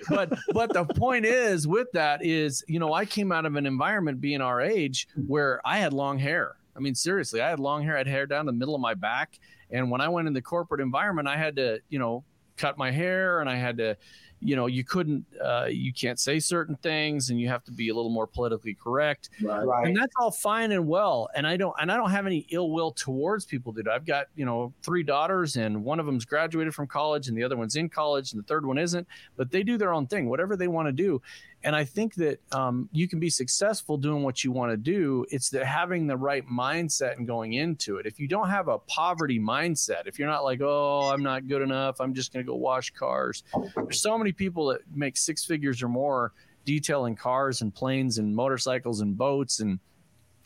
but 0.09 0.37
but 0.53 0.73
the 0.73 0.85
point 0.95 1.25
is 1.25 1.67
with 1.67 1.87
that 1.93 2.23
is 2.23 2.63
you 2.67 2.79
know 2.79 2.93
i 2.93 3.05
came 3.05 3.31
out 3.31 3.45
of 3.45 3.55
an 3.55 3.65
environment 3.65 4.21
being 4.21 4.41
our 4.41 4.61
age 4.61 5.07
where 5.27 5.59
i 5.65 5.77
had 5.77 5.93
long 5.93 6.19
hair. 6.19 6.55
I 6.75 6.79
mean 6.79 6.93
seriously 6.93 7.41
i 7.41 7.49
had 7.49 7.59
long 7.59 7.81
hair 7.83 7.95
i 7.95 7.99
had 7.99 8.07
hair 8.07 8.27
down 8.27 8.45
the 8.45 8.51
middle 8.51 8.75
of 8.75 8.81
my 8.81 8.93
back 8.93 9.39
and 9.71 9.89
when 9.89 10.01
i 10.01 10.07
went 10.07 10.27
in 10.27 10.33
the 10.33 10.41
corporate 10.41 10.81
environment 10.81 11.27
i 11.27 11.37
had 11.37 11.55
to 11.55 11.79
you 11.89 11.99
know 11.99 12.23
cut 12.57 12.77
my 12.77 12.91
hair 12.91 13.39
and 13.39 13.49
i 13.49 13.55
had 13.55 13.77
to 13.77 13.95
you 14.39 14.55
know 14.55 14.67
you 14.67 14.83
couldn't 14.83 15.25
uh, 15.43 15.65
you 15.69 15.91
can't 15.91 16.19
say 16.19 16.39
certain 16.39 16.75
things 16.77 17.29
and 17.29 17.39
you 17.39 17.47
have 17.47 17.63
to 17.63 17.71
be 17.71 17.89
a 17.89 17.95
little 17.95 18.11
more 18.11 18.27
politically 18.27 18.75
correct 18.75 19.29
right. 19.41 19.87
and 19.87 19.97
that's 19.97 20.13
all 20.19 20.31
fine 20.31 20.71
and 20.71 20.87
well 20.87 21.27
and 21.35 21.47
i 21.47 21.57
don't 21.57 21.75
and 21.81 21.91
i 21.91 21.97
don't 21.97 22.11
have 22.11 22.27
any 22.27 22.45
ill 22.51 22.69
will 22.71 22.91
towards 22.91 23.45
people 23.45 23.71
dude. 23.71 23.87
i've 23.87 24.05
got 24.05 24.27
you 24.35 24.45
know 24.45 24.71
three 24.83 25.01
daughters 25.01 25.55
and 25.55 25.83
one 25.83 25.99
of 25.99 26.05
them's 26.05 26.25
graduated 26.25 26.73
from 26.73 26.85
college 26.85 27.27
and 27.27 27.37
the 27.37 27.43
other 27.43 27.57
one's 27.57 27.75
in 27.75 27.89
college 27.89 28.33
and 28.33 28.43
the 28.43 28.47
third 28.47 28.65
one 28.65 28.77
isn't 28.77 29.07
but 29.37 29.49
they 29.49 29.63
do 29.63 29.77
their 29.77 29.93
own 29.93 30.05
thing 30.05 30.29
whatever 30.29 30.55
they 30.55 30.67
want 30.67 30.87
to 30.87 30.91
do 30.91 31.21
and 31.63 31.75
I 31.75 31.83
think 31.83 32.15
that 32.15 32.39
um, 32.51 32.87
you 32.91 33.07
can 33.07 33.19
be 33.19 33.29
successful 33.29 33.97
doing 33.97 34.23
what 34.23 34.43
you 34.43 34.51
want 34.51 34.71
to 34.71 34.77
do. 34.77 35.25
It's 35.29 35.49
that 35.49 35.65
having 35.65 36.05
the 36.05 36.15
right 36.15 36.47
mindset 36.47 37.17
and 37.17 37.25
going 37.25 37.53
into 37.53 37.97
it. 37.97 38.05
If 38.05 38.19
you 38.19 38.27
don't 38.27 38.49
have 38.49 38.67
a 38.67 38.77
poverty 38.77 39.39
mindset, 39.39 40.05
if 40.05 40.19
you're 40.19 40.27
not 40.27 40.43
like, 40.43 40.61
oh, 40.61 41.09
I'm 41.11 41.23
not 41.23 41.47
good 41.47 41.61
enough, 41.61 41.99
I'm 41.99 42.13
just 42.13 42.31
going 42.31 42.45
to 42.45 42.49
go 42.49 42.55
wash 42.55 42.91
cars. 42.91 43.43
There's 43.75 44.01
so 44.01 44.17
many 44.17 44.31
people 44.31 44.67
that 44.67 44.81
make 44.93 45.17
six 45.17 45.45
figures 45.45 45.81
or 45.81 45.89
more 45.89 46.33
detailing 46.63 47.15
cars 47.15 47.61
and 47.61 47.73
planes 47.73 48.17
and 48.17 48.35
motorcycles 48.35 49.01
and 49.01 49.17
boats 49.17 49.59
and 49.59 49.79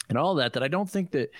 and 0.09 0.17
all 0.17 0.35
that 0.35 0.53
that 0.53 0.63
I 0.63 0.67
don't 0.67 0.89
think 0.89 1.11
that 1.11 1.31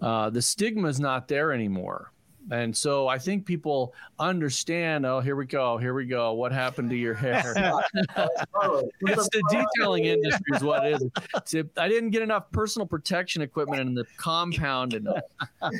uh, 0.00 0.30
the 0.30 0.42
stigma 0.42 0.88
is 0.88 1.00
not 1.00 1.28
there 1.28 1.52
anymore. 1.52 2.12
And 2.50 2.76
so 2.76 3.08
I 3.08 3.18
think 3.18 3.44
people 3.44 3.94
understand, 4.18 5.04
oh, 5.04 5.20
here 5.20 5.34
we 5.34 5.46
go, 5.46 5.76
here 5.78 5.94
we 5.94 6.06
go. 6.06 6.32
What 6.34 6.52
happened 6.52 6.90
to 6.90 6.96
your 6.96 7.14
hair? 7.26 7.54
it's 7.56 9.28
the 9.28 9.42
detailing 9.50 10.04
industry 10.04 10.44
is 10.54 10.62
what 10.62 10.86
it 10.86 11.02
is. 11.02 11.64
I 11.76 11.88
didn't 11.88 12.10
get 12.10 12.22
enough 12.22 12.50
personal 12.52 12.86
protection 12.86 13.42
equipment 13.42 13.80
in 13.80 13.94
the 13.94 14.04
compound. 14.16 14.94
And, 14.94 15.08
and, 15.62 15.74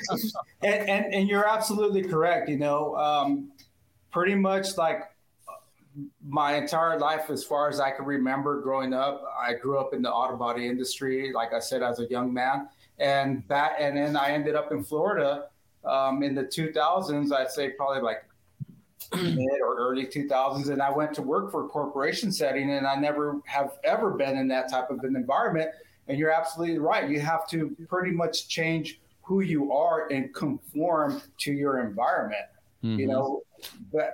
and, 0.62 1.14
and 1.14 1.29
you're 1.29 1.48
absolutely 1.48 2.02
correct. 2.02 2.48
You 2.48 2.59
know, 2.59 2.96
um, 2.96 3.52
pretty 4.11 4.35
much 4.35 4.76
like 4.76 5.02
my 6.26 6.57
entire 6.57 6.98
life, 6.98 7.31
as 7.31 7.44
far 7.44 7.68
as 7.68 7.81
I 7.81 7.90
can 7.90 8.05
remember 8.05 8.61
growing 8.61 8.92
up, 8.92 9.22
I 9.38 9.55
grew 9.55 9.79
up 9.79 9.94
in 9.94 10.02
the 10.02 10.11
auto 10.11 10.37
body 10.37 10.66
industry, 10.66 11.33
like 11.33 11.52
I 11.52 11.61
said, 11.61 11.83
as 11.83 12.00
a 12.00 12.07
young 12.07 12.33
man. 12.33 12.68
And 12.98 13.42
that, 13.48 13.76
and 13.79 13.96
then 13.96 14.16
I 14.16 14.31
ended 14.31 14.55
up 14.55 14.72
in 14.72 14.83
Florida 14.83 15.46
um, 15.87 16.22
in 16.22 16.35
the 16.35 16.44
2000s, 16.44 17.33
I'd 17.33 17.51
say 17.51 17.70
probably 17.70 18.03
like 18.03 18.25
mid 19.14 19.61
or 19.62 19.77
early 19.79 20.07
2000s. 20.07 20.68
And 20.68 20.83
I 20.83 20.90
went 20.90 21.14
to 21.14 21.22
work 21.22 21.51
for 21.51 21.64
a 21.64 21.68
corporation 21.68 22.33
setting, 22.33 22.70
and 22.70 22.87
I 22.87 22.96
never 22.96 23.40
have 23.46 23.72
ever 23.85 24.11
been 24.11 24.37
in 24.37 24.49
that 24.49 24.70
type 24.70 24.90
of 24.90 25.01
an 25.05 25.16
environment. 25.16 25.70
And 26.09 26.18
you're 26.18 26.31
absolutely 26.31 26.79
right. 26.79 27.09
You 27.09 27.20
have 27.20 27.49
to 27.51 27.77
pretty 27.88 28.12
much 28.12 28.49
change 28.49 29.01
who 29.22 29.40
you 29.40 29.72
are 29.72 30.09
and 30.12 30.33
conform 30.35 31.20
to 31.38 31.53
your 31.53 31.81
environment. 31.81 32.44
Mm-hmm. 32.85 33.01
You 33.01 33.07
know, 33.09 33.42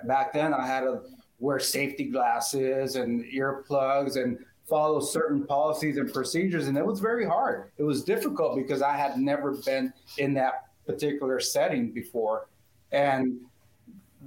back 0.05 0.33
then 0.33 0.53
I 0.53 0.65
had 0.65 0.81
to 0.81 1.01
wear 1.39 1.59
safety 1.59 2.05
glasses 2.05 2.95
and 2.95 3.23
earplugs 3.25 4.15
and 4.21 4.39
follow 4.67 4.99
certain 4.99 5.45
policies 5.45 5.97
and 5.97 6.11
procedures. 6.11 6.67
And 6.67 6.77
it 6.77 6.85
was 6.85 6.99
very 6.99 7.25
hard. 7.25 7.71
It 7.77 7.83
was 7.83 8.03
difficult 8.03 8.55
because 8.55 8.81
I 8.81 8.95
had 8.95 9.17
never 9.17 9.51
been 9.51 9.93
in 10.17 10.33
that 10.35 10.69
particular 10.85 11.39
setting 11.39 11.91
before. 11.91 12.47
And 12.91 13.39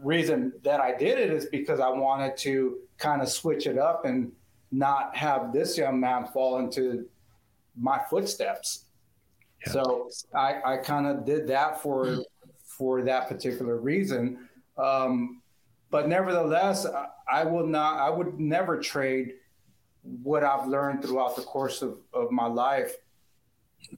reason 0.03 0.53
that 0.63 0.81
I 0.81 0.97
did 0.97 1.19
it 1.19 1.31
is 1.31 1.47
because 1.47 1.81
I 1.81 1.89
wanted 1.89 2.37
to 2.39 2.79
kind 2.99 3.23
of 3.23 3.29
switch 3.29 3.67
it 3.67 3.79
up 3.79 4.05
and 4.05 4.33
not 4.73 5.17
have 5.17 5.53
this 5.53 5.79
young 5.79 6.01
man 6.01 6.27
fall 6.27 6.59
into 6.59 7.07
my 7.77 8.01
footsteps. 8.11 8.87
Yeah. 9.67 9.73
So 9.73 10.11
I, 10.35 10.61
I 10.65 10.77
kind 10.79 11.07
of 11.07 11.25
did 11.25 11.47
that 11.49 11.83
for 11.83 12.19
for 12.65 13.03
that 13.03 13.29
particular 13.29 13.77
reason. 13.79 14.49
Um, 14.77 15.41
but 15.91 16.09
nevertheless, 16.09 16.85
I, 16.85 17.07
I 17.31 17.45
will 17.45 17.67
not. 17.67 17.99
I 17.99 18.11
would 18.11 18.39
never 18.39 18.79
trade 18.81 19.35
what 20.23 20.45
I've 20.45 20.69
learned 20.69 21.03
throughout 21.03 21.37
the 21.37 21.43
course 21.43 21.83
of, 21.83 21.99
of 22.13 22.31
my 22.31 22.47
life 22.47 22.97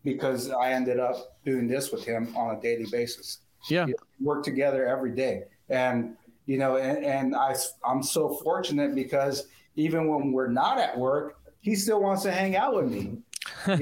because 0.05 0.51
I 0.51 0.73
ended 0.73 1.01
up 1.01 1.39
doing 1.45 1.69
this 1.69 1.91
with 1.91 2.05
him 2.05 2.35
on 2.37 2.57
a 2.57 2.61
daily 2.61 2.87
basis. 2.91 3.39
Yeah, 3.69 3.87
you 3.87 3.93
know, 3.93 3.99
work 4.21 4.45
together 4.45 4.87
every 4.87 5.13
day, 5.13 5.45
and 5.69 6.17
you 6.47 6.59
know, 6.59 6.77
and, 6.77 7.05
and 7.05 7.37
I 7.37 7.55
I'm 7.87 8.03
so 8.03 8.35
fortunate 8.43 8.95
because 8.95 9.47
even 9.77 10.09
when 10.09 10.33
we're 10.33 10.49
not 10.49 10.79
at 10.79 10.97
work, 10.97 11.39
he 11.61 11.75
still 11.75 12.01
wants 12.01 12.23
to 12.23 12.33
hang 12.33 12.57
out 12.57 12.75
with 12.75 12.91
me. 12.91 13.19
well, 13.67 13.79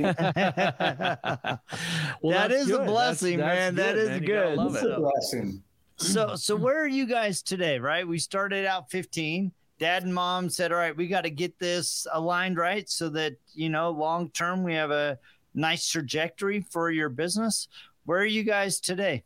that 2.23 2.51
is 2.51 2.67
good. 2.67 2.81
a 2.81 2.85
blessing, 2.85 3.39
that's, 3.39 3.57
man. 3.57 3.75
That's 3.75 3.95
that 3.95 3.99
is 3.99 4.09
man. 4.09 4.25
good. 4.25 4.57
Love 4.59 4.77
it. 4.77 4.91
a 4.91 5.01
blessing. 5.01 5.63
So, 5.97 6.37
so 6.37 6.57
where 6.57 6.79
are 6.83 6.89
you 6.89 7.07
guys 7.07 7.43
today? 7.43 7.79
Right, 7.79 8.07
we 8.07 8.19
started 8.19 8.67
out 8.67 8.91
15. 8.91 9.53
Dad 9.79 10.05
and 10.05 10.15
mom 10.15 10.49
said, 10.49 10.73
"All 10.73 10.79
right, 10.79 10.97
we 10.97 11.07
got 11.07 11.23
to 11.23 11.31
get 11.31 11.59
this 11.59 12.07
aligned 12.13 12.57
right, 12.57 12.89
so 12.89 13.09
that 13.11 13.35
you 13.55 13.69
know, 13.69 13.91
long 13.91 14.31
term, 14.31 14.63
we 14.63 14.75
have 14.75 14.91
a 14.91 15.19
nice 15.57 15.89
trajectory 15.89 16.61
for 16.61 16.91
your 16.91 17.09
business. 17.09 17.67
Where 18.05 18.21
are 18.21 18.27
you 18.27 18.45
guys 18.45 18.79
today? 18.79 19.25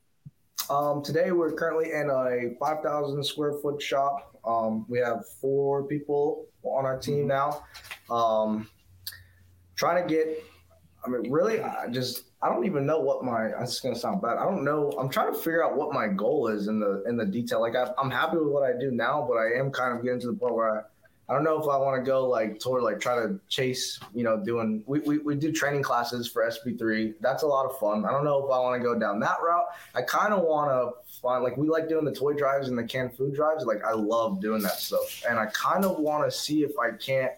Um, 0.70 1.02
today 1.02 1.32
we're 1.32 1.52
currently 1.52 1.92
in 1.92 2.08
a 2.08 2.54
5,000 2.58 3.22
square 3.24 3.54
foot 3.60 3.82
shop. 3.82 4.38
Um, 4.44 4.86
we 4.88 4.98
have 5.00 5.26
four 5.40 5.82
people 5.84 6.46
on 6.62 6.86
our 6.86 6.98
team 6.98 7.26
now. 7.26 7.64
Um, 8.08 8.68
trying 9.74 10.06
to 10.06 10.14
get. 10.14 10.44
I 11.04 11.08
mean, 11.08 11.30
really, 11.30 11.60
I 11.60 11.88
just 11.88 12.24
I 12.42 12.48
don't 12.48 12.64
even 12.64 12.86
know 12.86 13.00
what 13.00 13.24
my. 13.24 13.46
It's 13.60 13.80
gonna 13.80 13.96
sound 13.96 14.22
bad. 14.22 14.36
I 14.36 14.44
don't 14.44 14.64
know. 14.64 14.92
I'm 14.98 15.08
trying 15.08 15.32
to 15.32 15.38
figure 15.38 15.64
out 15.64 15.76
what 15.76 15.92
my 15.92 16.08
goal 16.08 16.48
is 16.48 16.68
in 16.68 16.78
the 16.78 17.02
in 17.06 17.16
the 17.16 17.24
detail. 17.24 17.60
Like 17.60 17.74
I, 17.74 17.90
I'm 17.98 18.10
happy 18.10 18.36
with 18.36 18.48
what 18.48 18.62
I 18.62 18.78
do 18.78 18.90
now, 18.90 19.26
but 19.26 19.36
I 19.36 19.58
am 19.58 19.70
kind 19.70 19.96
of 19.96 20.04
getting 20.04 20.20
to 20.20 20.26
the 20.28 20.34
point 20.34 20.54
where 20.54 20.89
I 21.30 21.34
don't 21.34 21.44
know 21.44 21.62
if 21.62 21.68
I 21.68 21.76
want 21.76 21.96
to 21.96 22.02
go 22.04 22.26
like 22.26 22.58
toward 22.58 22.82
like 22.82 22.98
try 22.98 23.14
to 23.14 23.38
chase, 23.48 24.00
you 24.12 24.24
know, 24.24 24.36
doing 24.36 24.82
we, 24.86 24.98
we, 24.98 25.18
we 25.18 25.36
do 25.36 25.52
training 25.52 25.80
classes 25.80 26.26
for 26.26 26.42
SP3. 26.42 27.14
That's 27.20 27.44
a 27.44 27.46
lot 27.46 27.66
of 27.66 27.78
fun. 27.78 28.04
I 28.04 28.10
don't 28.10 28.24
know 28.24 28.44
if 28.44 28.50
I 28.50 28.58
want 28.58 28.82
to 28.82 28.84
go 28.84 28.98
down 28.98 29.20
that 29.20 29.36
route. 29.40 29.66
I 29.94 30.02
kind 30.02 30.34
of 30.34 30.42
want 30.42 30.70
to 30.70 31.14
find 31.22 31.44
like 31.44 31.56
we 31.56 31.68
like 31.68 31.88
doing 31.88 32.04
the 32.04 32.12
toy 32.12 32.32
drives 32.32 32.66
and 32.66 32.76
the 32.76 32.82
canned 32.82 33.16
food 33.16 33.36
drives. 33.36 33.64
Like 33.64 33.84
I 33.84 33.92
love 33.92 34.40
doing 34.40 34.60
that 34.62 34.80
stuff. 34.80 35.22
And 35.28 35.38
I 35.38 35.46
kind 35.46 35.84
of 35.84 36.00
want 36.00 36.28
to 36.28 36.36
see 36.36 36.64
if 36.64 36.72
I 36.76 36.90
can't 36.96 37.32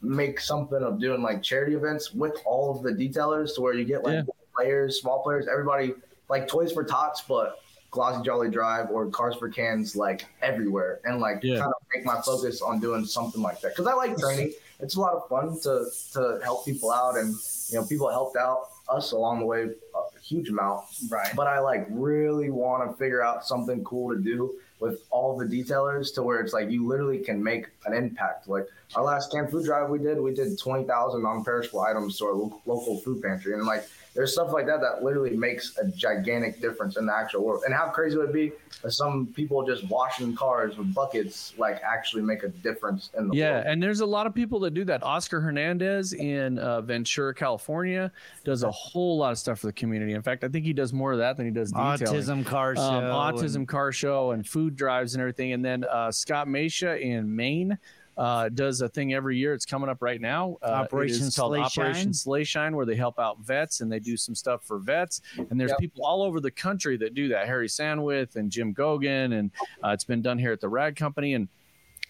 make 0.00 0.40
something 0.40 0.82
of 0.82 0.98
doing 0.98 1.20
like 1.20 1.42
charity 1.42 1.74
events 1.74 2.14
with 2.14 2.40
all 2.46 2.74
of 2.74 2.82
the 2.82 2.90
detailers 2.90 3.54
to 3.56 3.60
where 3.60 3.74
you 3.74 3.84
get 3.84 4.02
like 4.02 4.14
yeah. 4.14 4.22
players, 4.56 4.98
small 4.98 5.22
players, 5.22 5.46
everybody 5.46 5.92
like 6.30 6.48
toys 6.48 6.72
for 6.72 6.84
tots, 6.84 7.20
but 7.20 7.58
Glossy 7.92 8.22
Jolly 8.24 8.48
Drive 8.48 8.88
or 8.90 9.06
Cars 9.08 9.36
for 9.36 9.50
Cans 9.50 9.94
like 9.94 10.26
everywhere 10.40 11.00
and 11.04 11.20
like 11.20 11.40
yeah. 11.42 11.58
kind 11.58 11.70
of 11.70 11.81
make 11.94 12.04
my 12.04 12.20
focus 12.22 12.62
on 12.62 12.80
doing 12.80 13.04
something 13.04 13.42
like 13.42 13.60
that 13.60 13.72
because 13.72 13.86
I 13.86 13.94
like 13.94 14.16
training. 14.18 14.52
It's 14.80 14.96
a 14.96 15.00
lot 15.00 15.14
of 15.14 15.28
fun 15.28 15.58
to 15.60 15.86
to 16.12 16.40
help 16.42 16.64
people 16.64 16.90
out 16.90 17.16
and 17.16 17.34
you 17.68 17.78
know 17.78 17.84
people 17.86 18.10
helped 18.10 18.36
out 18.36 18.68
us 18.88 19.12
along 19.12 19.40
the 19.40 19.46
way 19.46 19.62
a 19.64 20.20
huge 20.20 20.48
amount. 20.48 20.84
Right. 21.10 21.30
But 21.34 21.46
I 21.46 21.60
like 21.60 21.86
really 21.90 22.50
want 22.50 22.90
to 22.90 22.96
figure 22.96 23.22
out 23.22 23.46
something 23.46 23.82
cool 23.84 24.14
to 24.14 24.20
do 24.20 24.54
with 24.80 25.04
all 25.10 25.38
the 25.38 25.44
detailers 25.44 26.12
to 26.14 26.22
where 26.22 26.40
it's 26.40 26.52
like 26.52 26.68
you 26.68 26.86
literally 26.86 27.18
can 27.18 27.42
make 27.42 27.66
an 27.86 27.94
impact. 27.94 28.48
Like 28.48 28.66
our 28.96 29.04
last 29.04 29.30
canned 29.30 29.50
food 29.50 29.64
drive 29.64 29.88
we 29.88 29.98
did, 29.98 30.20
we 30.20 30.34
did 30.34 30.58
twenty 30.58 30.84
thousand 30.84 31.22
non-perishable 31.22 31.80
items 31.80 32.18
to 32.18 32.26
our 32.26 32.34
lo- 32.34 32.60
local 32.66 32.98
food 32.98 33.22
pantry, 33.22 33.54
and 33.54 33.64
like 33.64 33.88
there's 34.14 34.32
stuff 34.32 34.52
like 34.52 34.66
that 34.66 34.80
that 34.80 35.02
literally 35.02 35.36
makes 35.36 35.78
a 35.78 35.88
gigantic 35.88 36.60
difference 36.60 36.96
in 36.96 37.06
the 37.06 37.14
actual 37.14 37.44
world. 37.44 37.62
And 37.64 37.74
how 37.74 37.88
crazy 37.88 38.18
would 38.18 38.28
it 38.28 38.32
be 38.32 38.52
if 38.84 38.92
some 38.92 39.26
people 39.26 39.66
just 39.66 39.88
washing 39.88 40.36
cars 40.36 40.76
with 40.76 40.92
buckets 40.92 41.54
like 41.56 41.80
actually 41.82 42.22
make 42.22 42.42
a 42.42 42.48
difference 42.48 43.10
in 43.16 43.28
the 43.28 43.36
yeah, 43.36 43.52
world? 43.52 43.64
Yeah, 43.64 43.72
and 43.72 43.82
there's 43.82 44.00
a 44.00 44.06
lot 44.06 44.26
of 44.26 44.34
people 44.34 44.60
that 44.60 44.74
do 44.74 44.84
that. 44.84 45.02
Oscar 45.02 45.40
Hernandez 45.40 46.12
in 46.12 46.58
uh, 46.58 46.82
Ventura, 46.82 47.34
California, 47.34 48.12
does 48.44 48.64
a 48.64 48.70
whole 48.70 49.16
lot 49.16 49.32
of 49.32 49.38
stuff 49.38 49.60
for 49.60 49.66
the 49.66 49.72
community. 49.72 50.12
In 50.12 50.22
fact, 50.22 50.44
I 50.44 50.48
think 50.48 50.66
he 50.66 50.74
does 50.74 50.92
more 50.92 51.12
of 51.12 51.18
that 51.18 51.36
than 51.38 51.46
he 51.46 51.52
does 51.52 51.72
detailing. 51.72 51.98
Autism 51.98 52.44
car 52.44 52.76
show, 52.76 52.82
um, 52.82 53.04
autism 53.04 53.56
and- 53.56 53.68
car 53.68 53.92
show, 53.92 54.32
and 54.32 54.46
food 54.46 54.76
drives 54.76 55.14
and 55.14 55.22
everything. 55.22 55.52
And 55.52 55.64
then 55.64 55.84
uh, 55.84 56.12
Scott 56.12 56.48
Masha 56.48 57.00
in 57.00 57.34
Maine 57.34 57.78
uh, 58.16 58.48
does 58.50 58.80
a 58.80 58.88
thing 58.88 59.14
every 59.14 59.36
year. 59.36 59.54
It's 59.54 59.66
coming 59.66 59.88
up 59.88 60.02
right 60.02 60.20
now. 60.20 60.56
Uh, 60.62 60.66
Operation 60.66 61.30
called 61.30 61.56
Operation 61.56 62.12
Sleigh 62.12 62.44
Shine, 62.44 62.76
where 62.76 62.86
they 62.86 62.94
help 62.94 63.18
out 63.18 63.40
vets 63.40 63.80
and 63.80 63.90
they 63.90 63.98
do 63.98 64.16
some 64.16 64.34
stuff 64.34 64.64
for 64.64 64.78
vets. 64.78 65.20
And 65.50 65.58
there's 65.60 65.70
yep. 65.70 65.78
people 65.78 66.04
all 66.04 66.22
over 66.22 66.40
the 66.40 66.50
country 66.50 66.96
that 66.98 67.14
do 67.14 67.28
that. 67.28 67.46
Harry 67.46 67.68
Sandwith 67.68 68.36
and 68.36 68.50
Jim 68.50 68.74
Gogan, 68.74 69.38
and 69.38 69.50
uh, 69.84 69.88
it's 69.88 70.04
been 70.04 70.22
done 70.22 70.38
here 70.38 70.52
at 70.52 70.60
the 70.60 70.68
Rag 70.68 70.96
Company. 70.96 71.34
And 71.34 71.48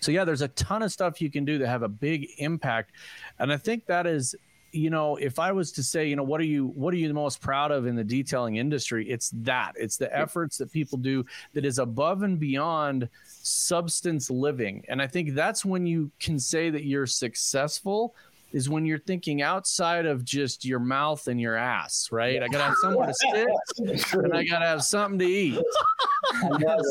so, 0.00 0.10
yeah, 0.10 0.24
there's 0.24 0.42
a 0.42 0.48
ton 0.48 0.82
of 0.82 0.90
stuff 0.90 1.20
you 1.20 1.30
can 1.30 1.44
do 1.44 1.58
that 1.58 1.68
have 1.68 1.82
a 1.82 1.88
big 1.88 2.28
impact. 2.38 2.92
And 3.38 3.52
I 3.52 3.56
think 3.56 3.86
that 3.86 4.06
is 4.06 4.34
you 4.72 4.90
know 4.90 5.16
if 5.16 5.38
i 5.38 5.52
was 5.52 5.70
to 5.72 5.82
say 5.82 6.06
you 6.08 6.16
know 6.16 6.22
what 6.22 6.40
are 6.40 6.44
you 6.44 6.68
what 6.68 6.92
are 6.94 6.96
you 6.96 7.08
the 7.08 7.14
most 7.14 7.40
proud 7.40 7.70
of 7.70 7.87
in 7.87 7.94
the 7.94 8.04
detailing 8.04 8.56
industry 8.56 9.08
it's 9.08 9.30
that 9.30 9.72
it's 9.76 9.96
the 9.96 10.14
efforts 10.16 10.56
that 10.56 10.72
people 10.72 10.98
do 10.98 11.24
that 11.52 11.64
is 11.64 11.78
above 11.78 12.22
and 12.22 12.38
beyond 12.38 13.08
substance 13.42 14.30
living. 14.30 14.85
And 14.88 15.00
I 15.02 15.06
think 15.06 15.35
that's 15.35 15.64
when 15.64 15.87
you 15.87 16.11
can 16.20 16.38
say 16.38 16.70
that 16.70 16.85
you're 16.85 17.06
successful 17.06 18.14
is 18.52 18.68
when 18.68 18.84
you're 18.84 18.98
thinking 18.98 19.42
outside 19.42 20.06
of 20.06 20.24
just 20.24 20.64
your 20.64 20.78
mouth 20.78 21.26
and 21.28 21.40
your 21.40 21.56
ass, 21.56 22.08
right? 22.12 22.42
I 22.42 22.48
gotta 22.48 22.64
have 22.64 22.76
somewhere 22.80 23.06
to 23.06 23.14
sit 23.14 24.14
and 24.24 24.34
I 24.34 24.44
gotta 24.44 24.66
have 24.66 24.84
something 24.84 25.18
to 25.18 25.24
eat. 25.24 25.54
so, 26.40 26.58
that, 26.58 26.88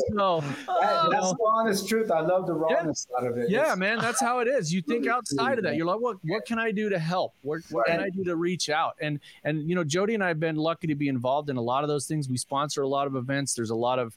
uh, 0.68 1.08
that's 1.08 1.30
the 1.30 1.38
honest 1.46 1.88
truth. 1.88 2.10
I 2.10 2.20
love 2.20 2.46
the 2.46 2.54
rawness 2.54 3.06
yeah, 3.10 3.16
out 3.16 3.30
of 3.30 3.38
it. 3.38 3.50
Yeah, 3.50 3.70
it's, 3.70 3.76
man, 3.76 3.98
that's 3.98 4.20
how 4.20 4.40
it 4.40 4.48
is. 4.48 4.72
You 4.72 4.82
think 4.82 5.06
outside 5.06 5.58
of 5.58 5.64
that. 5.64 5.76
You're 5.76 5.86
like, 5.86 6.00
what 6.00 6.18
what 6.24 6.44
can 6.44 6.58
I 6.58 6.70
do 6.70 6.88
to 6.88 6.98
help? 6.98 7.34
What 7.42 7.60
what 7.70 7.86
can 7.86 8.00
I 8.00 8.10
do 8.10 8.24
to 8.24 8.36
reach 8.36 8.70
out? 8.70 8.94
And 9.00 9.20
and 9.44 9.68
you 9.68 9.74
know, 9.74 9.84
Jody 9.84 10.14
and 10.14 10.22
I 10.22 10.28
have 10.28 10.40
been 10.40 10.56
lucky 10.56 10.86
to 10.88 10.94
be 10.94 11.08
involved 11.08 11.50
in 11.50 11.56
a 11.56 11.62
lot 11.62 11.84
of 11.84 11.88
those 11.88 12.06
things. 12.06 12.28
We 12.28 12.36
sponsor 12.36 12.82
a 12.82 12.88
lot 12.88 13.06
of 13.06 13.16
events. 13.16 13.54
There's 13.54 13.70
a 13.70 13.76
lot 13.76 13.98
of 13.98 14.16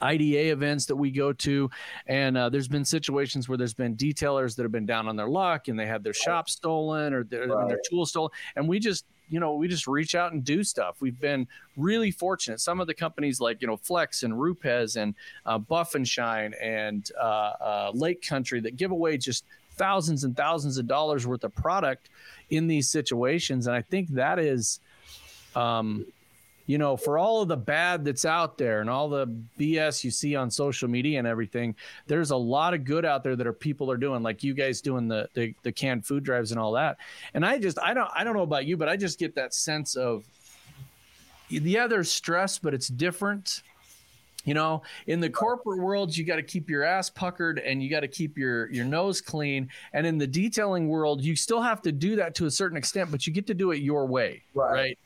IDA 0.00 0.50
events 0.50 0.86
that 0.86 0.96
we 0.96 1.10
go 1.10 1.32
to, 1.32 1.70
and 2.06 2.36
uh, 2.36 2.48
there's 2.48 2.68
been 2.68 2.84
situations 2.84 3.48
where 3.48 3.58
there's 3.58 3.74
been 3.74 3.96
detailers 3.96 4.56
that 4.56 4.62
have 4.62 4.72
been 4.72 4.86
down 4.86 5.08
on 5.08 5.16
their 5.16 5.28
luck 5.28 5.68
and 5.68 5.78
they 5.78 5.86
had 5.86 6.02
their 6.02 6.12
shop 6.12 6.48
stolen 6.48 7.12
or 7.12 7.24
their, 7.24 7.48
right. 7.48 7.68
their 7.68 7.80
tool 7.88 8.06
stolen, 8.06 8.30
and 8.56 8.68
we 8.68 8.78
just 8.78 9.04
you 9.28 9.40
know 9.40 9.54
we 9.54 9.68
just 9.68 9.86
reach 9.86 10.14
out 10.14 10.32
and 10.32 10.44
do 10.44 10.62
stuff. 10.62 10.96
We've 11.00 11.18
been 11.18 11.46
really 11.76 12.10
fortunate. 12.10 12.60
Some 12.60 12.80
of 12.80 12.86
the 12.86 12.94
companies 12.94 13.40
like 13.40 13.60
you 13.60 13.66
know 13.66 13.76
Flex 13.76 14.22
and 14.22 14.40
Rupes 14.40 14.96
and 14.96 15.14
uh, 15.46 15.58
Buff 15.58 15.94
and 15.94 16.06
Shine 16.06 16.54
and 16.60 17.08
uh, 17.20 17.24
uh, 17.24 17.90
Lake 17.94 18.22
Country 18.22 18.60
that 18.60 18.76
give 18.76 18.90
away 18.90 19.16
just 19.16 19.44
thousands 19.72 20.24
and 20.24 20.36
thousands 20.36 20.78
of 20.78 20.86
dollars 20.86 21.26
worth 21.26 21.44
of 21.44 21.54
product 21.54 22.08
in 22.50 22.66
these 22.66 22.88
situations, 22.88 23.66
and 23.66 23.76
I 23.76 23.82
think 23.82 24.10
that 24.10 24.38
is. 24.38 24.80
Um, 25.56 26.06
you 26.66 26.78
know, 26.78 26.96
for 26.96 27.18
all 27.18 27.42
of 27.42 27.48
the 27.48 27.56
bad 27.56 28.04
that's 28.04 28.24
out 28.24 28.56
there 28.56 28.80
and 28.80 28.88
all 28.88 29.08
the 29.08 29.26
BS 29.58 30.02
you 30.02 30.10
see 30.10 30.34
on 30.34 30.50
social 30.50 30.88
media 30.88 31.18
and 31.18 31.28
everything, 31.28 31.74
there's 32.06 32.30
a 32.30 32.36
lot 32.36 32.72
of 32.72 32.84
good 32.84 33.04
out 33.04 33.22
there 33.22 33.36
that 33.36 33.46
are 33.46 33.52
people 33.52 33.90
are 33.90 33.96
doing, 33.98 34.22
like 34.22 34.42
you 34.42 34.54
guys 34.54 34.80
doing 34.80 35.06
the, 35.08 35.28
the 35.34 35.54
the 35.62 35.72
canned 35.72 36.06
food 36.06 36.24
drives 36.24 36.52
and 36.52 36.60
all 36.60 36.72
that. 36.72 36.96
And 37.34 37.44
I 37.44 37.58
just 37.58 37.78
I 37.80 37.92
don't 37.92 38.10
I 38.14 38.24
don't 38.24 38.34
know 38.34 38.42
about 38.42 38.64
you, 38.64 38.76
but 38.76 38.88
I 38.88 38.96
just 38.96 39.18
get 39.18 39.34
that 39.34 39.52
sense 39.52 39.94
of 39.94 40.24
yeah, 41.48 41.86
there's 41.86 42.10
stress, 42.10 42.58
but 42.58 42.72
it's 42.72 42.88
different. 42.88 43.62
You 44.44 44.52
know, 44.52 44.82
in 45.06 45.20
the 45.20 45.30
corporate 45.30 45.80
world, 45.80 46.14
you 46.14 46.24
got 46.24 46.36
to 46.36 46.42
keep 46.42 46.68
your 46.68 46.82
ass 46.82 47.08
puckered 47.08 47.58
and 47.58 47.82
you 47.82 47.88
got 47.88 48.00
to 48.00 48.08
keep 48.08 48.36
your 48.36 48.70
your 48.70 48.84
nose 48.84 49.20
clean. 49.20 49.70
And 49.92 50.06
in 50.06 50.18
the 50.18 50.26
detailing 50.26 50.88
world, 50.88 51.22
you 51.22 51.34
still 51.34 51.62
have 51.62 51.80
to 51.82 51.92
do 51.92 52.16
that 52.16 52.34
to 52.36 52.46
a 52.46 52.50
certain 52.50 52.76
extent, 52.76 53.10
but 53.10 53.26
you 53.26 53.32
get 53.32 53.46
to 53.46 53.54
do 53.54 53.70
it 53.70 53.78
your 53.78 54.06
way, 54.06 54.42
right? 54.54 54.72
right? 54.72 54.98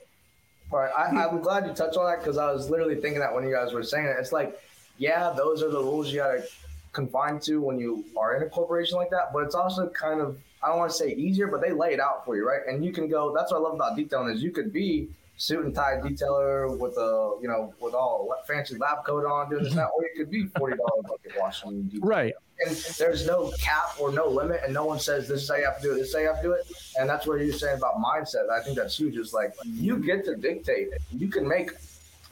All 0.71 0.79
right, 0.79 0.91
I, 0.97 1.25
I'm 1.27 1.41
glad 1.41 1.67
you 1.67 1.73
touched 1.73 1.97
on 1.97 2.05
that 2.11 2.19
because 2.19 2.37
I 2.37 2.53
was 2.53 2.69
literally 2.69 2.97
thinking 2.97 3.21
that 3.21 3.35
when 3.35 3.43
you 3.45 3.55
guys 3.55 3.73
were 3.73 3.83
saying 3.83 4.05
it. 4.05 4.17
It's 4.19 4.33
like, 4.33 4.61
yeah, 4.99 5.33
those 5.35 5.63
are 5.63 5.71
the 5.71 5.79
rules 5.79 6.13
you 6.13 6.19
got 6.19 6.33
to 6.33 6.45
confine 6.93 7.41
to 7.41 7.61
when 7.63 7.79
you 7.79 8.05
are 8.19 8.37
in 8.37 8.43
a 8.43 8.51
corporation 8.51 8.99
like 8.99 9.11
that. 9.11 9.33
But 9.33 9.45
it's 9.45 9.55
also 9.55 9.89
kind 9.89 10.21
of, 10.21 10.39
I 10.63 10.69
don't 10.69 10.79
want 10.79 10.91
to 10.91 10.97
say 10.97 11.15
easier, 11.15 11.47
but 11.47 11.63
they 11.63 11.73
lay 11.73 11.95
it 11.95 12.01
out 12.01 12.27
for 12.27 12.37
you, 12.37 12.47
right? 12.47 12.61
And 12.69 12.85
you 12.85 12.93
can 12.93 13.09
go. 13.09 13.35
That's 13.35 13.51
what 13.51 13.59
I 13.59 13.61
love 13.63 13.75
about 13.75 13.97
detailing 13.97 14.35
is 14.35 14.43
you 14.43 14.51
could 14.51 14.71
be 14.71 15.09
suit 15.39 15.65
and 15.65 15.75
tie 15.75 15.97
detailer 16.03 16.77
with 16.77 16.97
a, 16.99 17.39
you 17.41 17.49
know, 17.49 17.73
with 17.81 17.95
all 17.95 18.29
fancy 18.47 18.77
lab 18.77 19.05
coat 19.07 19.25
on, 19.25 19.49
doing 19.49 19.65
this 19.65 19.75
that, 19.75 19.89
or 19.97 20.05
it 20.05 20.11
could 20.17 20.31
be 20.31 20.47
forty 20.59 20.77
dollar 20.77 21.03
bucket 21.03 21.33
washing. 21.39 21.91
Right 22.01 22.35
and 22.61 22.77
there's 22.99 23.27
no 23.27 23.53
cap 23.59 24.01
or 24.01 24.13
no 24.13 24.27
limit, 24.27 24.61
and 24.65 24.75
no 24.75 24.85
one 24.85 24.99
says 24.99 25.29
this 25.29 25.43
is 25.43 25.49
how 25.49 25.57
you 25.57 25.65
have 25.65 25.77
to 25.77 25.83
do 25.83 25.93
it, 25.93 25.99
this 25.99 26.09
is 26.09 26.15
how 26.15 26.21
you 26.21 26.27
have 26.27 26.37
to 26.37 26.43
do 26.43 26.53
it. 26.53 26.67
And 26.99 27.09
that's 27.09 27.27
what 27.27 27.41
you're 27.41 27.53
saying 27.53 27.79
about 27.79 27.97
mindset. 27.97 28.51
I 28.51 28.63
think 28.63 28.77
that's 28.77 28.97
huge. 28.97 29.17
Is 29.17 29.33
like 29.33 29.55
you 29.65 29.99
get 29.99 30.25
to 30.25 30.35
dictate. 30.35 30.89
You 31.13 31.29
can 31.29 31.47
make 31.47 31.71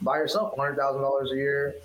by 0.01 0.17
yourself 0.17 0.57
hundred 0.57 0.75
thousand 0.75 1.01
dollars 1.01 1.31
a 1.31 1.35
year, 1.35 1.75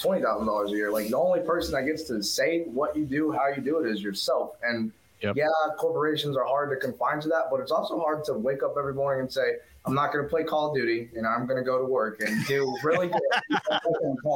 twenty 0.00 0.22
thousand 0.22 0.46
dollars 0.46 0.72
a 0.72 0.76
year. 0.76 0.90
Like 0.90 1.08
the 1.08 1.16
only 1.16 1.40
person 1.40 1.72
that 1.74 1.86
gets 1.86 2.04
to 2.04 2.22
say 2.22 2.64
what 2.64 2.96
you 2.96 3.04
do, 3.04 3.30
how 3.30 3.48
you 3.48 3.62
do 3.62 3.78
it, 3.84 3.90
is 3.90 4.02
yourself. 4.02 4.56
And 4.64 4.90
yep. 5.20 5.36
yeah, 5.36 5.46
corporations 5.78 6.36
are 6.36 6.44
hard 6.44 6.70
to 6.70 6.76
confine 6.76 7.20
to 7.20 7.28
that, 7.28 7.44
but 7.50 7.60
it's 7.60 7.72
also 7.72 8.00
hard 8.00 8.24
to 8.24 8.34
wake 8.34 8.64
up 8.64 8.74
every 8.78 8.94
morning 8.94 9.22
and 9.22 9.32
say, 9.32 9.56
I'm 9.86 9.94
not 9.94 10.12
going 10.12 10.24
to 10.24 10.28
play 10.28 10.44
Call 10.44 10.68
of 10.68 10.74
Duty, 10.74 11.08
and 11.16 11.26
I'm 11.26 11.46
going 11.46 11.56
to 11.56 11.64
go 11.64 11.78
to 11.78 11.84
work 11.84 12.20
and 12.20 12.44
do 12.46 12.76
really 12.82 13.08
good. 13.08 13.22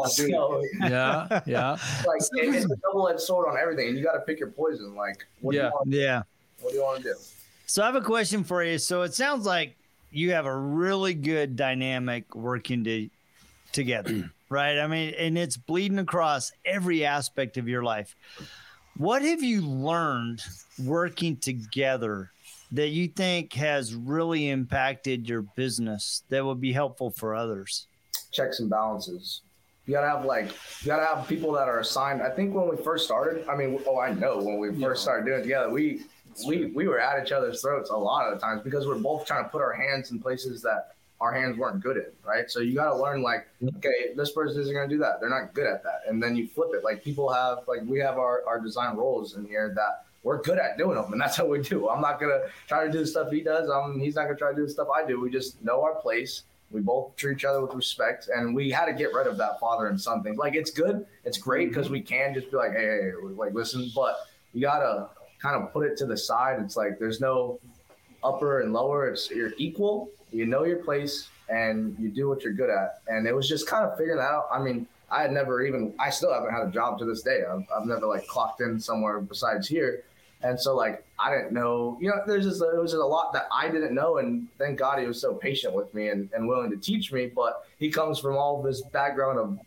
so, 0.09 0.63
yeah, 0.81 1.41
yeah. 1.45 1.77
Like 2.07 2.23
it, 2.33 2.55
it's 2.55 2.65
a 2.65 2.77
double-edged 2.77 3.21
sword 3.21 3.49
on 3.51 3.59
everything, 3.59 3.89
and 3.89 3.99
you 3.99 4.05
got 4.05 4.15
to 4.15 4.21
pick 4.21 4.41
your 4.41 4.51
poison. 4.51 4.95
Like, 4.95 5.27
what 5.41 5.53
do 5.53 5.59
you 5.59 5.65
want? 5.65 5.89
yeah, 5.89 5.93
do 5.93 5.99
yeah. 5.99 6.23
What 6.61 6.71
do 6.71 6.77
you 6.77 6.83
want 6.83 7.03
to 7.03 7.13
do? 7.13 7.15
So 7.67 7.83
I 7.83 7.87
have 7.87 7.95
a 7.95 8.01
question 8.01 8.45
for 8.45 8.63
you. 8.63 8.79
So 8.79 9.03
it 9.03 9.15
sounds 9.15 9.45
like 9.45 9.77
you 10.11 10.33
have 10.33 10.47
a 10.47 10.57
really 10.57 11.13
good 11.13 11.57
dynamic 11.57 12.35
working 12.35 12.85
to, 12.85 13.11
together, 13.73 14.31
right? 14.49 14.79
I 14.79 14.87
mean, 14.87 15.13
and 15.19 15.37
it's 15.37 15.59
bleeding 15.59 15.99
across 15.99 16.53
every 16.65 17.05
aspect 17.05 17.59
of 17.59 17.69
your 17.69 17.83
life. 17.83 18.17
What 18.97 19.23
have 19.23 19.43
you 19.43 19.61
learned 19.61 20.41
working 20.79 21.37
together 21.37 22.31
that 22.75 22.89
you 22.89 23.09
think 23.09 23.53
has 23.53 23.95
really 23.95 24.49
impacted 24.51 25.29
your 25.29 25.43
business 25.43 26.25
that 26.29 26.45
would 26.45 26.61
be 26.61 26.73
helpful 26.73 27.11
for 27.11 27.35
others? 27.35 27.87
Checks 28.33 28.61
and 28.61 28.69
balances. 28.69 29.43
You 29.87 29.95
gotta 29.95 30.09
have 30.09 30.25
like 30.25 30.47
you 30.81 30.87
gotta 30.87 31.05
have 31.05 31.29
people 31.29 31.53
that 31.53 31.69
are 31.69 31.81
assigned. 31.81 32.23
I 32.23 32.31
think 32.31 32.55
when 32.55 32.69
we 32.69 32.77
first 32.77 33.05
started, 33.05 33.47
I 33.49 33.57
mean, 33.57 33.79
oh, 33.87 34.01
I 34.01 34.13
know 34.13 34.39
when 34.39 34.59
we 34.59 34.81
first 34.81 35.03
started 35.03 35.27
doing 35.27 35.41
it 35.41 35.43
together, 35.43 35.71
we 35.71 36.03
we 36.47 36.67
we 36.67 36.89
were 36.89 36.99
at 36.99 37.25
each 37.25 37.33
other's 37.33 37.61
throats 37.61 37.91
a 37.91 37.97
lot 37.97 38.27
of 38.27 38.35
the 38.35 38.45
times 38.45 38.63
because 38.63 38.87
we're 38.87 38.99
both 38.99 39.27
trying 39.27 39.45
to 39.45 39.51
put 39.51 39.61
our 39.63 39.73
hands 39.73 40.11
in 40.11 40.19
places 40.19 40.63
that 40.63 40.95
our 41.21 41.33
hands 41.33 41.57
weren't 41.57 41.81
good 41.81 41.97
at, 41.97 42.13
right? 42.25 42.51
So 42.51 42.61
you 42.61 42.75
got 42.75 42.91
to 42.91 42.97
learn 42.97 43.23
like, 43.23 43.47
okay, 43.77 44.13
this 44.17 44.33
person 44.33 44.61
isn't 44.61 44.75
going 44.75 44.89
to 44.89 44.95
do 44.95 45.01
that. 45.01 45.21
They're 45.21 45.31
not 45.31 45.55
good 45.55 45.67
at 45.67 45.83
that. 45.85 46.03
And 46.09 46.23
then 46.23 46.35
you 46.35 46.49
flip 46.49 46.71
it. 46.75 46.83
Like 46.85 47.05
people 47.05 47.33
have, 47.33 47.59
like 47.67 47.83
we 47.87 47.99
have 48.01 48.19
our, 48.19 48.43
our 48.47 48.61
design 48.61 48.97
roles 48.97 49.37
in 49.37 49.47
here 49.47 49.73
that 49.77 50.04
we're 50.25 50.43
good 50.43 50.59
at 50.59 50.77
doing 50.77 50.97
them, 50.97 51.13
and 51.13 51.21
that's 51.21 51.37
how 51.37 51.47
we 51.47 51.61
do. 51.61 51.89
I'm 51.89 52.01
not 52.01 52.19
gonna 52.19 52.41
try 52.67 52.85
to 52.85 52.91
do 52.91 52.99
the 52.99 53.07
stuff 53.07 53.31
he 53.31 53.43
does. 53.43 53.71
I'm, 53.71 54.01
he's 54.01 54.17
not 54.17 54.25
gonna 54.25 54.37
try 54.37 54.51
to 54.51 54.57
do 54.57 54.65
the 54.65 54.71
stuff 54.71 54.89
I 54.89 55.07
do. 55.07 55.21
We 55.21 55.31
just 55.31 55.63
know 55.63 55.83
our 55.83 55.95
place. 55.95 56.43
We 56.71 56.81
both 56.81 57.15
treat 57.15 57.37
each 57.37 57.45
other 57.45 57.65
with 57.65 57.75
respect, 57.75 58.29
and 58.35 58.55
we 58.55 58.71
had 58.71 58.87
to 58.87 58.95
get 58.95 59.13
rid 59.13 59.27
of 59.27 59.37
that 59.37 59.61
father 59.61 59.87
and 59.87 60.01
son 60.01 60.23
thing. 60.23 60.37
Like 60.37 60.55
it's 60.55 60.71
good, 60.71 61.07
it's 61.25 61.39
great 61.39 61.69
because 61.69 61.89
mhm. 61.89 61.93
we 61.93 62.01
can 62.01 62.35
just 62.35 62.51
be 62.51 62.57
like, 62.57 62.73
hey, 62.73 63.13
like 63.23 63.55
listen, 63.55 63.93
but 63.95 64.17
you 64.55 64.63
gotta 64.63 65.09
kind 65.41 65.63
of 65.63 65.73
put 65.73 65.87
it 65.87 65.97
to 65.99 66.07
the 66.07 66.17
side. 66.17 66.59
It's 66.61 66.77
like 66.77 66.99
there's 66.99 67.21
no 67.21 67.61
upper 68.25 68.63
and 68.63 68.73
lower. 68.73 69.09
It's 69.09 69.31
you're 69.31 69.53
equal. 69.59 70.09
You 70.33 70.47
know 70.47 70.65
your 70.65 70.79
place, 70.79 71.29
and 71.49 71.95
you 72.01 72.09
do 72.09 72.29
what 72.29 72.43
you're 72.43 72.55
good 72.55 72.71
at. 72.71 73.03
And 73.09 73.27
it 73.27 73.35
was 73.37 73.49
just 73.49 73.69
kind 73.69 73.85
of 73.85 73.97
figuring 73.97 74.19
that 74.19 74.25
out. 74.25 74.49
I 74.51 74.59
mean, 74.59 74.89
I 75.11 75.23
had 75.23 75.33
never 75.33 75.63
even, 75.63 75.95
I 75.99 76.11
still 76.11 76.33
haven't 76.33 76.51
had 76.51 76.67
a 76.67 76.71
job 76.71 76.99
to 76.99 77.05
this 77.05 77.23
day. 77.23 77.43
I've, 77.49 77.65
I've 77.75 77.87
never 77.87 78.07
like 78.07 78.27
clocked 78.27 78.61
in 78.63 78.81
somewhere 78.81 79.21
besides 79.21 79.69
here. 79.69 80.03
And 80.45 80.61
so 80.61 80.77
like 80.77 81.03
I 81.19 81.35
didn't 81.35 81.53
know, 81.53 81.99
you 82.01 82.09
know, 82.11 82.21
there's 82.27 82.45
just 82.45 82.61
there 82.61 82.81
was 82.81 82.93
just 82.93 83.03
a 83.03 83.07
lot 83.07 83.33
that 83.33 83.47
I 83.53 83.69
didn't 83.71 83.95
know, 83.95 84.19
and 84.19 84.47
thank 84.59 84.79
God 84.79 84.99
he 85.01 85.07
was 85.07 85.21
so 85.21 85.35
patient 85.35 85.75
with 85.75 85.93
me 85.95 86.09
and, 86.09 86.29
and 86.35 86.47
willing 86.47 86.71
to 86.71 86.77
teach 86.77 87.13
me. 87.13 87.27
But 87.27 87.67
he 87.79 87.91
comes 87.91 88.19
from 88.19 88.37
all 88.37 88.63
this 88.63 88.83
background 88.83 89.39
of 89.39 89.59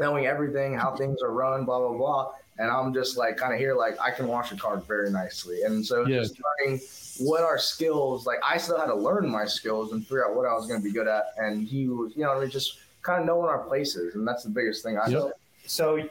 knowing 0.00 0.26
everything, 0.26 0.74
how 0.74 0.96
things 0.96 1.22
are 1.22 1.32
run, 1.32 1.64
blah 1.64 1.78
blah 1.78 1.96
blah. 1.96 2.32
And 2.58 2.70
I'm 2.70 2.92
just 2.92 3.16
like 3.16 3.36
kind 3.36 3.52
of 3.52 3.58
here, 3.58 3.74
like 3.74 3.98
I 4.00 4.10
can 4.10 4.26
wash 4.28 4.52
a 4.52 4.56
car 4.56 4.76
very 4.86 5.10
nicely. 5.10 5.62
And 5.62 5.84
so 5.84 6.06
Yeah. 6.06 6.20
just 6.20 6.40
learning 6.60 6.80
what 7.18 7.42
our 7.42 7.58
skills, 7.58 8.26
like 8.26 8.38
I 8.44 8.58
still 8.58 8.78
had 8.78 8.86
to 8.86 8.94
learn 8.94 9.28
my 9.28 9.44
skills 9.44 9.92
and 9.92 10.02
figure 10.02 10.28
out 10.28 10.36
what 10.36 10.46
I 10.46 10.52
was 10.52 10.66
going 10.66 10.80
to 10.80 10.84
be 10.84 10.92
good 10.92 11.08
at. 11.08 11.26
And 11.36 11.66
he 11.66 11.88
was, 11.88 12.12
you 12.16 12.22
know, 12.22 12.28
what 12.30 12.38
I 12.38 12.40
mean, 12.42 12.50
just 12.50 12.78
kind 13.02 13.20
of 13.20 13.26
knowing 13.26 13.48
our 13.48 13.58
places, 13.64 14.14
and 14.16 14.26
that's 14.26 14.42
the 14.44 14.50
biggest 14.50 14.82
thing 14.84 14.98
I 14.98 15.06
Yep. 15.08 15.12
know. 15.12 15.32
So, 15.66 16.08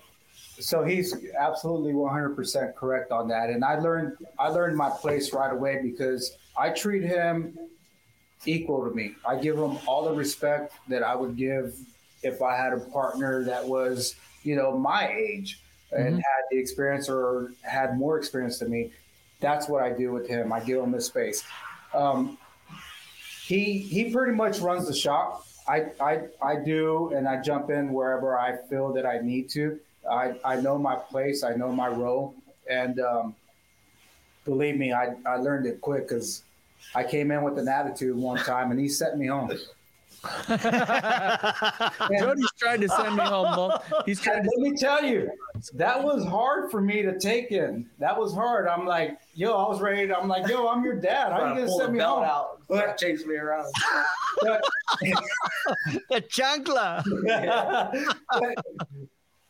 so 0.60 0.84
he's 0.84 1.16
absolutely 1.40 1.94
100% 1.94 2.76
correct 2.76 3.12
on 3.12 3.28
that. 3.30 3.50
And 3.50 3.64
I 3.64 3.80
learned, 3.80 4.18
I 4.40 4.50
learned 4.50 4.78
my 4.78 4.90
place 4.90 5.34
right 5.34 5.52
away 5.52 5.80
because 5.82 6.38
I 6.58 6.70
treat 6.70 7.04
him 7.04 7.58
equal 8.46 8.88
to 8.88 8.96
me. 8.96 9.16
I 9.28 9.38
give 9.38 9.58
him 9.58 9.78
all 9.88 10.04
the 10.06 10.14
respect 10.14 10.74
that 10.90 11.04
I 11.04 11.16
would 11.16 11.36
give 11.36 11.76
if 12.22 12.42
I 12.42 12.56
had 12.56 12.74
a 12.74 12.80
partner 12.80 13.44
that 13.46 13.68
was, 13.68 14.16
you 14.44 14.56
know, 14.56 14.78
my 14.78 15.10
age 15.10 15.60
and 15.92 16.16
had 16.16 16.42
the 16.52 16.58
experience 16.58 17.10
or 17.10 17.54
had 17.62 17.98
more 17.98 18.18
experience 18.18 18.60
than 18.60 18.70
me. 18.70 18.92
That's 19.40 19.68
what 19.68 19.84
I 19.84 19.92
do 19.92 20.12
with 20.12 20.28
him. 20.28 20.54
I 20.54 20.60
give 20.60 20.82
him 20.82 20.94
his 20.94 21.06
space. 21.06 21.44
Um, 21.94 22.38
he 23.46 23.78
he 23.78 24.12
pretty 24.12 24.34
much 24.34 24.60
runs 24.60 24.88
the 24.88 24.96
shop. 24.96 25.46
I, 25.68 25.92
I 26.00 26.22
I 26.42 26.56
do, 26.56 27.12
and 27.16 27.28
I 27.28 27.42
jump 27.42 27.70
in 27.70 27.94
wherever 27.94 28.38
I 28.38 28.58
feel 28.70 28.94
that 28.94 29.06
I 29.06 29.20
need 29.20 29.50
to. 29.52 29.80
I, 30.10 30.36
I 30.44 30.56
know 30.62 30.78
my 30.78 30.96
place. 30.96 31.44
I 31.44 31.56
know 31.56 31.72
my 31.72 31.88
role, 31.88 32.36
and 32.70 33.00
um, 33.00 33.36
believe 34.46 34.78
me, 34.78 34.94
I, 34.94 35.14
I 35.26 35.36
learned 35.38 35.66
it 35.66 35.82
quick 35.82 36.08
because 36.08 36.44
I 36.96 37.04
came 37.04 37.32
in 37.32 37.44
with 37.44 37.58
an 37.58 37.68
attitude 37.68 38.16
one 38.18 38.38
time, 38.44 38.72
and 38.72 38.80
he 38.80 38.88
sent 38.90 39.18
me 39.18 39.28
home. 39.28 39.52
Jody's 40.48 40.62
trying 42.58 42.80
to 42.82 42.88
send 42.88 43.16
me 43.18 43.24
home. 43.24 43.44
Mom. 43.56 43.72
He's 44.06 44.22
trying 44.22 44.38
And 44.40 44.46
to. 44.46 44.52
let 44.58 44.72
me 44.72 44.78
tell 44.78 45.04
you, 45.04 45.30
that 45.74 46.02
was 46.02 46.24
hard 46.26 46.72
for 46.72 46.80
me 46.82 47.02
to 47.02 47.20
take 47.20 47.52
in. 47.52 47.90
That 48.00 48.18
was 48.18 48.34
hard. 48.34 48.68
I'm 48.68 48.86
like, 48.86 49.18
yo, 49.36 49.52
I 49.52 49.68
was 49.68 49.82
ready. 49.82 50.08
To, 50.08 50.18
I'm 50.18 50.30
like, 50.30 50.48
yo, 50.48 50.68
I'm 50.70 50.82
your 50.84 50.96
dad. 50.96 51.34
How 51.34 51.40
Trying 51.40 51.56
you 51.60 51.66
gonna 51.66 51.78
send 51.78 51.94
me 51.94 52.00
home? 52.00 52.24
out, 52.24 52.62
But- 52.70 52.98
chase 52.98 53.26
me 53.26 53.36
around. 53.36 53.70
But- 54.42 54.64
the 56.10 56.22
chancla. 56.30 57.04
but, 58.30 58.56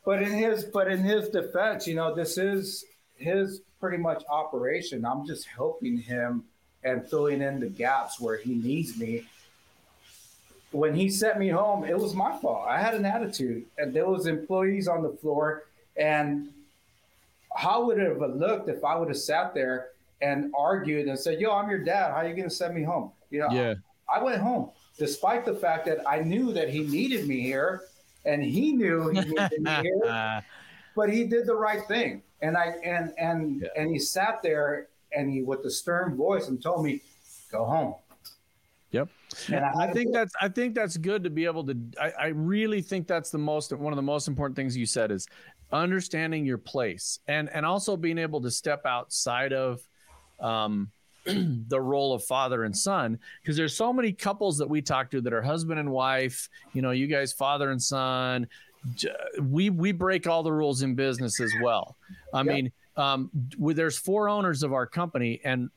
but 0.04 0.22
in 0.22 0.32
his 0.32 0.64
but 0.64 0.90
in 0.90 0.98
his 0.98 1.28
defense, 1.28 1.86
you 1.86 1.94
know, 1.94 2.14
this 2.14 2.38
is 2.38 2.84
his 3.16 3.62
pretty 3.80 3.96
much 3.96 4.22
operation. 4.28 5.04
I'm 5.04 5.26
just 5.26 5.46
helping 5.46 5.98
him 5.98 6.44
and 6.82 7.08
filling 7.08 7.40
in 7.40 7.60
the 7.60 7.68
gaps 7.68 8.20
where 8.20 8.36
he 8.36 8.54
needs 8.54 8.98
me. 8.98 9.24
When 10.70 10.94
he 10.94 11.08
sent 11.08 11.38
me 11.38 11.48
home, 11.48 11.84
it 11.84 11.98
was 11.98 12.14
my 12.14 12.36
fault. 12.38 12.66
I 12.68 12.80
had 12.80 12.94
an 12.94 13.04
attitude, 13.04 13.64
and 13.78 13.94
there 13.94 14.08
was 14.08 14.26
employees 14.26 14.88
on 14.88 15.02
the 15.02 15.10
floor. 15.10 15.64
And 15.96 16.48
how 17.54 17.84
would 17.86 17.98
it 17.98 18.08
have 18.08 18.34
looked 18.34 18.68
if 18.68 18.84
I 18.84 18.96
would 18.96 19.08
have 19.08 19.16
sat 19.16 19.54
there 19.54 19.90
and 20.20 20.52
argued 20.56 21.06
and 21.08 21.18
said, 21.18 21.40
"Yo, 21.40 21.52
I'm 21.52 21.70
your 21.70 21.78
dad. 21.78 22.10
How 22.10 22.18
are 22.18 22.28
you 22.28 22.34
gonna 22.34 22.50
send 22.50 22.74
me 22.74 22.82
home?" 22.82 23.12
You 23.30 23.40
know, 23.40 23.50
Yeah. 23.50 23.74
I 24.08 24.22
went 24.22 24.40
home, 24.40 24.70
despite 24.98 25.44
the 25.44 25.54
fact 25.54 25.86
that 25.86 26.06
I 26.06 26.20
knew 26.20 26.52
that 26.52 26.68
he 26.68 26.84
needed 26.84 27.26
me 27.26 27.40
here, 27.40 27.82
and 28.24 28.42
he 28.42 28.72
knew 28.72 29.08
he 29.08 29.20
needed 29.20 29.60
me 29.60 29.70
here. 29.82 30.42
But 30.96 31.10
he 31.10 31.24
did 31.24 31.46
the 31.46 31.54
right 31.54 31.86
thing, 31.86 32.22
and 32.40 32.56
I 32.56 32.76
and 32.84 33.12
and 33.18 33.62
Yeah. 33.62 33.68
and 33.76 33.90
he 33.90 33.98
sat 33.98 34.42
there 34.42 34.88
and 35.16 35.30
he 35.30 35.42
with 35.42 35.62
the 35.62 35.70
stern 35.70 36.16
voice 36.16 36.48
and 36.48 36.62
told 36.62 36.84
me, 36.84 37.02
"Go 37.50 37.64
home." 37.64 37.94
Yep. 38.90 39.08
And 39.48 39.64
I 39.64 39.92
think 39.92 40.12
that's 40.12 40.32
I 40.40 40.48
think 40.48 40.76
that's 40.76 40.96
good 40.96 41.24
to 41.24 41.30
be 41.30 41.46
able 41.46 41.66
to. 41.66 41.76
I, 42.00 42.10
I 42.10 42.26
really 42.28 42.80
think 42.80 43.08
that's 43.08 43.30
the 43.30 43.38
most 43.38 43.72
one 43.72 43.92
of 43.92 43.96
the 43.96 44.02
most 44.02 44.28
important 44.28 44.54
things 44.54 44.76
you 44.76 44.86
said 44.86 45.10
is 45.10 45.26
understanding 45.72 46.46
your 46.46 46.58
place 46.58 47.18
and 47.26 47.50
and 47.50 47.66
also 47.66 47.96
being 47.96 48.18
able 48.18 48.40
to 48.42 48.50
step 48.52 48.86
outside 48.86 49.52
of 49.52 49.80
um, 50.38 50.92
the 51.68 51.80
role 51.80 52.12
of 52.12 52.22
father 52.24 52.64
and 52.64 52.76
son 52.76 53.18
because 53.42 53.56
there's 53.56 53.76
so 53.76 53.92
many 53.92 54.12
couples 54.12 54.58
that 54.58 54.68
we 54.68 54.82
talk 54.82 55.10
to 55.10 55.20
that 55.22 55.32
are 55.32 55.42
husband 55.42 55.80
and 55.80 55.90
wife. 55.90 56.48
You 56.72 56.82
know, 56.82 56.90
you 56.90 57.06
guys 57.06 57.32
father 57.32 57.70
and 57.70 57.82
son. 57.82 58.46
We 59.40 59.70
we 59.70 59.92
break 59.92 60.26
all 60.26 60.42
the 60.42 60.52
rules 60.52 60.82
in 60.82 60.94
business 60.94 61.40
as 61.40 61.52
well. 61.62 61.96
I 62.34 62.42
Yep. 62.42 62.46
mean, 62.46 62.72
um, 62.96 63.30
there's 63.58 63.96
four 63.96 64.28
owners 64.28 64.62
of 64.62 64.72
our 64.72 64.86
company 64.86 65.40
and 65.44 65.70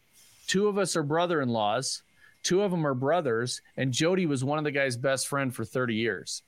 two 0.47 0.67
of 0.67 0.77
us 0.77 0.95
are 0.95 1.03
brother-in-laws 1.03 2.03
two 2.43 2.61
of 2.61 2.69
them 2.71 2.85
are 2.85 2.93
brothers 2.93 3.61
and 3.75 3.91
jody 3.91 4.25
was 4.27 4.43
one 4.43 4.57
of 4.59 4.63
the 4.63 4.71
guy's 4.71 4.95
best 4.95 5.27
friend 5.27 5.53
for 5.53 5.65
30 5.65 5.95
years 5.95 6.43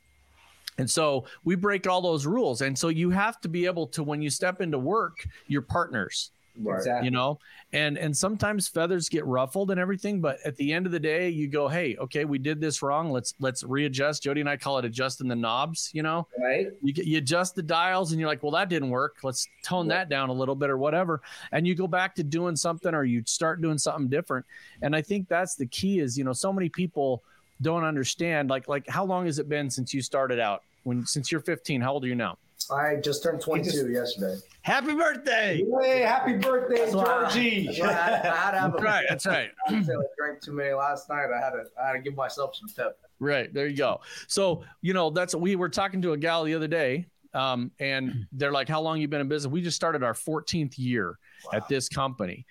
and 0.78 0.90
so 0.90 1.26
we 1.44 1.56
break 1.56 1.88
all 1.88 2.00
those 2.02 2.26
rules 2.28 2.62
and 2.62 2.78
so 2.78 2.88
you 2.90 3.10
have 3.10 3.42
to 3.42 3.50
be 3.50 3.66
able 3.66 3.88
to 3.88 4.04
when 4.04 4.22
you 4.22 4.30
step 4.30 4.62
into 4.62 4.78
work 4.78 5.26
you're 5.48 5.62
partners 5.64 6.30
exactly. 6.68 7.06
you 7.06 7.12
know? 7.12 7.40
And 7.74 7.98
and 7.98 8.16
sometimes 8.16 8.68
feathers 8.68 9.10
get 9.10 9.26
ruffled 9.26 9.72
and 9.72 9.80
everything 9.80 10.22
but 10.22 10.38
at 10.46 10.56
the 10.56 10.74
end 10.74 10.86
of 10.86 10.92
the 10.92 11.00
day 11.00 11.30
you 11.30 11.48
go 11.48 11.68
hey 11.68 11.96
okay 11.98 12.26
we 12.26 12.38
did 12.38 12.60
this 12.60 12.82
wrong. 12.82 13.12
Let's 13.12 13.34
let's 13.40 13.64
readjust. 13.64 14.24
Jody 14.24 14.42
and 14.42 14.50
i 14.50 14.58
call 14.58 14.78
it 14.78 14.86
adjusting 14.86 15.28
the 15.28 15.36
knobs 15.36 15.92
you 15.94 16.04
know? 16.04 16.28
Right? 16.40 16.68
you, 16.82 16.94
you 16.96 17.18
adjust 17.18 17.56
the 17.56 17.64
dials 17.64 18.12
and 18.12 18.20
you're 18.20 18.30
like 18.30 18.44
well 18.44 18.52
that 18.54 18.70
didn't 18.70 18.90
work. 18.90 19.18
Let's 19.24 19.48
tone 19.64 19.88
that 19.90 20.10
down 20.10 20.30
a 20.30 20.34
little 20.34 20.56
bit 20.56 20.70
or 20.70 20.78
whatever. 20.78 21.22
And 21.52 21.68
you 21.68 21.76
go 21.76 21.88
back 21.88 22.16
to 22.16 22.24
doing 22.24 22.56
something 22.56 22.94
or 22.94 23.04
you 23.04 23.24
start 23.26 23.62
doing 23.62 23.78
something 23.78 24.10
different. 24.10 24.46
And 24.82 24.96
i 24.96 25.02
think 25.02 25.28
that's 25.28 25.56
the 25.56 25.68
key 25.68 26.00
is 26.00 26.18
you 26.18 26.24
know 26.24 26.34
so 26.34 26.52
many 26.52 26.70
people 26.70 27.24
don't 27.62 27.84
understand 27.84 28.50
like 28.50 28.68
like 28.68 28.88
how 28.88 29.04
long 29.06 29.26
has 29.26 29.40
it 29.40 29.50
been 29.50 29.70
since 29.70 29.94
you 29.94 30.02
started 30.02 30.40
out? 30.40 30.64
When 30.84 31.06
since 31.06 31.32
you're 31.32 31.42
15 31.42 31.82
how 31.82 31.94
old 31.94 32.04
are 32.06 32.08
you 32.08 32.16
now? 32.16 32.38
I 32.72 32.98
just 32.98 33.24
turned 33.24 33.42
22 33.42 33.72
just- 33.72 33.90
yesterday. 33.90 34.36
Happy 34.70 34.94
birthday. 34.94 35.66
Hey, 35.82 36.02
happy 36.02 36.34
birthday, 36.34 36.78
That's 36.78 36.94
why- 36.94 37.04
Georgie! 37.04 37.66
that's 37.66 37.80
why 37.80 37.88
I, 37.88 37.90
I 37.90 38.36
had 38.36 38.52
to 38.52 38.60
have 38.60 38.76
a 38.78 38.78
right 38.78 39.06
that's 39.10 39.26
right 39.26 39.50
I 39.68 39.82
said 39.82 39.96
I 39.96 40.04
drank 40.16 40.42
too 40.42 40.52
many 40.52 40.74
last 40.74 41.10
night. 41.10 41.30
I 41.36 41.44
had 41.44 41.50
to 41.52 41.64
I 41.82 41.88
had 41.88 41.94
to 41.94 42.00
give 42.00 42.16
myself 42.16 42.56
some 42.56 42.70
pep. 42.76 43.00
Right 43.20 43.52
there 43.52 43.66
you 43.66 43.76
go. 43.76 44.02
So 44.28 44.64
you 44.82 44.94
know 44.94 45.10
that's 45.10 45.34
we 45.34 45.56
were 45.56 45.70
talking 45.70 46.04
to 46.04 46.12
a 46.12 46.18
gal 46.18 46.44
the 46.44 46.54
other 46.54 46.68
day, 46.68 47.08
um, 47.34 47.72
and 47.80 48.28
they're 48.32 48.52
like, 48.52 48.70
"How 48.70 48.80
long 48.80 49.02
you 49.02 49.08
been 49.08 49.22
in 49.22 49.28
business?" 49.28 49.52
We 49.52 49.64
just 49.64 49.76
started 49.76 50.04
our 50.04 50.14
14th 50.14 50.78
year 50.78 51.18
at 51.52 51.68
this 51.68 51.90
company, 51.90 52.46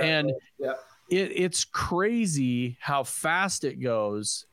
and 0.00 0.30
yeah. 0.60 0.74
it, 1.10 1.32
it's 1.34 1.64
crazy 1.64 2.76
how 2.78 3.02
fast 3.02 3.64
it 3.64 3.80
goes, 3.80 4.46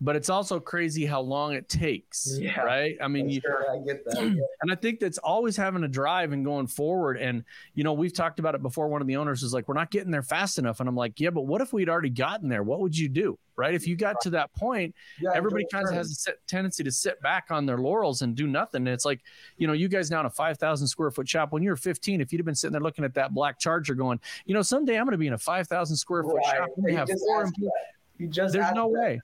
but 0.00 0.14
it's 0.14 0.30
also 0.30 0.60
crazy 0.60 1.04
how 1.04 1.20
long 1.20 1.54
it 1.54 1.68
takes. 1.68 2.38
Yeah. 2.38 2.60
Right? 2.60 2.96
I 3.00 3.08
mean, 3.08 3.28
you, 3.28 3.40
sure, 3.40 3.64
I 3.70 3.78
get 3.84 4.04
that. 4.04 4.16
Yeah. 4.22 4.42
and 4.62 4.70
I 4.70 4.74
think 4.76 5.00
that's 5.00 5.18
always 5.18 5.56
having 5.56 5.82
a 5.84 5.88
drive 5.88 6.32
and 6.32 6.44
going 6.44 6.66
forward. 6.68 7.16
And 7.16 7.44
you 7.74 7.82
know, 7.84 7.92
we've 7.92 8.12
talked 8.12 8.38
about 8.38 8.54
it 8.54 8.62
before. 8.62 8.88
One 8.88 9.00
of 9.00 9.06
the 9.08 9.16
owners 9.16 9.42
is 9.42 9.52
like, 9.52 9.66
"We're 9.66 9.74
not 9.74 9.90
getting 9.90 10.10
there 10.12 10.22
fast 10.22 10.58
enough," 10.58 10.80
and 10.80 10.88
I'm 10.88 10.94
like, 10.96 11.18
"Yeah, 11.18 11.30
but 11.30 11.42
what 11.42 11.60
if 11.60 11.72
we'd 11.72 11.88
already 11.88 12.10
gotten 12.10 12.48
there? 12.48 12.62
What 12.62 12.80
would 12.80 12.96
you 12.96 13.08
do?" 13.08 13.38
Right? 13.56 13.74
If 13.74 13.88
you 13.88 13.96
got 13.96 14.20
to 14.20 14.30
that 14.30 14.54
point 14.54 14.94
Yeah, 15.20 15.30
everybody 15.34 15.66
kind 15.72 15.84
of 15.88 15.92
has 15.92 16.12
a 16.12 16.14
set 16.14 16.34
tendency 16.46 16.84
to 16.84 16.92
sit 16.92 17.20
back 17.22 17.46
on 17.50 17.66
their 17.66 17.78
laurels 17.78 18.22
and 18.22 18.36
do 18.36 18.46
nothing. 18.46 18.82
And 18.82 18.88
it's 18.88 19.04
like, 19.04 19.20
you 19.56 19.66
know, 19.66 19.72
you 19.72 19.88
guys 19.88 20.12
now 20.12 20.20
in 20.20 20.26
a 20.26 20.30
5,000 20.30 20.86
square 20.86 21.10
foot 21.10 21.28
shop, 21.28 21.50
when 21.52 21.64
you 21.64 21.70
were 21.70 21.76
15, 21.76 22.20
if 22.20 22.32
you'd 22.32 22.38
have 22.38 22.46
been 22.46 22.54
sitting 22.54 22.70
there 22.70 22.80
looking 22.80 23.04
at 23.04 23.14
that 23.14 23.34
black 23.34 23.58
charger 23.58 23.96
going, 23.96 24.20
you 24.46 24.54
know, 24.54 24.62
someday 24.62 24.96
I'm 24.96 25.06
going 25.06 25.10
to 25.10 25.18
be 25.18 25.26
in 25.26 25.32
a 25.32 25.38
5,000 25.38 25.96
square 25.96 26.22
foot 26.22 26.36
Right. 26.36 26.56
shop. 26.56 26.68
and 26.76 26.88
You 26.88 26.96
have 26.98 27.08
just 27.08 27.18
four 27.24 27.42
asked 27.42 27.54
employees. 27.56 27.72
You 28.18 28.28
just 28.28 28.52
There's 28.52 28.70
no 28.74 28.92
that. 28.92 29.00
way. 29.00 29.20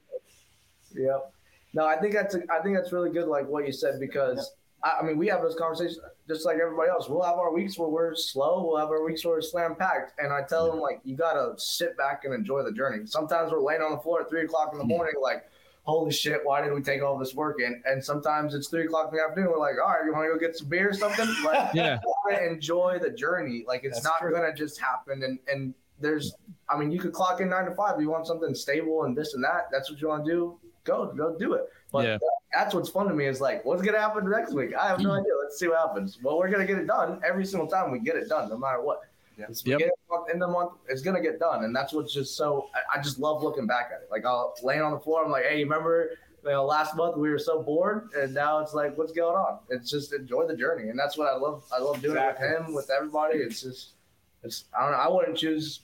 Yep. 0.96 1.32
No, 1.72 1.84
I 1.86 1.96
think 1.96 2.14
that's 2.14 2.36
I 2.50 2.60
think 2.62 2.76
that's 2.76 2.92
really 2.92 3.10
good, 3.10 3.26
like 3.26 3.48
what 3.48 3.66
you 3.66 3.72
said, 3.72 3.98
because 3.98 4.52
I, 4.82 4.98
I 5.00 5.02
mean 5.04 5.18
we 5.18 5.26
have 5.28 5.42
those 5.42 5.56
conversations 5.56 5.98
just 6.28 6.46
like 6.46 6.58
everybody 6.62 6.88
else. 6.90 7.08
We'll 7.08 7.22
have 7.22 7.36
our 7.38 7.52
weeks 7.52 7.76
where 7.78 7.88
we're 7.88 8.14
slow. 8.14 8.64
We'll 8.66 8.78
have 8.78 8.90
our 8.90 9.04
weeks 9.04 9.24
where 9.24 9.34
we're 9.34 9.42
slam 9.42 9.74
packed, 9.74 10.12
and 10.20 10.32
I 10.32 10.42
tell 10.48 10.70
them 10.70 10.80
like 10.80 11.00
you 11.04 11.16
gotta 11.16 11.54
sit 11.58 11.96
back 11.96 12.24
and 12.24 12.32
enjoy 12.32 12.62
the 12.62 12.72
journey. 12.72 13.06
Sometimes 13.06 13.50
we're 13.50 13.60
laying 13.62 13.82
on 13.82 13.90
the 13.92 13.98
floor 13.98 14.22
at 14.22 14.30
three 14.30 14.44
o'clock 14.44 14.70
in 14.72 14.78
the 14.78 14.84
morning, 14.84 15.14
like, 15.20 15.44
holy 15.82 16.12
shit, 16.12 16.40
why 16.44 16.62
did 16.62 16.72
we 16.72 16.80
take 16.80 17.02
all 17.02 17.18
this 17.18 17.34
work 17.34 17.60
in? 17.60 17.82
And 17.86 18.02
sometimes 18.02 18.54
it's 18.54 18.68
three 18.68 18.84
o'clock 18.86 19.10
in 19.10 19.18
the 19.18 19.22
afternoon. 19.24 19.50
We're 19.50 19.58
like, 19.58 19.74
all 19.82 19.90
right, 19.90 20.04
you 20.06 20.12
want 20.12 20.26
to 20.26 20.32
go 20.32 20.38
get 20.38 20.56
some 20.56 20.68
beer 20.68 20.90
or 20.90 20.94
something? 20.94 21.26
Like, 21.44 21.74
Yeah. 21.74 21.98
enjoy 22.40 22.98
the 23.02 23.10
journey. 23.10 23.64
Like 23.66 23.82
it's 23.84 23.96
That's 23.96 24.04
not 24.04 24.20
true. 24.20 24.32
gonna 24.32 24.54
just 24.54 24.80
happen. 24.80 25.22
And 25.24 25.38
and 25.52 25.74
there's, 26.00 26.34
I 26.68 26.76
mean, 26.78 26.90
you 26.90 26.98
could 27.00 27.12
clock 27.12 27.40
in 27.40 27.48
nine 27.50 27.64
to 27.66 27.74
five. 27.74 28.00
You 28.00 28.08
want 28.10 28.26
something 28.26 28.54
stable 28.54 29.04
and 29.04 29.16
this 29.16 29.34
and 29.34 29.42
that. 29.44 29.68
That's 29.72 29.90
what 29.90 30.00
you 30.00 30.08
want 30.08 30.24
to 30.24 30.30
do. 30.30 30.58
Go, 30.84 31.12
go 31.16 31.36
do 31.36 31.54
it. 31.54 31.68
But 31.90 32.04
Yeah. 32.04 32.18
that's 32.52 32.74
what's 32.74 32.90
fun 32.90 33.08
to 33.08 33.14
me 33.14 33.26
is 33.26 33.40
like, 33.40 33.64
what's 33.64 33.82
gonna 33.82 33.98
happen 33.98 34.28
next 34.30 34.52
week? 34.52 34.74
I 34.74 34.86
have 34.88 35.00
no 35.00 35.10
mm. 35.10 35.20
idea. 35.20 35.32
Let's 35.42 35.58
see 35.58 35.68
what 35.68 35.78
happens. 35.78 36.18
Well, 36.22 36.38
we're 36.38 36.50
gonna 36.50 36.66
get 36.66 36.78
it 36.78 36.86
done 36.86 37.20
every 37.26 37.46
single 37.46 37.68
time. 37.68 37.90
We 37.90 37.98
get 37.98 38.16
it 38.16 38.28
done, 38.28 38.48
no 38.48 38.58
matter 38.58 38.82
what. 38.82 39.00
Yeah. 39.38 39.46
It's 39.48 39.64
Yep. 39.66 39.78
beginning 39.78 39.94
the 40.08 40.16
month, 40.16 40.30
end 40.30 40.42
the 40.42 40.46
month, 40.48 40.72
it's 40.88 41.02
gonna 41.02 41.20
get 41.20 41.40
done, 41.40 41.64
and 41.64 41.74
that's 41.74 41.92
what's 41.92 42.12
just 42.12 42.36
so. 42.36 42.68
I, 42.74 42.98
I 42.98 43.02
just 43.02 43.18
love 43.18 43.42
looking 43.42 43.66
back 43.66 43.90
at 43.94 44.02
it. 44.02 44.08
Like 44.10 44.24
I'll 44.24 44.54
laying 44.62 44.82
on 44.82 44.92
the 44.92 45.00
floor. 45.00 45.24
I'm 45.24 45.30
like, 45.30 45.44
hey, 45.44 45.58
you 45.58 45.64
remember? 45.64 46.10
You 46.44 46.50
know, 46.50 46.64
last 46.66 46.94
month 46.94 47.16
we 47.16 47.30
were 47.30 47.38
so 47.38 47.62
bored, 47.62 48.10
and 48.16 48.34
now 48.34 48.58
it's 48.58 48.74
like, 48.74 48.98
what's 48.98 49.12
going 49.12 49.34
on? 49.34 49.60
It's 49.70 49.90
just 49.90 50.12
enjoy 50.12 50.46
the 50.46 50.56
journey, 50.56 50.90
and 50.90 50.98
that's 50.98 51.16
what 51.16 51.26
I 51.32 51.36
love. 51.36 51.64
I 51.72 51.78
love 51.78 52.02
doing 52.02 52.16
Exactly. 52.16 52.46
it 52.46 52.58
with 52.58 52.66
him, 52.68 52.74
with 52.74 52.90
everybody. 52.90 53.38
It's 53.38 53.62
just, 53.62 53.94
it's. 54.42 54.64
I 54.78 54.82
don't 54.82 54.92
know. 54.92 54.98
I 54.98 55.08
wouldn't 55.08 55.38
choose 55.38 55.80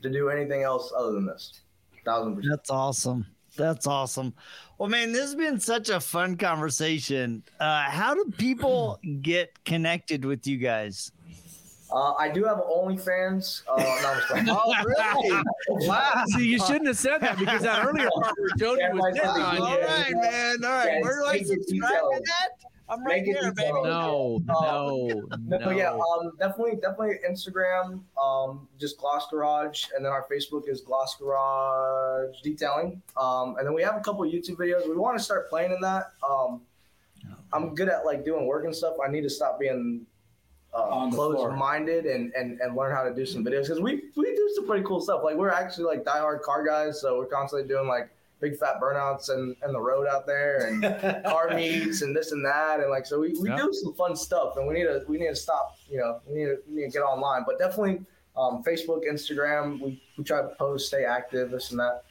to 0.00 0.08
do 0.08 0.30
anything 0.30 0.62
else 0.62 0.92
other 0.96 1.12
than 1.12 1.26
this. 1.26 1.60
Thousand 2.04 2.36
percent. 2.36 2.52
That's 2.52 2.70
awesome. 2.70 3.26
That's 3.58 3.86
awesome. 3.86 4.34
Well, 4.78 4.88
man, 4.88 5.12
this 5.12 5.22
has 5.22 5.34
been 5.34 5.58
such 5.60 5.90
a 5.90 5.98
fun 6.00 6.36
conversation. 6.36 7.42
Uh, 7.58 7.82
how 7.82 8.14
do 8.14 8.32
people 8.38 9.00
get 9.22 9.52
connected 9.64 10.24
with 10.24 10.46
you 10.46 10.56
guys? 10.56 11.10
Uh, 11.90 12.12
I 12.12 12.28
do 12.28 12.44
have 12.44 12.58
OnlyFans. 12.58 13.62
Uh, 13.66 13.76
no, 13.78 13.84
I'm 14.10 14.16
just 14.16 14.28
playing. 14.28 14.46
Oh, 14.50 14.74
really? 14.84 15.42
wow. 15.88 16.22
See, 16.28 16.46
you 16.46 16.58
shouldn't 16.58 16.86
have 16.86 16.98
said 16.98 17.18
that 17.22 17.38
because 17.38 17.62
that 17.62 17.84
earlier 17.84 18.08
part 18.14 18.34
where 18.38 18.50
Jody 18.58 18.82
Yeah, 18.82 18.92
was 18.92 19.00
my 19.00 19.10
hitting 19.10 19.28
on 19.42 19.58
All 19.62 19.70
you. 19.74 19.86
right, 19.86 20.12
man. 20.12 20.56
All 20.64 20.70
right. 20.70 20.92
Yeah, 20.92 21.00
Where 21.00 21.18
do 21.18 21.24
I 21.26 21.38
subscribe 21.42 21.92
to 21.92 22.22
that? 22.24 22.48
I'm 22.90 23.04
right 23.04 23.22
Make 23.22 23.36
it 23.36 23.40
there, 23.40 23.52
baby. 23.52 23.68
detailed. 23.68 24.46
No, 24.46 24.54
no, 24.60 25.36
No, 25.46 25.58
but 25.58 25.76
yeah, 25.76 25.92
um, 25.92 26.32
definitely, 26.38 26.76
definitely 26.76 27.16
Instagram, 27.28 28.00
um, 28.20 28.66
just 28.78 28.98
Gloss 28.98 29.26
Garage, 29.30 29.84
and 29.94 30.04
then 30.04 30.10
our 30.12 30.26
Facebook 30.30 30.68
is 30.68 30.80
Gloss 30.80 31.16
Garage 31.16 32.40
Detailing. 32.42 33.02
Um, 33.16 33.56
and 33.58 33.66
then 33.66 33.74
we 33.74 33.82
have 33.82 33.96
a 33.96 34.00
couple 34.00 34.22
YouTube 34.24 34.56
videos. 34.56 34.88
We 34.88 34.96
want 34.96 35.18
to 35.18 35.22
start 35.22 35.48
playing 35.50 35.72
in 35.72 35.80
that. 35.82 36.12
Um, 36.28 36.62
I'm 37.52 37.74
good 37.74 37.88
at 37.88 38.04
like 38.06 38.24
doing 38.24 38.46
work 38.46 38.64
and 38.64 38.74
stuff. 38.74 38.94
I 39.06 39.10
need 39.10 39.22
to 39.22 39.30
stop 39.30 39.58
being 39.58 40.06
uh, 40.74 40.82
On 40.82 41.10
the 41.10 41.16
floor. 41.16 41.34
closed-minded 41.34 42.04
and, 42.06 42.32
and 42.34 42.60
and 42.60 42.76
learn 42.76 42.94
how 42.94 43.02
to 43.02 43.14
do 43.14 43.24
some 43.24 43.42
videos 43.44 43.62
because 43.62 43.80
we 43.80 44.02
we 44.16 44.34
do 44.34 44.52
some 44.54 44.66
pretty 44.66 44.84
cool 44.84 45.00
stuff. 45.00 45.22
Like 45.24 45.36
we're 45.36 45.50
actually 45.50 45.84
like 45.84 46.04
diehard 46.04 46.42
car 46.42 46.64
guys, 46.64 47.00
so 47.00 47.16
we're 47.18 47.26
constantly 47.26 47.66
doing 47.68 47.88
like 47.88 48.10
big 48.40 48.56
fat 48.56 48.80
burnouts 48.80 49.30
and, 49.30 49.56
and 49.62 49.74
the 49.74 49.80
road 49.80 50.06
out 50.06 50.26
there 50.26 50.66
and 50.66 50.82
car 51.24 51.54
meets 51.54 52.02
and 52.02 52.14
this 52.16 52.32
and 52.32 52.44
that. 52.44 52.80
And 52.80 52.90
like 52.90 53.06
so 53.06 53.18
we, 53.20 53.34
we 53.40 53.48
Yeah. 53.48 53.56
do 53.56 53.72
some 53.72 53.94
fun 53.94 54.14
stuff 54.16 54.56
and 54.56 54.66
we 54.66 54.74
need 54.74 54.84
to 54.84 55.02
we 55.08 55.18
need 55.18 55.28
to 55.28 55.36
stop 55.36 55.76
you 55.90 55.98
know 55.98 56.20
we 56.26 56.34
need 56.38 56.44
to, 56.46 56.56
we 56.68 56.76
need 56.76 56.86
to 56.86 56.90
get 56.92 57.02
online. 57.02 57.42
But 57.46 57.58
definitely 57.58 58.00
um, 58.36 58.62
Facebook 58.62 59.02
Instagram 59.10 59.80
we, 59.80 60.00
we 60.16 60.24
try 60.24 60.40
to 60.42 60.48
post 60.58 60.86
stay 60.88 61.04
active 61.04 61.50
this 61.50 61.70
and 61.70 61.80
that 61.80 62.04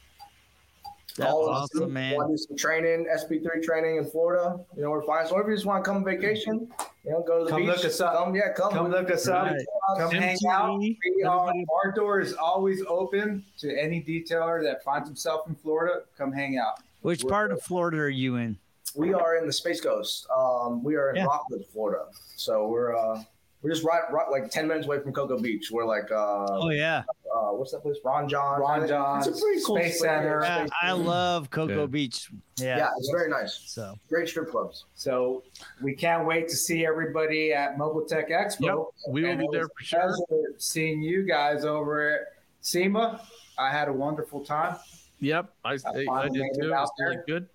That's 1.16 1.30
All 1.32 1.48
of 1.48 1.56
us 1.56 1.70
awesome, 1.74 1.92
man. 1.92 2.14
Want 2.14 2.28
to 2.28 2.34
do 2.34 2.38
some 2.38 2.56
training 2.56 3.06
SP3 3.12 3.62
training 3.62 3.96
in 3.96 4.04
Florida 4.04 4.58
you 4.76 4.82
know 4.82 4.90
we're 4.90 5.02
fine 5.02 5.26
so 5.26 5.38
if 5.38 5.46
you 5.48 5.54
just 5.54 5.66
want 5.66 5.84
to 5.84 5.90
come 5.90 6.04
vacation 6.04 6.68
you 7.04 7.10
know 7.10 7.22
go 7.26 7.38
to 7.38 7.44
the 7.44 7.50
Come 7.50 7.62
beach 7.62 7.68
look 7.76 7.84
us 7.84 8.00
up. 8.00 8.14
come 8.24 8.34
yeah 8.34 8.52
come, 8.52 8.72
Come 8.72 8.90
look 8.90 9.10
us 9.10 9.26
up. 9.26 9.46
Right. 9.46 9.66
Come 9.96 10.10
hang 10.12 10.36
out. 10.48 10.78
We 10.78 10.96
are, 11.26 11.52
our 11.84 11.92
door 11.92 12.20
is 12.20 12.34
always 12.34 12.84
open 12.86 13.44
to 13.58 13.76
any 13.76 14.00
detailer 14.02 14.62
that 14.62 14.84
finds 14.84 15.08
himself 15.08 15.48
in 15.48 15.54
Florida. 15.56 16.02
Come 16.16 16.30
hang 16.32 16.58
out. 16.58 16.80
Which 17.02 17.26
part 17.26 17.50
of 17.52 17.62
Florida 17.62 17.96
are 17.98 18.08
you 18.08 18.36
in? 18.36 18.56
we 18.94 19.12
are 19.12 19.36
in 19.36 19.46
the 19.46 19.52
Space 19.52 19.80
Coast 19.82 20.26
um, 20.34 20.82
we 20.82 20.96
are 20.96 21.10
in 21.10 21.16
Yeah. 21.16 21.24
Rockwood 21.24 21.64
Florida 21.72 22.04
so 22.36 22.68
we're 22.68 22.96
uh, 22.96 23.22
we're 23.60 23.70
just 23.70 23.84
right, 23.84 24.02
right 24.10 24.30
like 24.30 24.50
10 24.50 24.66
minutes 24.68 24.86
away 24.86 25.00
from 25.00 25.12
Cocoa 25.12 25.38
Beach 25.38 25.70
we're 25.70 25.84
like 25.84 26.10
uh, 26.12 26.46
Oh, 26.48 26.70
yeah. 26.70 27.02
Uh, 27.34 27.50
what's 27.52 27.72
that 27.72 27.80
place? 27.82 27.96
Ron 28.04 28.28
Jon. 28.28 28.60
Ron 28.60 28.86
Jon. 28.88 29.18
It's 29.18 29.26
a 29.28 29.32
pretty 29.32 29.62
cool 29.64 29.76
Space 29.76 29.98
place. 29.98 30.00
Center. 30.00 30.40
Yeah, 30.42 30.58
Space 30.60 30.70
I 30.82 30.92
love 30.92 31.50
Cocoa 31.50 31.80
Yeah. 31.80 31.86
Beach. 31.86 32.30
Yeah. 32.56 32.76
Yeah. 32.78 32.88
it's 32.96 33.10
very 33.10 33.28
nice. 33.30 33.60
So, 33.66 33.94
Great 34.08 34.28
strip 34.28 34.50
clubs. 34.50 34.84
So 34.94 35.42
we 35.82 35.94
can't 35.94 36.26
wait 36.26 36.48
to 36.48 36.56
see 36.56 36.86
everybody 36.86 37.52
at 37.52 37.76
Mobile 37.78 38.04
Tech 38.06 38.30
Expo. 38.30 38.60
Yep, 38.60 38.76
we 39.12 39.22
will 39.22 39.30
And 39.30 39.40
be 39.40 39.48
there 39.52 39.66
for 39.68 39.84
sure. 39.84 40.14
Seeing 40.58 41.02
you 41.02 41.22
guys 41.24 41.64
over 41.64 42.08
at 42.14 42.20
SEMA. 42.60 43.20
I 43.58 43.70
had 43.70 43.88
a 43.88 43.92
wonderful 43.92 44.44
time. 44.44 44.76
Yep, 45.20 45.52
I, 45.64 45.70
I, 45.72 45.74
I 45.74 46.04
finally 46.06 46.38
did 46.38 46.54
too. 46.60 46.68
It 46.68 46.70
was 46.70 46.90
really 47.00 47.16
good. 47.26 47.48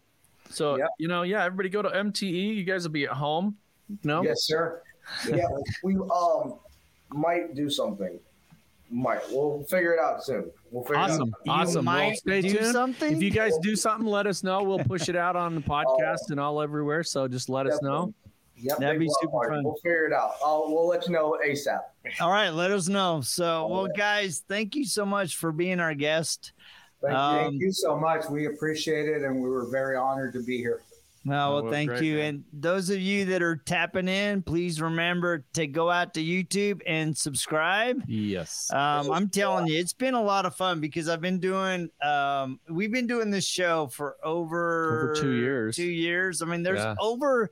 So 0.49 0.77
Yep. 0.77 0.89
you 0.99 1.07
know, 1.07 1.23
yeah, 1.23 1.43
everybody 1.45 1.69
go 1.69 1.81
to 1.81 1.89
MTE. 1.89 2.55
You 2.55 2.63
guys 2.63 2.83
will 2.83 2.91
be 2.91 3.05
at 3.05 3.11
home. 3.11 3.57
No, 4.03 4.23
Yes, 4.23 4.43
sir. 4.43 4.81
Yeah, 5.29 5.45
we 5.83 5.95
um 5.95 6.55
might 7.11 7.53
do 7.55 7.69
something. 7.69 8.19
Might. 8.93 9.21
We'll 9.31 9.63
figure 9.63 9.93
it 9.93 9.99
out 9.99 10.23
soon. 10.23 10.51
We'll 10.69 10.83
figure 10.83 10.95
it 10.97 10.99
out. 10.99 11.09
awesome, 11.11 11.33
awesome. 11.47 11.85
Well, 11.85 11.95
might 11.95 12.17
stay 12.17 12.41
do 12.41 12.49
tuned. 12.57 12.73
something. 12.73 13.13
If 13.17 13.23
you 13.23 13.31
guys 13.31 13.57
do 13.63 13.75
something, 13.75 14.05
let 14.05 14.27
us 14.27 14.43
know. 14.43 14.61
We'll 14.61 14.79
push 14.85 15.09
it 15.09 15.15
out 15.15 15.35
on 15.35 15.55
the 15.55 15.61
podcast 15.75 16.29
and 16.29 16.39
all 16.39 16.61
everywhere. 16.61 17.03
So 17.03 17.27
just 17.27 17.49
let 17.49 17.65
us 17.65 17.81
know. 17.81 17.93
out. 18.03 18.13
Yep, 18.55 18.77
That'd 18.77 18.99
be 18.99 19.09
super 19.19 19.31
party. 19.31 19.55
fun. 19.55 19.63
We'll 19.63 19.75
figure 19.77 20.05
it 20.05 20.13
out. 20.13 20.33
I'll, 20.45 20.65
we'll 20.67 20.87
let 20.87 21.07
you 21.07 21.13
know 21.13 21.37
ASAP. 21.45 21.79
All 22.21 22.29
right, 22.29 22.49
let 22.51 22.69
us 22.71 22.87
know. 22.87 23.19
So, 23.21 23.65
well, 23.67 23.87
guys, 23.87 24.43
thank 24.47 24.75
you 24.75 24.85
so 24.85 25.05
much 25.07 25.37
for 25.37 25.51
being 25.51 25.79
our 25.79 25.95
guest. 25.95 26.51
Thank 27.01 27.15
Um, 27.15 27.35
Thank 27.49 27.61
you 27.61 27.71
so 27.71 27.97
much. 27.97 28.29
We 28.29 28.45
appreciate 28.45 29.09
it, 29.09 29.23
and 29.23 29.41
we 29.41 29.49
were 29.49 29.65
very 29.71 29.97
honored 29.97 30.33
to 30.33 30.43
be 30.43 30.59
here. 30.59 30.81
Well, 31.25 31.49
Oh, 31.49 31.53
well, 31.53 31.63
well, 31.63 31.71
thank 31.71 31.89
great, 31.89 32.03
you. 32.03 32.15
man. 32.17 32.25
And 32.27 32.43
those 32.51 32.89
of 32.89 32.99
you 32.99 33.25
that 33.25 33.41
are 33.41 33.55
tapping 33.55 34.07
in, 34.09 34.41
please 34.41 34.81
remember 34.81 35.45
to 35.53 35.67
go 35.67 35.89
out 35.89 36.13
to 36.15 36.21
YouTube 36.21 36.81
and 36.85 37.17
subscribe. 37.17 38.03
Yes. 38.07 38.69
Um, 38.73 39.09
I'm 39.11 39.29
telling 39.29 39.67
you, 39.67 39.79
it's 39.79 39.93
been 39.93 40.15
a 40.15 40.21
lot 40.21 40.45
of 40.45 40.55
fun 40.55 40.81
because 40.81 41.07
I've 41.07 41.21
been 41.21 41.39
doing, 41.39 41.89
um, 42.03 42.59
we've 42.69 42.91
been 42.91 43.07
doing 43.07 43.31
this 43.31 43.45
show 43.47 43.87
for 43.87 44.17
over 44.23 45.13
Over 45.13 45.15
two 45.21 45.31
years. 45.31 45.75
Two 45.77 45.83
years. 45.89 46.41
I 46.41 46.45
mean, 46.45 46.61
there's 46.61 46.79
Yeah. 46.79 46.95
over 46.99 47.49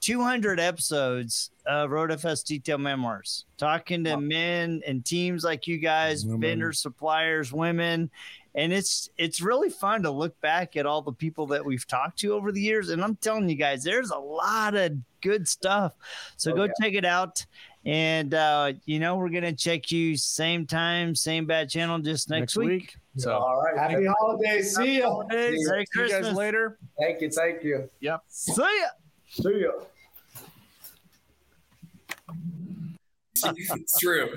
200 0.00 0.58
episodes 0.58 1.52
of 1.64 1.90
Road 1.90 2.10
FS 2.10 2.42
Detail 2.42 2.76
Memoirs, 2.76 3.44
talking 3.56 4.02
to 4.02 4.16
men 4.20 4.82
and 4.84 5.04
teams 5.04 5.44
like 5.44 5.68
you 5.68 5.78
guys, 5.78 6.24
Women. 6.26 6.40
vendors, 6.40 6.80
suppliers, 6.82 7.52
women, 7.52 8.10
and 8.54 8.72
it's 8.72 9.08
it's 9.16 9.40
really 9.40 9.70
fun 9.70 10.02
to 10.02 10.10
look 10.10 10.38
back 10.40 10.76
at 10.76 10.86
all 10.86 11.02
the 11.02 11.12
people 11.12 11.46
that 11.48 11.64
we've 11.64 11.86
talked 11.86 12.18
to 12.20 12.34
over 12.34 12.52
the 12.52 12.60
years. 12.60 12.90
And 12.90 13.02
I'm 13.02 13.16
telling 13.16 13.48
you 13.48 13.54
guys, 13.56 13.82
there's 13.82 14.10
a 14.10 14.18
lot 14.18 14.74
of 14.74 14.92
good 15.20 15.48
stuff. 15.48 15.94
So 16.36 16.52
Oh, 16.52 16.56
go 16.56 16.64
yeah. 16.64 16.72
check 16.80 16.94
it 16.94 17.04
out. 17.04 17.44
And 17.84 18.34
uh, 18.34 18.74
you 18.84 19.00
know, 19.00 19.16
we're 19.16 19.30
gonna 19.30 19.52
check 19.52 19.90
you 19.90 20.16
same 20.16 20.66
time, 20.66 21.14
same 21.14 21.46
bad 21.46 21.68
channel, 21.68 21.98
just 21.98 22.30
next, 22.30 22.56
week. 22.56 22.94
So 23.16 23.32
All 23.32 23.60
right. 23.62 23.76
Happy 23.76 24.06
holidays. 24.06 24.76
See 24.76 24.96
you. 24.96 25.24
Hey, 25.30 25.56
See 25.56 25.64
Merry 25.66 25.86
see 25.92 26.02
you 26.02 26.08
guys 26.08 26.32
later. 26.34 26.78
Thank 26.98 27.20
you. 27.22 27.30
Thank 27.30 27.64
you. 27.64 27.90
Yep. 28.00 28.22
See 28.28 28.62
ya. 28.62 28.88
See 29.28 29.60
ya. 29.62 29.70
it's 33.56 33.98
true. 33.98 34.34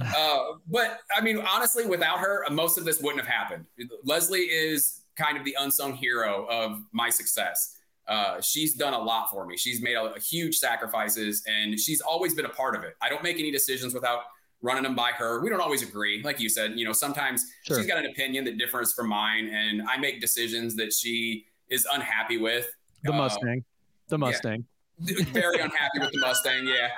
Uh, 0.00 0.38
but 0.70 1.00
I 1.16 1.20
mean, 1.20 1.38
honestly, 1.38 1.86
without 1.86 2.18
her, 2.18 2.44
most 2.50 2.78
of 2.78 2.84
this 2.84 3.00
wouldn't 3.00 3.24
have 3.24 3.32
happened. 3.32 3.66
Leslie 4.04 4.40
is 4.40 5.00
kind 5.16 5.36
of 5.38 5.44
the 5.44 5.56
unsung 5.60 5.94
hero 5.94 6.46
of 6.50 6.82
my 6.92 7.10
success. 7.10 7.76
Uh, 8.06 8.40
she's 8.40 8.74
done 8.74 8.94
a 8.94 8.98
lot 8.98 9.28
for 9.30 9.46
me. 9.46 9.56
She's 9.56 9.82
made 9.82 9.94
a, 9.94 10.14
a 10.14 10.20
huge 10.20 10.58
sacrifices, 10.58 11.42
and 11.46 11.78
she's 11.78 12.00
always 12.00 12.34
been 12.34 12.44
a 12.44 12.50
part 12.50 12.76
of 12.76 12.84
it. 12.84 12.96
I 13.02 13.08
don't 13.08 13.22
make 13.22 13.38
any 13.38 13.50
decisions 13.50 13.94
without 13.94 14.20
running 14.62 14.84
them 14.84 14.94
by 14.94 15.10
her. 15.12 15.40
We 15.42 15.50
don't 15.50 15.60
always 15.60 15.82
agree, 15.82 16.22
like 16.22 16.38
you 16.38 16.48
said. 16.48 16.72
You 16.76 16.84
know, 16.84 16.92
sometimes 16.92 17.44
Sure. 17.66 17.76
she's 17.76 17.86
got 17.86 17.98
an 17.98 18.06
opinion 18.06 18.44
that 18.44 18.58
differs 18.58 18.92
from 18.92 19.08
mine, 19.08 19.48
and 19.48 19.82
I 19.88 19.96
make 19.96 20.20
decisions 20.20 20.76
that 20.76 20.92
she 20.92 21.46
is 21.68 21.86
unhappy 21.92 22.38
with. 22.38 22.66
The 23.02 23.12
Uh, 23.12 23.16
Mustang. 23.16 23.64
The 24.08 24.18
Mustang. 24.18 24.64
Very 24.98 25.60
unhappy 25.60 25.98
with 26.00 26.12
the 26.12 26.18
Mustang. 26.20 26.66
Yeah. 26.66 26.90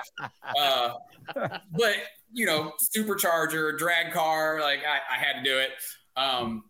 Uh, 0.58 0.94
but 1.72 1.94
you 2.32 2.46
know, 2.46 2.72
supercharger, 2.94 3.76
drag 3.78 4.12
car, 4.12 4.61
like 4.61 4.80
I, 4.80 5.14
I 5.14 5.18
had 5.18 5.42
to 5.42 5.50
do 5.50 5.58
it. 5.58 5.70
Um, 6.16 6.64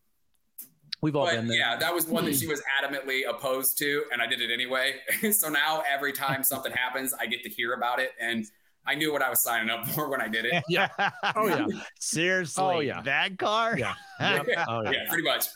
We've 1.00 1.14
all 1.14 1.26
but 1.26 1.34
been 1.36 1.46
there. 1.46 1.58
yeah, 1.58 1.76
that 1.76 1.94
was 1.94 2.06
one 2.06 2.24
that 2.24 2.34
she 2.34 2.46
was 2.48 2.60
adamantly 2.82 3.20
opposed 3.28 3.78
to, 3.78 4.04
and 4.12 4.20
I 4.20 4.26
did 4.26 4.40
it 4.40 4.50
anyway. 4.52 4.94
so 5.32 5.48
now 5.48 5.82
every 5.88 6.12
time 6.12 6.42
something 6.42 6.72
happens, 6.72 7.14
I 7.14 7.26
get 7.26 7.42
to 7.44 7.48
hear 7.48 7.74
about 7.74 8.00
it, 8.00 8.10
and 8.20 8.44
I 8.88 8.94
knew 8.94 9.12
what 9.12 9.22
I 9.22 9.28
was 9.28 9.40
signing 9.40 9.68
up 9.70 9.86
for 9.94 10.08
when 10.08 10.20
I 10.20 10.28
did 10.28 10.46
it. 10.46 10.64
Yeah. 10.68 10.88
Oh 11.36 11.46
yeah. 11.46 11.66
Seriously. 12.00 12.64
Oh, 12.64 12.80
yeah. 12.80 13.02
That 13.02 13.38
car? 13.38 13.78
Yeah. 13.78 13.94
Oh 14.20 14.42
yeah. 14.48 14.90
Yeah, 14.90 15.08
pretty 15.08 15.24
much. 15.24 15.46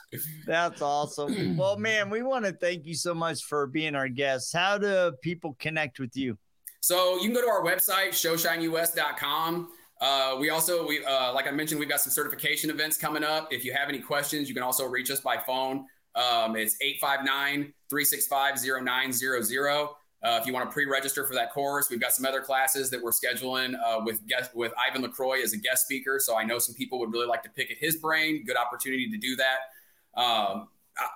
That's 0.47 0.83
awesome. 0.83 1.57
Well, 1.63 1.77
man, 1.79 2.11
we 2.11 2.23
want 2.23 2.45
to 2.45 2.53
thank 2.53 2.87
you 2.87 2.95
so 2.95 3.15
much 3.15 3.43
for 3.45 3.67
being 3.67 3.95
our 3.95 4.09
guest. 4.09 4.53
How 4.55 4.79
do 4.79 5.13
people 5.23 5.57
connect 5.59 5.99
with 5.99 6.17
you? 6.17 6.37
So 6.81 7.17
you 7.17 7.27
can 7.27 7.35
go 7.35 7.41
to 7.43 7.49
our 7.49 7.63
website, 7.63 8.11
showshineus.com. 8.11 9.69
Uh, 10.01 10.37
we 10.41 10.51
also, 10.51 10.87
we 10.87 11.05
uh, 11.05 11.33
like 11.33 11.47
I 11.47 11.53
mentioned, 11.53 11.79
we've 11.79 11.89
got 11.89 12.01
some 12.01 12.11
certification 12.11 12.71
events 12.71 12.97
coming 12.97 13.23
up. 13.23 13.53
If 13.53 13.65
you 13.65 13.73
have 13.73 13.89
any 13.89 14.01
questions, 14.01 14.49
you 14.49 14.55
can 14.55 14.65
also 14.65 14.87
reach 14.87 15.11
us 15.11 15.21
by 15.21 15.37
phone 15.37 15.87
Um, 16.17 16.57
it's 16.57 16.77
859 16.81 17.73
365 17.89 18.59
0900. 18.85 19.89
Uh, 20.25 20.39
if 20.41 20.47
you 20.47 20.53
want 20.53 20.69
to 20.69 20.73
pre-register 20.73 21.27
for 21.27 21.35
that 21.35 21.53
course, 21.53 21.91
we've 21.91 22.01
got 22.01 22.13
some 22.13 22.25
other 22.25 22.41
classes 22.41 22.91
that 22.91 23.03
we're 23.03 23.11
scheduling 23.11 23.75
uh, 23.85 24.01
with 24.05 24.25
guest, 24.29 24.55
with 24.55 24.73
Ivan 24.89 25.03
Lacroix 25.03 25.43
as 25.43 25.53
a 25.53 25.57
guest 25.57 25.85
speaker. 25.85 26.21
So 26.21 26.37
I 26.37 26.45
know 26.45 26.59
some 26.59 26.77
people 26.77 27.01
would 27.01 27.13
really 27.13 27.27
like 27.27 27.43
to 27.43 27.51
pick 27.51 27.71
at 27.73 27.77
his 27.79 27.97
brain. 27.97 28.45
Good 28.47 28.57
opportunity 28.57 29.11
to 29.11 29.17
do 29.17 29.35
that. 29.37 30.21
Um, 30.21 30.69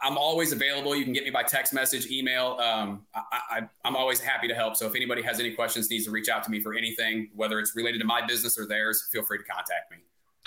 I, 0.02 0.08
am 0.08 0.18
always 0.18 0.52
available. 0.52 0.96
You 0.96 1.04
can 1.04 1.12
get 1.12 1.24
me 1.24 1.30
by 1.30 1.44
text 1.44 1.72
message, 1.72 2.10
email. 2.10 2.58
Um, 2.60 3.06
I, 3.14 3.68
am 3.84 3.94
always 3.94 4.18
happy 4.18 4.48
to 4.48 4.54
help. 4.54 4.76
So 4.76 4.86
if 4.86 4.96
anybody 4.96 5.22
has 5.22 5.38
any 5.38 5.52
questions, 5.52 5.90
needs 5.90 6.06
to 6.06 6.10
reach 6.10 6.28
out 6.28 6.42
to 6.44 6.50
me 6.50 6.60
for 6.60 6.74
anything, 6.74 7.30
whether 7.34 7.60
it's 7.60 7.76
related 7.76 8.00
to 8.00 8.06
my 8.06 8.26
business 8.26 8.58
or 8.58 8.66
theirs, 8.66 9.08
feel 9.12 9.22
free 9.22 9.38
to 9.38 9.44
contact 9.44 9.90
me. 9.90 9.98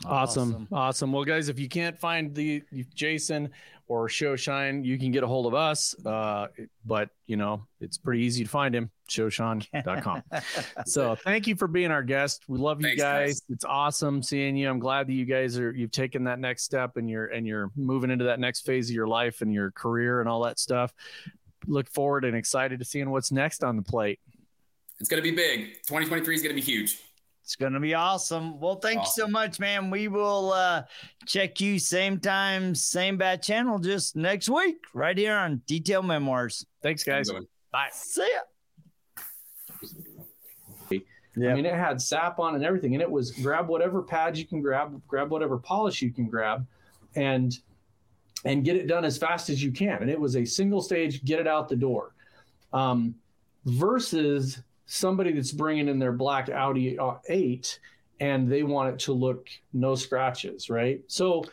Awesome. 0.05 0.49
awesome. 0.49 0.67
Awesome. 0.71 1.13
Well, 1.13 1.25
guys, 1.25 1.49
if 1.49 1.59
you 1.59 1.69
can't 1.69 1.97
find 1.97 2.33
the 2.33 2.63
Jason 2.93 3.49
or 3.89 4.07
Showshine, 4.07 4.83
you 4.83 4.99
can 4.99 5.11
get 5.11 5.23
a 5.23 5.27
hold 5.27 5.47
of 5.47 5.55
us. 5.55 5.95
Uh, 6.05 6.47
but 6.85 7.09
you 7.25 7.35
know, 7.35 7.65
it's 7.81 7.97
pretty 7.97 8.21
easy 8.23 8.43
to 8.43 8.49
find 8.49 8.73
him, 8.73 8.91
showshine.com. 9.09 10.21
so 10.85 11.15
thank 11.15 11.47
you 11.47 11.55
for 11.55 11.67
being 11.67 11.89
our 11.89 12.03
guest. 12.03 12.43
We 12.47 12.59
love 12.59 12.79
you 12.79 12.89
Thanks, 12.89 13.01
guys. 13.01 13.27
guys. 13.27 13.41
It's 13.49 13.65
awesome 13.65 14.21
seeing 14.21 14.55
you. 14.55 14.69
I'm 14.69 14.77
glad 14.79 15.07
that 15.07 15.13
you 15.13 15.25
guys 15.25 15.57
are 15.57 15.71
you've 15.71 15.91
taken 15.91 16.23
that 16.25 16.39
next 16.39 16.63
step 16.63 16.97
and 16.97 17.09
you're 17.09 17.25
and 17.25 17.47
you're 17.47 17.71
moving 17.75 18.11
into 18.11 18.25
that 18.25 18.39
next 18.39 18.61
phase 18.61 18.89
of 18.89 18.95
your 18.95 19.07
life 19.07 19.41
and 19.41 19.51
your 19.51 19.71
career 19.71 20.19
and 20.21 20.29
all 20.29 20.43
that 20.43 20.59
stuff. 20.59 20.93
Look 21.65 21.89
forward 21.89 22.25
and 22.25 22.37
excited 22.37 22.77
to 22.79 22.85
seeing 22.85 23.09
what's 23.09 23.31
next 23.31 23.63
on 23.63 23.75
the 23.75 23.81
plate. 23.81 24.19
It's 24.99 25.09
gonna 25.09 25.23
be 25.23 25.31
big. 25.31 25.73
2023 25.87 26.35
is 26.35 26.43
gonna 26.43 26.53
be 26.53 26.61
huge. 26.61 26.99
It's 27.49 27.55
going 27.55 27.73
to 27.73 27.79
be 27.79 27.95
awesome. 27.95 28.59
Well, 28.59 28.75
thank 28.75 28.99
awesome. 28.99 29.23
you 29.23 29.25
so 29.25 29.31
much, 29.31 29.59
man. 29.59 29.89
We 29.89 30.07
will 30.07 30.53
uh, 30.53 30.83
check 31.25 31.59
you 31.59 31.79
same 31.79 32.19
time, 32.19 32.75
same 32.75 33.17
bad 33.17 33.41
channel 33.41 33.79
just 33.79 34.15
next 34.15 34.49
week, 34.49 34.77
right 34.93 35.17
here 35.17 35.35
on 35.35 35.63
Detail 35.65 36.03
Memoirs. 36.03 36.63
Thanks, 36.83 37.03
guys. 37.03 37.31
Bye. 37.71 37.87
See 37.91 38.21
ya. 40.91 40.99
Yeah. 41.35 41.49
I 41.49 41.55
mean, 41.55 41.65
it 41.65 41.73
had 41.73 41.99
sap 41.99 42.37
on 42.37 42.53
and 42.53 42.63
everything, 42.63 42.93
and 42.93 43.01
it 43.01 43.09
was 43.09 43.31
grab 43.31 43.67
whatever 43.67 44.03
pads 44.03 44.37
you 44.37 44.45
can 44.45 44.61
grab, 44.61 45.01
grab 45.07 45.31
whatever 45.31 45.57
polish 45.57 46.03
you 46.03 46.11
can 46.11 46.29
grab, 46.29 46.67
and 47.15 47.57
and 48.45 48.63
get 48.63 48.75
it 48.75 48.85
done 48.85 49.03
as 49.03 49.17
fast 49.17 49.49
as 49.49 49.63
you 49.63 49.71
can. 49.71 50.03
And 50.03 50.11
it 50.11 50.19
was 50.19 50.35
a 50.35 50.45
single 50.45 50.83
stage, 50.83 51.25
get 51.25 51.39
it 51.39 51.47
out 51.47 51.67
the 51.67 51.75
door. 51.75 52.13
Um, 52.73 53.15
versus 53.65 54.61
somebody 54.91 55.31
that's 55.31 55.51
bringing 55.51 55.87
in 55.87 55.99
their 55.99 56.11
black 56.11 56.49
Audi 56.49 56.97
8 57.29 57.79
and 58.19 58.51
they 58.51 58.63
want 58.63 58.91
it 58.91 58.99
to 58.99 59.13
look 59.13 59.47
no 59.71 59.93
scratches, 59.93 60.67
right? 60.67 61.01
So 61.05 61.45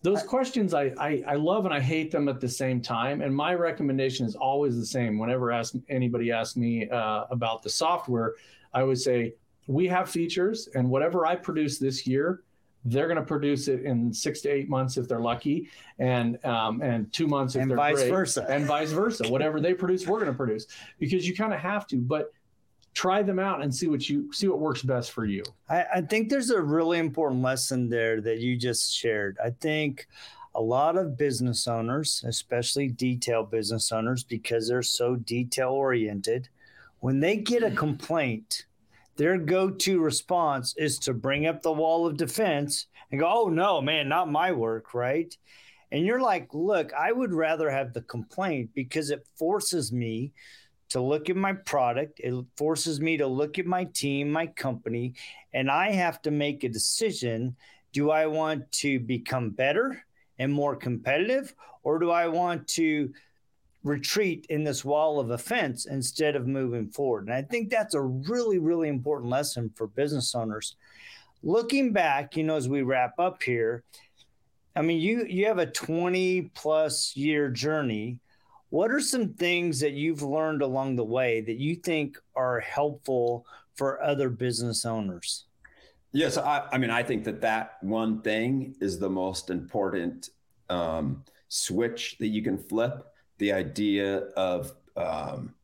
those 0.00 0.22
questions 0.22 0.72
I, 0.72 0.94
I, 0.98 1.22
I 1.28 1.34
love 1.34 1.66
and 1.66 1.74
I 1.74 1.80
hate 1.80 2.10
them 2.10 2.28
at 2.28 2.40
the 2.40 2.48
same 2.48 2.80
time. 2.80 3.20
And 3.20 3.34
my 3.34 3.54
recommendation 3.54 4.24
is 4.24 4.34
always 4.34 4.74
the 4.74 4.86
same. 4.86 5.18
Whenever 5.18 5.52
ask, 5.52 5.74
anybody 5.90 6.32
asks 6.32 6.56
me 6.56 6.88
uh, 6.88 7.24
about 7.30 7.62
the 7.62 7.68
software, 7.68 8.36
I 8.72 8.84
would 8.84 8.98
say 8.98 9.34
we 9.66 9.86
have 9.88 10.08
features, 10.08 10.68
and 10.74 10.88
whatever 10.88 11.26
I 11.26 11.36
produce 11.36 11.78
this 11.78 12.06
year, 12.06 12.42
they're 12.86 13.06
going 13.06 13.18
to 13.18 13.24
produce 13.24 13.68
it 13.68 13.82
in 13.82 14.14
six 14.14 14.40
to 14.42 14.48
eight 14.48 14.70
months 14.70 14.96
if 14.96 15.08
they're 15.08 15.20
lucky, 15.20 15.68
and 15.98 16.42
um, 16.46 16.80
and 16.80 17.12
two 17.12 17.26
months 17.26 17.54
if 17.54 17.62
and 17.62 17.70
they're 17.70 17.76
vice 17.76 17.96
great, 17.96 18.10
versa, 18.10 18.46
and 18.48 18.64
vice 18.64 18.92
versa. 18.92 19.28
Whatever 19.28 19.60
they 19.60 19.74
produce, 19.74 20.06
we're 20.06 20.20
going 20.20 20.30
to 20.30 20.36
produce 20.36 20.66
because 20.98 21.28
you 21.28 21.36
kind 21.36 21.52
of 21.52 21.60
have 21.60 21.86
to. 21.88 21.96
But 21.96 22.32
try 22.94 23.22
them 23.22 23.38
out 23.38 23.62
and 23.62 23.74
see 23.74 23.86
what 23.86 24.08
you 24.08 24.32
see 24.32 24.48
what 24.48 24.58
works 24.58 24.82
best 24.82 25.12
for 25.12 25.24
you. 25.24 25.42
I, 25.68 25.84
I 25.96 26.00
think 26.00 26.28
there's 26.28 26.50
a 26.50 26.60
really 26.60 26.98
important 26.98 27.42
lesson 27.42 27.88
there 27.88 28.20
that 28.20 28.38
you 28.38 28.56
just 28.56 28.94
shared. 28.94 29.36
I 29.42 29.50
think 29.50 30.08
a 30.54 30.60
lot 30.60 30.96
of 30.96 31.16
business 31.16 31.68
owners, 31.68 32.24
especially 32.26 32.88
detail 32.88 33.44
business 33.44 33.92
owners, 33.92 34.24
because 34.24 34.68
they're 34.68 34.82
so 34.82 35.14
detail 35.14 35.70
oriented, 35.70 36.48
when 37.00 37.20
they 37.20 37.36
get 37.36 37.62
a 37.62 37.70
complaint, 37.70 38.66
their 39.16 39.38
go 39.38 39.70
to 39.70 40.00
response 40.00 40.74
is 40.76 40.98
to 41.00 41.12
bring 41.12 41.46
up 41.46 41.62
the 41.62 41.72
wall 41.72 42.06
of 42.06 42.16
defense 42.16 42.86
and 43.10 43.20
go, 43.20 43.28
oh, 43.28 43.48
no, 43.48 43.80
man, 43.80 44.08
not 44.08 44.30
my 44.30 44.52
work, 44.52 44.94
right? 44.94 45.36
And 45.90 46.04
you're 46.04 46.20
like, 46.20 46.52
look, 46.52 46.92
I 46.92 47.12
would 47.12 47.32
rather 47.32 47.70
have 47.70 47.92
the 47.92 48.02
complaint 48.02 48.70
because 48.74 49.10
it 49.10 49.26
forces 49.36 49.92
me 49.92 50.32
to 50.90 51.00
look 51.00 51.28
at 51.30 51.36
my 51.36 51.52
product. 51.52 52.20
It 52.20 52.34
forces 52.56 53.00
me 53.00 53.16
to 53.18 53.26
look 53.26 53.58
at 53.58 53.66
my 53.66 53.84
team, 53.84 54.30
my 54.30 54.46
company, 54.46 55.14
and 55.52 55.70
I 55.70 55.90
have 55.90 56.22
to 56.22 56.30
make 56.30 56.64
a 56.64 56.68
decision. 56.68 57.56
Do 57.92 58.10
I 58.10 58.26
want 58.26 58.70
to 58.72 59.00
become 59.00 59.50
better 59.50 60.04
and 60.38 60.52
more 60.52 60.76
competitive, 60.76 61.54
or 61.82 61.98
do 61.98 62.10
I 62.10 62.28
want 62.28 62.66
to 62.68 63.12
retreat 63.84 64.46
in 64.50 64.64
this 64.64 64.84
wall 64.84 65.20
of 65.20 65.30
offense 65.30 65.86
instead 65.86 66.36
of 66.36 66.46
moving 66.46 66.88
forward? 66.88 67.24
And 67.24 67.34
I 67.34 67.42
think 67.42 67.70
that's 67.70 67.94
a 67.94 68.00
really, 68.00 68.58
really 68.58 68.88
important 68.88 69.30
lesson 69.30 69.70
for 69.74 69.86
business 69.86 70.34
owners. 70.34 70.76
Looking 71.42 71.92
back, 71.92 72.36
you 72.36 72.44
know, 72.44 72.56
as 72.56 72.68
we 72.68 72.82
wrap 72.82 73.18
up 73.18 73.42
here, 73.42 73.84
I 74.74 74.82
mean, 74.82 75.00
you 75.00 75.24
you 75.26 75.46
have 75.46 75.58
a 75.58 75.66
20 75.66 76.50
plus 76.54 77.16
year 77.16 77.50
journey 77.50 78.20
what 78.70 78.90
are 78.90 79.00
some 79.00 79.34
things 79.34 79.80
that 79.80 79.92
you've 79.92 80.22
learned 80.22 80.62
along 80.62 80.96
the 80.96 81.04
way 81.04 81.40
that 81.40 81.56
you 81.56 81.74
think 81.74 82.18
are 82.36 82.60
helpful 82.60 83.46
for 83.74 84.02
other 84.02 84.28
business 84.28 84.84
owners? 84.84 85.46
Yes, 86.12 86.36
I, 86.36 86.66
I 86.72 86.78
mean, 86.78 86.90
I 86.90 87.02
think 87.02 87.24
that 87.24 87.40
that 87.42 87.78
one 87.82 88.22
thing 88.22 88.74
is 88.80 88.98
the 88.98 89.10
most 89.10 89.50
important 89.50 90.30
um, 90.68 91.24
switch 91.48 92.16
that 92.18 92.28
you 92.28 92.42
can 92.42 92.58
flip. 92.58 93.04
The 93.38 93.52
idea 93.52 94.18
of, 94.36 94.72
um, 94.96 95.54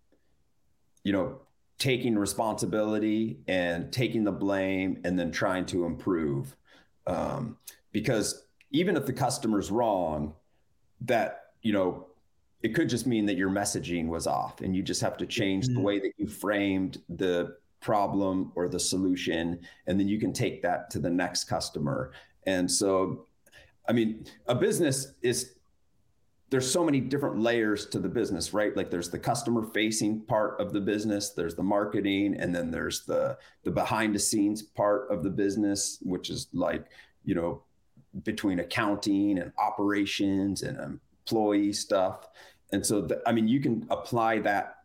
you 1.02 1.12
know, 1.12 1.40
taking 1.78 2.16
responsibility 2.16 3.40
and 3.48 3.92
taking 3.92 4.22
the 4.24 4.32
blame 4.32 5.00
and 5.05 5.18
then 5.18 5.32
trying 5.32 5.66
to 5.66 5.84
improve. 5.84 6.57
Um, 7.07 7.59
because 7.92 8.46
even 8.70 8.96
if 8.96 9.07
the 9.07 9.12
customer's 9.12 9.70
wrong, 9.70 10.34
that, 11.02 11.46
you 11.62 11.72
know, 11.72 12.07
it 12.64 12.74
could 12.74 12.88
just 12.88 13.06
mean 13.06 13.26
that 13.26 13.36
your 13.36 13.50
messaging 13.50 14.06
was 14.06 14.26
off 14.26 14.62
and 14.62 14.74
you 14.74 14.82
just 14.82 15.02
have 15.02 15.18
to 15.18 15.26
change 15.26 15.66
mm-hmm. 15.66 15.74
the 15.74 15.80
way 15.80 16.00
that 16.00 16.12
you 16.16 16.26
framed 16.26 17.02
the 17.10 17.54
problem 17.80 18.50
or 18.54 18.68
the 18.70 18.80
solution 18.80 19.60
and 19.86 20.00
then 20.00 20.08
you 20.08 20.18
can 20.18 20.32
take 20.32 20.62
that 20.62 20.88
to 20.88 20.98
the 20.98 21.10
next 21.10 21.44
customer. 21.44 22.12
And 22.46 22.68
so 22.68 23.26
i 23.86 23.92
mean 23.92 24.24
a 24.46 24.54
business 24.54 25.12
is 25.20 25.56
there's 26.48 26.70
so 26.70 26.82
many 26.82 27.00
different 27.00 27.38
layers 27.38 27.84
to 27.84 27.98
the 27.98 28.08
business 28.08 28.54
right? 28.54 28.74
Like 28.74 28.90
there's 28.90 29.10
the 29.10 29.18
customer 29.18 29.68
facing 29.74 30.22
part 30.22 30.58
of 30.58 30.72
the 30.72 30.80
business 30.80 31.30
there's 31.30 31.54
the 31.54 31.62
marketing 31.62 32.36
and 32.38 32.54
then 32.54 32.70
there's 32.70 33.04
the 33.04 33.36
the 33.64 33.70
behind 33.70 34.14
the 34.14 34.18
scenes 34.18 34.62
part 34.62 35.10
of 35.10 35.22
the 35.22 35.30
business 35.30 35.98
which 36.00 36.30
is 36.30 36.48
like 36.54 36.86
you 37.26 37.34
know 37.34 37.62
between 38.22 38.60
accounting 38.60 39.38
and 39.38 39.52
operations 39.58 40.62
and 40.62 40.78
employee 41.26 41.72
stuff 41.72 42.28
and 42.75 42.85
so, 42.85 43.03
the, 43.03 43.22
I 43.25 43.33
mean, 43.33 43.47
you 43.47 43.61
can 43.61 43.87
apply 43.89 44.41
that 44.41 44.79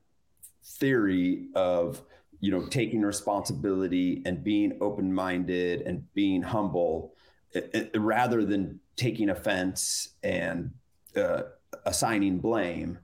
theory 0.63 1.47
of, 1.55 2.01
you 2.39 2.51
know, 2.51 2.65
taking 2.67 3.01
responsibility 3.01 4.21
and 4.25 4.43
being 4.43 4.77
open 4.79 5.11
minded 5.11 5.81
and 5.81 6.05
being 6.13 6.43
humble 6.43 7.15
it, 7.51 7.71
it, 7.73 7.99
rather 7.99 8.45
than 8.45 8.79
taking 8.95 9.31
offense 9.31 10.09
and 10.21 10.71
uh, 11.15 11.41
assigning 11.85 12.37
blame. 12.37 12.99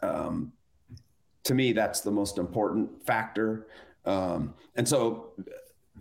Um, 0.00 0.52
to 1.44 1.54
me, 1.54 1.72
that's 1.72 2.02
the 2.02 2.10
most 2.10 2.36
important 2.36 3.02
factor. 3.06 3.68
Um, 4.04 4.52
and 4.76 4.86
so 4.86 5.32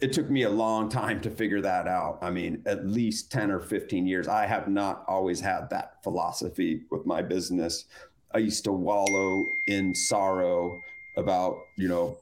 it 0.01 0.13
took 0.13 0.29
me 0.29 0.43
a 0.43 0.49
long 0.49 0.89
time 0.89 1.21
to 1.21 1.29
figure 1.29 1.61
that 1.61 1.87
out. 1.87 2.19
I 2.21 2.29
mean, 2.29 2.61
at 2.65 2.87
least 2.87 3.31
10 3.31 3.51
or 3.51 3.59
15 3.59 4.05
years. 4.05 4.27
I 4.27 4.45
have 4.45 4.67
not 4.67 5.03
always 5.07 5.39
had 5.39 5.69
that 5.69 6.03
philosophy 6.03 6.83
with 6.91 7.05
my 7.05 7.21
business. 7.21 7.85
I 8.33 8.39
used 8.39 8.63
to 8.65 8.71
wallow 8.71 9.45
in 9.67 9.95
sorrow 9.95 10.79
about, 11.15 11.59
you 11.77 11.87
know, 11.87 12.17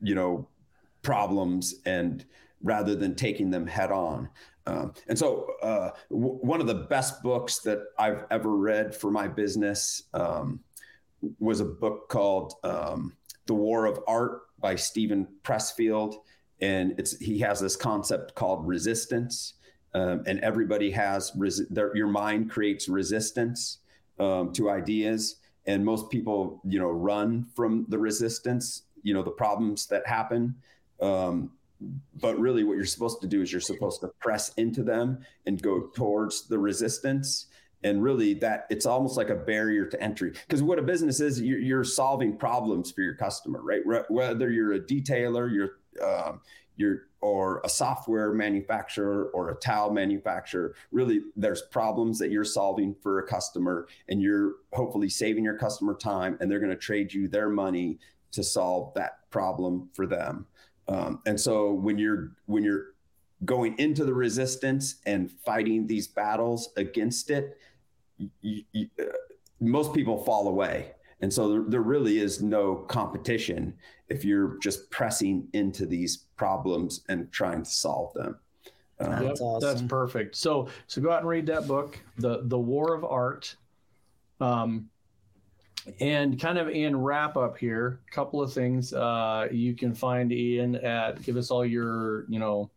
you 0.00 0.14
know, 0.14 0.46
problems 1.02 1.74
and 1.86 2.24
rather 2.62 2.94
than 2.94 3.14
taking 3.14 3.50
them 3.50 3.66
head 3.66 3.90
on. 3.90 4.28
Um, 4.66 4.92
and 5.08 5.18
so, 5.18 5.50
uh, 5.62 5.90
w- 6.10 6.38
one 6.42 6.60
of 6.60 6.66
the 6.66 6.74
best 6.74 7.22
books 7.22 7.60
that 7.60 7.78
I've 7.98 8.24
ever 8.30 8.54
read 8.54 8.94
for 8.94 9.10
my 9.10 9.26
business 9.26 10.02
um, 10.12 10.60
was 11.38 11.60
a 11.60 11.64
book 11.64 12.08
called 12.08 12.54
um, 12.64 13.16
"The 13.46 13.54
War 13.54 13.86
of 13.86 14.00
Art" 14.06 14.42
by 14.58 14.74
Steven 14.76 15.26
Pressfield, 15.42 16.16
and 16.60 16.94
it's 16.98 17.16
he 17.16 17.38
has 17.38 17.60
this 17.60 17.76
concept 17.76 18.34
called 18.34 18.66
resistance, 18.66 19.54
um, 19.94 20.22
and 20.26 20.38
everybody 20.40 20.90
has 20.90 21.32
res- 21.34 21.66
their, 21.68 21.96
your 21.96 22.08
mind 22.08 22.50
creates 22.50 22.88
resistance, 22.88 23.78
um, 24.18 24.52
to 24.52 24.70
ideas. 24.70 25.36
And 25.66 25.84
most 25.84 26.10
people 26.10 26.60
you 26.64 26.78
know 26.78 26.90
run 26.90 27.46
from 27.54 27.84
the 27.88 27.98
resistance 27.98 28.82
you 29.02 29.14
know 29.14 29.22
the 29.22 29.30
problems 29.30 29.86
that 29.86 30.06
happen. 30.06 30.54
Um, 31.00 31.50
but 32.20 32.38
really 32.38 32.64
what 32.64 32.76
you're 32.76 32.84
supposed 32.84 33.20
to 33.20 33.28
do 33.28 33.40
is 33.40 33.52
you're 33.52 33.60
supposed 33.60 34.00
to 34.00 34.08
press 34.20 34.52
into 34.54 34.82
them 34.82 35.20
and 35.46 35.62
go 35.62 35.90
towards 35.94 36.48
the 36.48 36.58
resistance. 36.58 37.46
And 37.84 38.02
really 38.02 38.34
that 38.34 38.66
it's 38.70 38.86
almost 38.86 39.16
like 39.16 39.30
a 39.30 39.36
barrier 39.36 39.86
to 39.86 40.02
entry. 40.02 40.32
Because 40.32 40.64
what 40.64 40.80
a 40.80 40.82
business 40.82 41.20
is 41.20 41.40
you're, 41.40 41.60
you're, 41.60 41.84
solving 41.84 42.36
problems 42.36 42.90
for 42.90 43.02
your 43.02 43.14
customer 43.14 43.62
right? 43.62 43.82
Whether 44.10 44.50
you're 44.50 44.72
a 44.72 44.80
detailer 44.80 45.52
you're 45.52 45.78
um, 46.02 46.40
you're 46.76 47.08
or 47.20 47.60
a 47.64 47.68
software 47.68 48.32
manufacturer 48.32 49.30
or 49.34 49.50
a 49.50 49.54
towel 49.56 49.90
manufacturer 49.90 50.74
really 50.92 51.20
there's 51.34 51.62
problems 51.62 52.18
that 52.18 52.30
you're 52.30 52.44
solving 52.44 52.94
for 53.02 53.18
a 53.18 53.26
customer 53.26 53.88
and 54.08 54.22
you're 54.22 54.52
hopefully 54.72 55.08
saving 55.08 55.42
your 55.42 55.58
customer 55.58 55.94
time 55.94 56.38
and 56.40 56.50
they're 56.50 56.60
going 56.60 56.70
to 56.70 56.76
trade 56.76 57.12
you 57.12 57.26
their 57.26 57.48
money 57.48 57.98
to 58.30 58.44
solve 58.44 58.94
that 58.94 59.28
problem 59.30 59.88
for 59.94 60.06
them. 60.06 60.46
Um, 60.86 61.20
and 61.26 61.38
so 61.38 61.72
when 61.72 61.98
you're 61.98 62.32
when 62.46 62.62
you're 62.62 62.94
going 63.44 63.78
into 63.78 64.04
the 64.04 64.14
resistance 64.14 64.96
and 65.06 65.30
fighting 65.30 65.86
these 65.86 66.08
battles 66.08 66.70
against 66.76 67.30
it 67.30 67.58
you, 68.40 68.64
you, 68.72 68.88
uh, 69.00 69.04
most 69.60 69.94
people 69.94 70.24
fall 70.24 70.48
away 70.48 70.92
and 71.20 71.32
so 71.32 71.48
there, 71.48 71.62
there 71.66 71.82
really 71.82 72.18
is 72.18 72.42
no 72.42 72.76
competition 72.76 73.74
if 74.08 74.24
you're 74.24 74.58
just 74.58 74.88
pressing 74.90 75.48
into 75.52 75.86
these 75.86 76.18
problems 76.36 77.02
and 77.08 77.30
trying 77.32 77.62
to 77.64 77.70
solve 77.70 78.12
them. 78.14 78.38
Um, 79.00 79.10
yep, 79.10 79.22
that's, 79.22 79.40
awesome. 79.40 79.68
that's 79.68 79.82
perfect. 79.82 80.36
So 80.36 80.68
so 80.86 81.00
go 81.00 81.10
out 81.10 81.20
and 81.20 81.28
read 81.28 81.46
that 81.46 81.66
book, 81.66 81.98
the 82.18 82.42
the 82.44 82.58
War 82.58 82.94
of 82.94 83.04
Art. 83.04 83.54
Um, 84.40 84.88
and 86.00 86.38
kind 86.38 86.58
of 86.58 86.68
in 86.68 86.96
wrap 86.96 87.36
up 87.36 87.56
here, 87.56 88.00
a 88.08 88.14
couple 88.14 88.42
of 88.42 88.52
things. 88.52 88.92
Uh, 88.92 89.48
you 89.50 89.74
can 89.74 89.94
find 89.94 90.32
Ian 90.32 90.76
at 90.76 91.22
give 91.22 91.36
us 91.36 91.50
all 91.50 91.64
your 91.64 92.24
you 92.28 92.38
know 92.38 92.70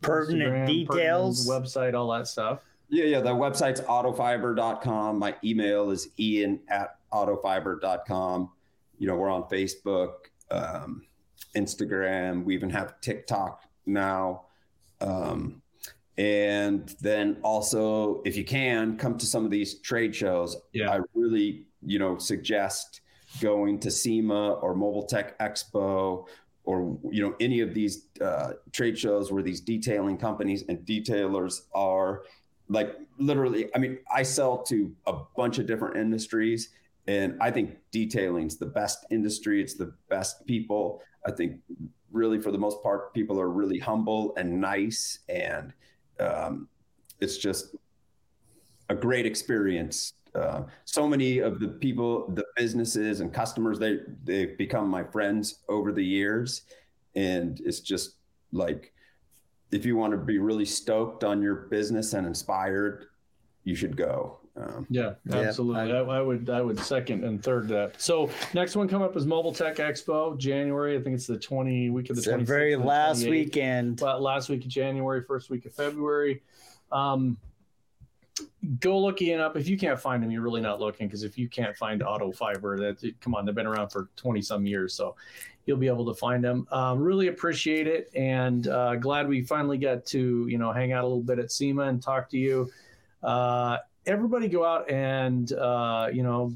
pertinent 0.00 0.52
Instagram, 0.52 0.66
details, 0.66 1.46
pertinent 1.46 1.66
website, 1.66 1.94
all 1.98 2.10
that 2.12 2.26
stuff. 2.26 2.60
Yeah, 2.88 3.04
yeah. 3.04 3.20
The 3.20 3.30
website's 3.30 3.80
autofiber.com. 3.80 5.18
My 5.18 5.34
email 5.42 5.90
is 5.90 6.08
ian 6.18 6.60
at 6.68 6.98
autofiber.com. 7.12 8.50
You 8.98 9.06
know, 9.06 9.16
we're 9.16 9.30
on 9.30 9.44
Facebook, 9.44 10.12
um, 10.50 11.02
Instagram. 11.56 12.44
We 12.44 12.54
even 12.54 12.70
have 12.70 13.00
TikTok 13.00 13.62
now. 13.86 14.46
Um, 15.00 15.62
and 16.18 16.94
then 17.00 17.38
also, 17.42 18.22
if 18.24 18.36
you 18.36 18.44
can, 18.44 18.96
come 18.96 19.16
to 19.18 19.26
some 19.26 19.44
of 19.44 19.50
these 19.50 19.80
trade 19.80 20.14
shows. 20.14 20.56
Yeah. 20.72 20.90
I 20.90 21.00
really, 21.14 21.66
you 21.84 21.98
know, 21.98 22.18
suggest 22.18 23.00
going 23.40 23.80
to 23.80 23.90
SEMA 23.90 24.52
or 24.54 24.74
Mobile 24.74 25.04
Tech 25.04 25.38
Expo 25.38 26.26
or 26.64 26.98
you 27.10 27.22
know 27.22 27.34
any 27.40 27.60
of 27.60 27.74
these 27.74 28.06
uh, 28.20 28.52
trade 28.72 28.98
shows 28.98 29.32
where 29.32 29.42
these 29.42 29.60
detailing 29.60 30.16
companies 30.16 30.64
and 30.68 30.78
detailers 30.80 31.62
are 31.74 32.22
like 32.68 32.96
literally 33.18 33.68
i 33.74 33.78
mean 33.78 33.98
i 34.14 34.22
sell 34.22 34.62
to 34.62 34.94
a 35.06 35.14
bunch 35.36 35.58
of 35.58 35.66
different 35.66 35.96
industries 35.96 36.70
and 37.06 37.36
I 37.40 37.50
think 37.50 37.78
detailing's 37.92 38.56
the 38.56 38.66
best 38.66 39.06
industry. 39.10 39.60
It's 39.60 39.74
the 39.74 39.92
best 40.08 40.46
people. 40.46 41.02
I 41.26 41.30
think 41.30 41.60
really 42.12 42.40
for 42.40 42.52
the 42.52 42.58
most 42.58 42.82
part, 42.82 43.12
people 43.14 43.40
are 43.40 43.48
really 43.48 43.78
humble 43.78 44.34
and 44.36 44.60
nice, 44.60 45.20
and 45.28 45.72
um, 46.20 46.68
it's 47.20 47.38
just 47.38 47.74
a 48.88 48.94
great 48.94 49.26
experience. 49.26 50.14
Uh, 50.34 50.62
so 50.84 51.06
many 51.06 51.38
of 51.38 51.60
the 51.60 51.68
people, 51.68 52.30
the 52.30 52.44
businesses 52.56 53.20
and 53.20 53.32
customers, 53.32 53.78
they 53.78 53.98
they've 54.24 54.56
become 54.56 54.88
my 54.88 55.02
friends 55.02 55.62
over 55.68 55.92
the 55.92 56.04
years, 56.04 56.62
and 57.14 57.60
it's 57.64 57.80
just 57.80 58.16
like 58.52 58.92
if 59.72 59.86
you 59.86 59.96
want 59.96 60.12
to 60.12 60.18
be 60.18 60.38
really 60.38 60.66
stoked 60.66 61.24
on 61.24 61.42
your 61.42 61.54
business 61.54 62.12
and 62.12 62.26
inspired, 62.26 63.06
you 63.64 63.74
should 63.74 63.96
go. 63.96 64.38
Um, 64.54 64.86
yeah, 64.90 65.14
absolutely. 65.30 65.88
Yeah, 65.88 66.02
I, 66.02 66.18
I, 66.18 66.20
would 66.20 66.50
I 66.50 66.60
would 66.60 66.78
second 66.78 67.24
and 67.24 67.42
third 67.42 67.68
that. 67.68 68.00
So 68.00 68.28
next 68.52 68.76
one 68.76 68.86
come 68.86 69.00
up 69.00 69.16
is 69.16 69.24
Mobile 69.24 69.54
Tech 69.54 69.76
Expo, 69.76 70.36
January. 70.36 70.96
I 70.96 71.00
think 71.00 71.14
it's 71.14 71.26
the 71.26 71.38
twenty 71.38 71.88
week 71.88 72.10
of 72.10 72.16
the 72.16 72.22
twenty. 72.22 72.44
Very 72.44 72.76
last 72.76 73.26
weekend. 73.26 73.96
But 73.98 74.20
last 74.20 74.50
week 74.50 74.62
of 74.64 74.68
January, 74.68 75.22
first 75.22 75.48
week 75.48 75.64
of 75.64 75.72
February. 75.72 76.42
Um, 76.90 77.38
go 78.80 78.98
look 78.98 79.22
Ian 79.22 79.40
up 79.40 79.56
if 79.56 79.68
you 79.68 79.78
can't 79.78 79.98
find 79.98 80.22
them. 80.22 80.30
You're 80.30 80.42
really 80.42 80.60
not 80.60 80.80
looking 80.80 81.06
because 81.06 81.22
if 81.22 81.38
you 81.38 81.48
can't 81.48 81.74
find 81.74 82.02
Auto 82.02 82.30
Fiber, 82.30 82.76
that 82.78 83.20
come 83.20 83.34
on, 83.34 83.46
they've 83.46 83.54
been 83.54 83.66
around 83.66 83.88
for 83.88 84.10
twenty 84.16 84.42
some 84.42 84.66
years, 84.66 84.92
so 84.92 85.16
you'll 85.64 85.78
be 85.78 85.88
able 85.88 86.04
to 86.04 86.14
find 86.14 86.44
them. 86.44 86.66
Um, 86.70 87.00
really 87.00 87.28
appreciate 87.28 87.86
it, 87.86 88.10
and 88.14 88.68
uh, 88.68 88.96
glad 88.96 89.28
we 89.28 89.40
finally 89.40 89.78
got 89.78 90.04
to 90.06 90.46
you 90.46 90.58
know 90.58 90.72
hang 90.72 90.92
out 90.92 91.04
a 91.04 91.06
little 91.06 91.22
bit 91.22 91.38
at 91.38 91.50
SEMA 91.50 91.84
and 91.84 92.02
talk 92.02 92.28
to 92.30 92.38
you. 92.38 92.70
Uh, 93.22 93.78
everybody 94.06 94.48
go 94.48 94.64
out 94.64 94.90
and 94.90 95.52
uh, 95.52 96.08
you 96.12 96.22
know 96.22 96.52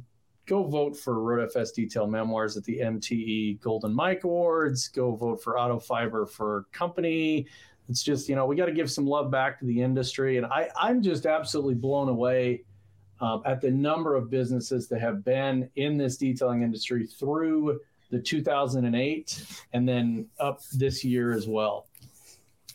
go 0.47 0.65
vote 0.65 0.97
for 0.97 1.21
Road 1.21 1.49
FS 1.51 1.73
Detail 1.73 2.07
Memoirs 2.07 2.57
at 2.57 2.65
the 2.65 2.79
MTE 2.79 3.61
Golden 3.61 3.93
Mike 3.93 4.25
Awards. 4.25 4.89
Go 4.89 5.15
vote 5.15 5.43
for 5.43 5.59
Auto 5.59 5.79
Fiber 5.79 6.25
for 6.27 6.67
company. 6.73 7.47
It's 7.89 8.03
just 8.03 8.29
you 8.29 8.35
know 8.35 8.47
we 8.47 8.57
got 8.57 8.67
to 8.67 8.73
give 8.73 8.91
some 8.91 9.07
love 9.07 9.31
back 9.31 9.59
to 9.61 9.65
the 9.65 9.81
industry, 9.81 10.37
and 10.37 10.47
I 10.47 10.69
I'm 10.79 11.03
just 11.03 11.27
absolutely 11.27 11.75
blown 11.75 12.09
away. 12.09 12.65
Um, 13.19 13.41
at 13.47 13.63
the 13.63 13.71
number 13.71 14.15
of 14.15 14.29
businesses 14.29 14.89
that 14.89 15.01
have 15.01 15.25
been 15.25 15.71
in 15.77 15.97
this 15.97 16.19
detailing 16.19 16.61
industry 16.61 17.07
through 17.07 17.81
the 18.11 18.21
2008 18.21 19.45
and 19.73 19.89
then 19.89 20.27
up 20.39 20.61
this 20.75 21.03
year 21.03 21.33
as 21.33 21.49
well 21.49 21.87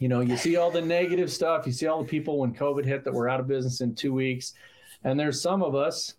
you 0.02 0.08
know, 0.08 0.22
you 0.22 0.36
see 0.36 0.56
all 0.58 0.72
the 0.72 0.82
negative 0.82 1.32
stuff. 1.32 1.68
You 1.68 1.72
see 1.72 1.86
all 1.86 2.02
the 2.02 2.10
people 2.10 2.40
when 2.40 2.56
COVID 2.56 2.84
hit 2.86 3.04
that 3.04 3.14
were 3.14 3.30
out 3.30 3.40
of 3.40 3.48
business 3.48 3.82
in 3.82 3.94
two 3.94 4.12
weeks. 4.12 4.56
And 5.04 5.18
there's 5.18 5.40
some 5.40 5.62
of 5.62 5.76
us, 5.76 6.16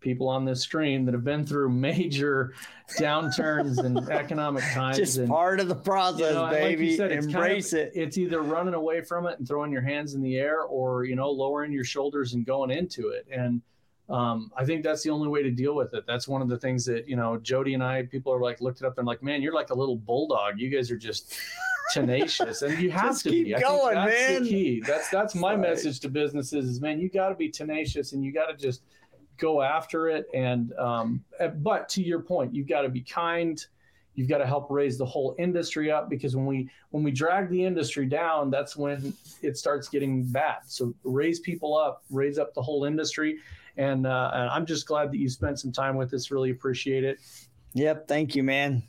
people 0.00 0.26
on 0.26 0.46
this 0.46 0.62
screen, 0.62 1.04
that 1.04 1.12
have 1.12 1.22
been 1.22 1.44
through 1.44 1.68
major 1.74 2.54
downturns 2.98 3.84
and 3.84 3.98
economic 4.10 4.64
times. 4.72 4.96
Just 4.96 5.18
and, 5.18 5.28
part 5.28 5.60
of 5.60 5.68
the 5.68 5.74
process, 5.74 6.30
you 6.30 6.34
know, 6.34 6.48
baby. 6.48 6.88
Like 6.88 6.96
said, 6.96 7.12
Embrace 7.12 7.72
kind 7.72 7.82
of, 7.82 7.88
it. 7.88 7.92
It's 7.94 8.16
either 8.16 8.40
running 8.40 8.72
away 8.72 9.02
from 9.02 9.26
it 9.26 9.38
and 9.38 9.46
throwing 9.46 9.70
your 9.70 9.82
hands 9.82 10.14
in 10.14 10.22
the 10.22 10.38
air 10.38 10.62
or, 10.62 11.04
you 11.04 11.14
know, 11.14 11.30
lowering 11.30 11.72
your 11.72 11.84
shoulders 11.84 12.32
and 12.32 12.46
going 12.46 12.70
into 12.70 13.08
it. 13.10 13.26
And, 13.30 13.60
um, 14.08 14.50
I 14.56 14.64
think 14.64 14.82
that's 14.82 15.02
the 15.02 15.10
only 15.10 15.28
way 15.28 15.42
to 15.42 15.50
deal 15.50 15.74
with 15.74 15.92
it. 15.92 16.04
That's 16.06 16.26
one 16.26 16.40
of 16.40 16.48
the 16.48 16.56
things 16.56 16.86
that 16.86 17.06
you 17.06 17.14
know, 17.14 17.36
Jody 17.36 17.74
and 17.74 17.84
I, 17.84 18.04
people 18.04 18.32
are 18.32 18.40
like 18.40 18.62
looked 18.62 18.80
it 18.80 18.86
up 18.86 18.96
and 18.96 19.06
like, 19.06 19.22
man, 19.22 19.42
you're 19.42 19.52
like 19.52 19.68
a 19.68 19.74
little 19.74 19.96
bulldog. 19.96 20.54
You 20.58 20.70
guys 20.70 20.90
are 20.90 20.96
just 20.96 21.38
tenacious, 21.92 22.62
and 22.62 22.78
you 22.78 22.90
have 22.92 23.10
Just 23.10 23.24
to 23.24 23.30
keep 23.30 23.46
be. 23.46 23.54
going, 23.60 23.94
that's 23.94 24.30
man. 24.30 24.42
The 24.42 24.48
key. 24.48 24.82
That's 24.86 25.08
that's 25.10 25.34
my 25.34 25.50
right. 25.52 25.60
message 25.60 26.00
to 26.00 26.08
businesses 26.08 26.66
is, 26.66 26.80
man, 26.80 27.00
you 27.00 27.08
got 27.08 27.28
to 27.28 27.34
be 27.34 27.48
tenacious, 27.48 28.12
and 28.12 28.24
you 28.24 28.32
got 28.32 28.46
to 28.46 28.56
just 28.56 28.82
go 29.38 29.62
after 29.62 30.08
it. 30.08 30.26
And 30.34 30.72
um, 30.74 31.24
eh, 31.40 31.48
but 31.48 31.88
to 31.90 32.02
your 32.02 32.20
point, 32.20 32.54
you've 32.54 32.68
got 32.68 32.82
to 32.82 32.88
be 32.88 33.00
kind. 33.00 33.64
You've 34.14 34.28
got 34.28 34.38
to 34.38 34.46
help 34.46 34.68
raise 34.68 34.98
the 34.98 35.06
whole 35.06 35.36
industry 35.38 35.92
up 35.92 36.10
because 36.10 36.34
when 36.34 36.44
we 36.44 36.68
when 36.90 37.04
we 37.04 37.12
drag 37.12 37.48
the 37.50 37.64
industry 37.64 38.06
down, 38.06 38.50
that's 38.50 38.76
when 38.76 39.14
it 39.42 39.56
starts 39.56 39.88
getting 39.88 40.24
bad. 40.24 40.58
So 40.66 40.92
raise 41.04 41.38
people 41.38 41.76
up, 41.76 42.02
raise 42.10 42.36
up 42.36 42.52
the 42.54 42.62
whole 42.62 42.84
industry. 42.84 43.38
And, 43.76 44.08
uh, 44.08 44.32
and 44.34 44.50
I'm 44.50 44.66
just 44.66 44.86
glad 44.86 45.12
that 45.12 45.18
you 45.18 45.28
spent 45.28 45.60
some 45.60 45.70
time 45.70 45.96
with 45.96 46.12
us. 46.12 46.32
Really 46.32 46.50
appreciate 46.50 47.04
it. 47.04 47.20
Yep. 47.74 48.08
Thank 48.08 48.34
you, 48.34 48.42
man. 48.42 48.82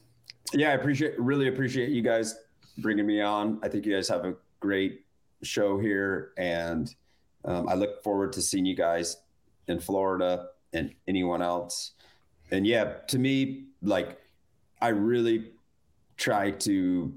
Yeah, 0.51 0.71
I 0.71 0.73
appreciate 0.73 1.19
really 1.19 1.47
appreciate 1.47 1.89
you 1.89 2.01
guys 2.01 2.35
bringing 2.81 3.05
me 3.05 3.21
on. 3.21 3.59
I 3.63 3.67
think 3.67 3.85
you 3.85 3.93
guys 3.93 4.07
have 4.09 4.25
a 4.25 4.35
great 4.59 5.05
show 5.43 5.79
here, 5.79 6.33
and 6.37 6.93
um, 7.45 7.69
I 7.69 7.75
look 7.75 8.03
forward 8.03 8.33
to 8.33 8.41
seeing 8.41 8.65
you 8.65 8.75
guys 8.75 9.17
in 9.67 9.79
Florida 9.79 10.47
and 10.73 10.93
anyone 11.07 11.41
else. 11.41 11.91
And 12.51 12.65
yeah, 12.65 12.95
to 13.07 13.19
me, 13.19 13.65
like 13.81 14.19
I 14.81 14.89
really 14.89 15.51
try 16.17 16.51
to 16.51 17.13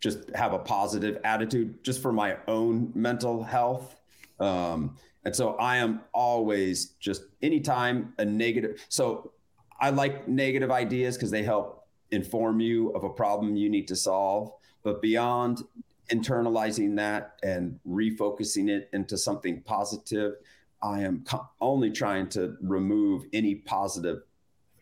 just 0.00 0.30
have 0.34 0.52
a 0.52 0.58
positive 0.58 1.18
attitude 1.24 1.82
just 1.82 2.00
for 2.02 2.12
my 2.12 2.36
own 2.46 2.92
mental 2.94 3.42
health. 3.42 3.96
Um, 4.38 4.96
and 5.24 5.34
so 5.34 5.54
I 5.54 5.78
am 5.78 6.00
always 6.14 6.90
just 7.00 7.22
anytime 7.42 8.14
a 8.18 8.24
negative. 8.24 8.84
So 8.88 9.32
I 9.80 9.90
like 9.90 10.28
negative 10.28 10.70
ideas 10.70 11.16
because 11.16 11.30
they 11.30 11.42
help 11.42 11.77
inform 12.10 12.60
you 12.60 12.90
of 12.90 13.04
a 13.04 13.10
problem 13.10 13.56
you 13.56 13.68
need 13.68 13.88
to 13.88 13.96
solve. 13.96 14.52
But 14.82 15.02
beyond 15.02 15.62
internalizing 16.10 16.96
that 16.96 17.38
and 17.42 17.78
refocusing 17.86 18.68
it 18.68 18.88
into 18.92 19.18
something 19.18 19.60
positive, 19.62 20.34
I 20.82 21.00
am 21.02 21.24
co- 21.24 21.48
only 21.60 21.90
trying 21.90 22.28
to 22.30 22.56
remove 22.60 23.24
any 23.32 23.56
positive, 23.56 24.22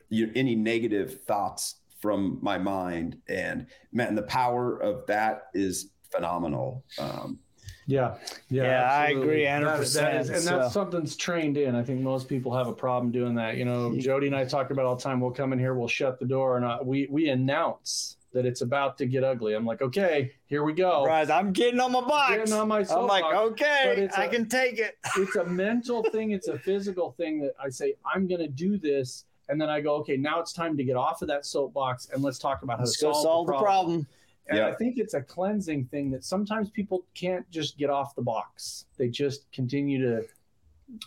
you, 0.08 0.30
any 0.34 0.54
negative 0.54 1.22
thoughts 1.22 1.76
from 2.00 2.38
my 2.42 2.58
mind. 2.58 3.18
And 3.28 3.66
man, 3.92 4.14
the 4.14 4.22
power 4.22 4.76
of 4.76 5.06
that 5.06 5.48
is 5.54 5.90
phenomenal. 6.10 6.84
Um, 6.98 7.40
yeah, 7.86 8.16
yeah, 8.48 8.62
yeah 8.62 8.90
I 8.92 9.06
agree, 9.08 9.44
hundred 9.46 9.76
percent. 9.76 10.28
And 10.30 10.42
so. 10.42 10.58
that's 10.58 10.74
something's 10.74 11.16
trained 11.16 11.56
in. 11.56 11.74
I 11.74 11.82
think 11.82 12.00
most 12.00 12.28
people 12.28 12.54
have 12.54 12.66
a 12.66 12.72
problem 12.72 13.12
doing 13.12 13.34
that. 13.36 13.56
You 13.56 13.64
know, 13.64 13.96
Jody 13.96 14.26
and 14.26 14.36
I 14.36 14.44
talk 14.44 14.70
about 14.70 14.86
all 14.86 14.96
the 14.96 15.02
time. 15.02 15.20
We'll 15.20 15.30
come 15.30 15.52
in 15.52 15.58
here, 15.58 15.74
we'll 15.74 15.88
shut 15.88 16.18
the 16.18 16.26
door, 16.26 16.56
and 16.56 16.64
uh, 16.64 16.78
we 16.82 17.06
we 17.10 17.28
announce 17.28 18.16
that 18.32 18.44
it's 18.44 18.60
about 18.60 18.98
to 18.98 19.06
get 19.06 19.24
ugly. 19.24 19.54
I'm 19.54 19.64
like, 19.64 19.80
okay, 19.80 20.32
here 20.46 20.62
we 20.62 20.74
go. 20.74 21.06
Right, 21.06 21.30
I'm 21.30 21.52
getting 21.52 21.80
on 21.80 21.92
my 21.92 22.02
box. 22.02 22.36
Getting 22.36 22.52
on 22.52 22.68
my 22.68 22.84
I'm 22.90 23.06
like. 23.06 23.24
Okay, 23.24 24.08
I 24.14 24.24
a- 24.24 24.28
can 24.28 24.48
take 24.48 24.78
it. 24.78 24.98
it's 25.16 25.36
a 25.36 25.44
mental 25.44 26.02
thing 26.02 26.32
it's 26.32 26.48
a 26.48 26.58
physical 26.58 27.12
thing 27.12 27.40
that 27.40 27.52
i 27.62 27.68
say 27.68 27.94
i'm 28.04 28.26
going 28.26 28.40
to 28.40 28.48
do 28.48 28.78
this 28.78 29.24
and 29.48 29.60
then 29.60 29.68
i 29.68 29.80
go 29.80 29.94
okay 29.94 30.16
now 30.16 30.40
it's 30.40 30.52
time 30.52 30.76
to 30.76 30.84
get 30.84 30.96
off 30.96 31.22
of 31.22 31.28
that 31.28 31.46
soapbox 31.46 32.08
and 32.12 32.22
let's 32.22 32.38
talk 32.38 32.62
about 32.62 32.78
how 32.78 32.84
Let's 32.84 32.98
to 32.98 33.00
solve, 33.00 33.22
solve 33.22 33.46
the 33.46 33.52
the 33.52 33.58
problem, 33.58 33.86
problem. 33.86 34.06
And 34.48 34.58
Yeah. 34.58 34.68
i 34.68 34.74
think 34.74 34.98
it's 34.98 35.14
a 35.14 35.22
cleansing 35.22 35.86
thing 35.86 36.10
that 36.10 36.24
sometimes 36.24 36.70
people 36.70 37.04
can't 37.14 37.48
just 37.50 37.76
get 37.78 37.90
off 37.90 38.14
the 38.14 38.22
box 38.22 38.86
they 38.96 39.08
just 39.08 39.50
continue 39.52 40.00
to 40.00 40.26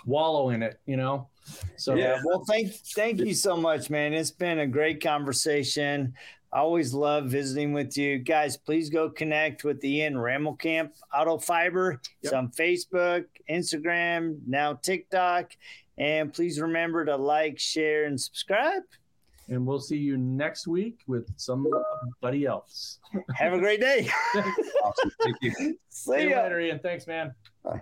wallow 0.06 0.50
in 0.50 0.62
it 0.62 0.80
you 0.86 0.98
know 0.98 1.28
so 1.78 1.96
Yeah. 1.96 2.22
Well, 2.24 2.44
thank 2.46 2.72
thank 2.96 3.20
you 3.20 3.34
so 3.34 3.58
much, 3.58 3.90
man. 3.90 4.14
It's 4.14 4.30
been 4.30 4.60
a 4.60 4.68
great 4.68 5.02
conversation. 5.02 6.14
I 6.54 6.60
always 6.60 6.94
love 6.94 7.26
visiting 7.26 7.74
with 7.74 7.98
you 7.98 8.20
guys. 8.20 8.56
Please 8.56 8.92
go 8.92 9.10
connect 9.10 9.64
with 9.64 9.80
the 9.82 9.98
Ian 9.98 10.14
Ramelkamp 10.14 10.92
Auto 11.12 11.40
Fiber. 11.40 12.02
It's 12.22 12.34
on 12.34 12.50
Facebook, 12.52 13.26
Instagram, 13.50 14.40
now 14.46 14.74
TikTok. 14.74 15.54
And 15.98 16.32
please 16.32 16.60
remember 16.62 17.04
to 17.06 17.16
like, 17.16 17.58
share, 17.58 18.06
and 18.06 18.20
subscribe. 18.20 18.84
And 19.50 19.66
we'll 19.66 19.80
see 19.80 19.98
you 19.98 20.18
next 20.18 20.68
week 20.68 21.00
with 21.08 21.28
somebody 21.38 22.46
else 22.46 23.00
Have 23.36 23.54
a 23.54 23.60
great 23.60 23.82
day. 23.82 24.10
Awesome. 24.84 25.12
Thank 25.22 25.38
you. 25.42 25.52
see 25.52 25.78
See 25.90 26.22
you 26.24 26.30
ya. 26.30 26.44
later 26.44 26.60
ian 26.60 26.80
thanks 26.80 27.08
man 27.08 27.34
Bye. 27.64 27.82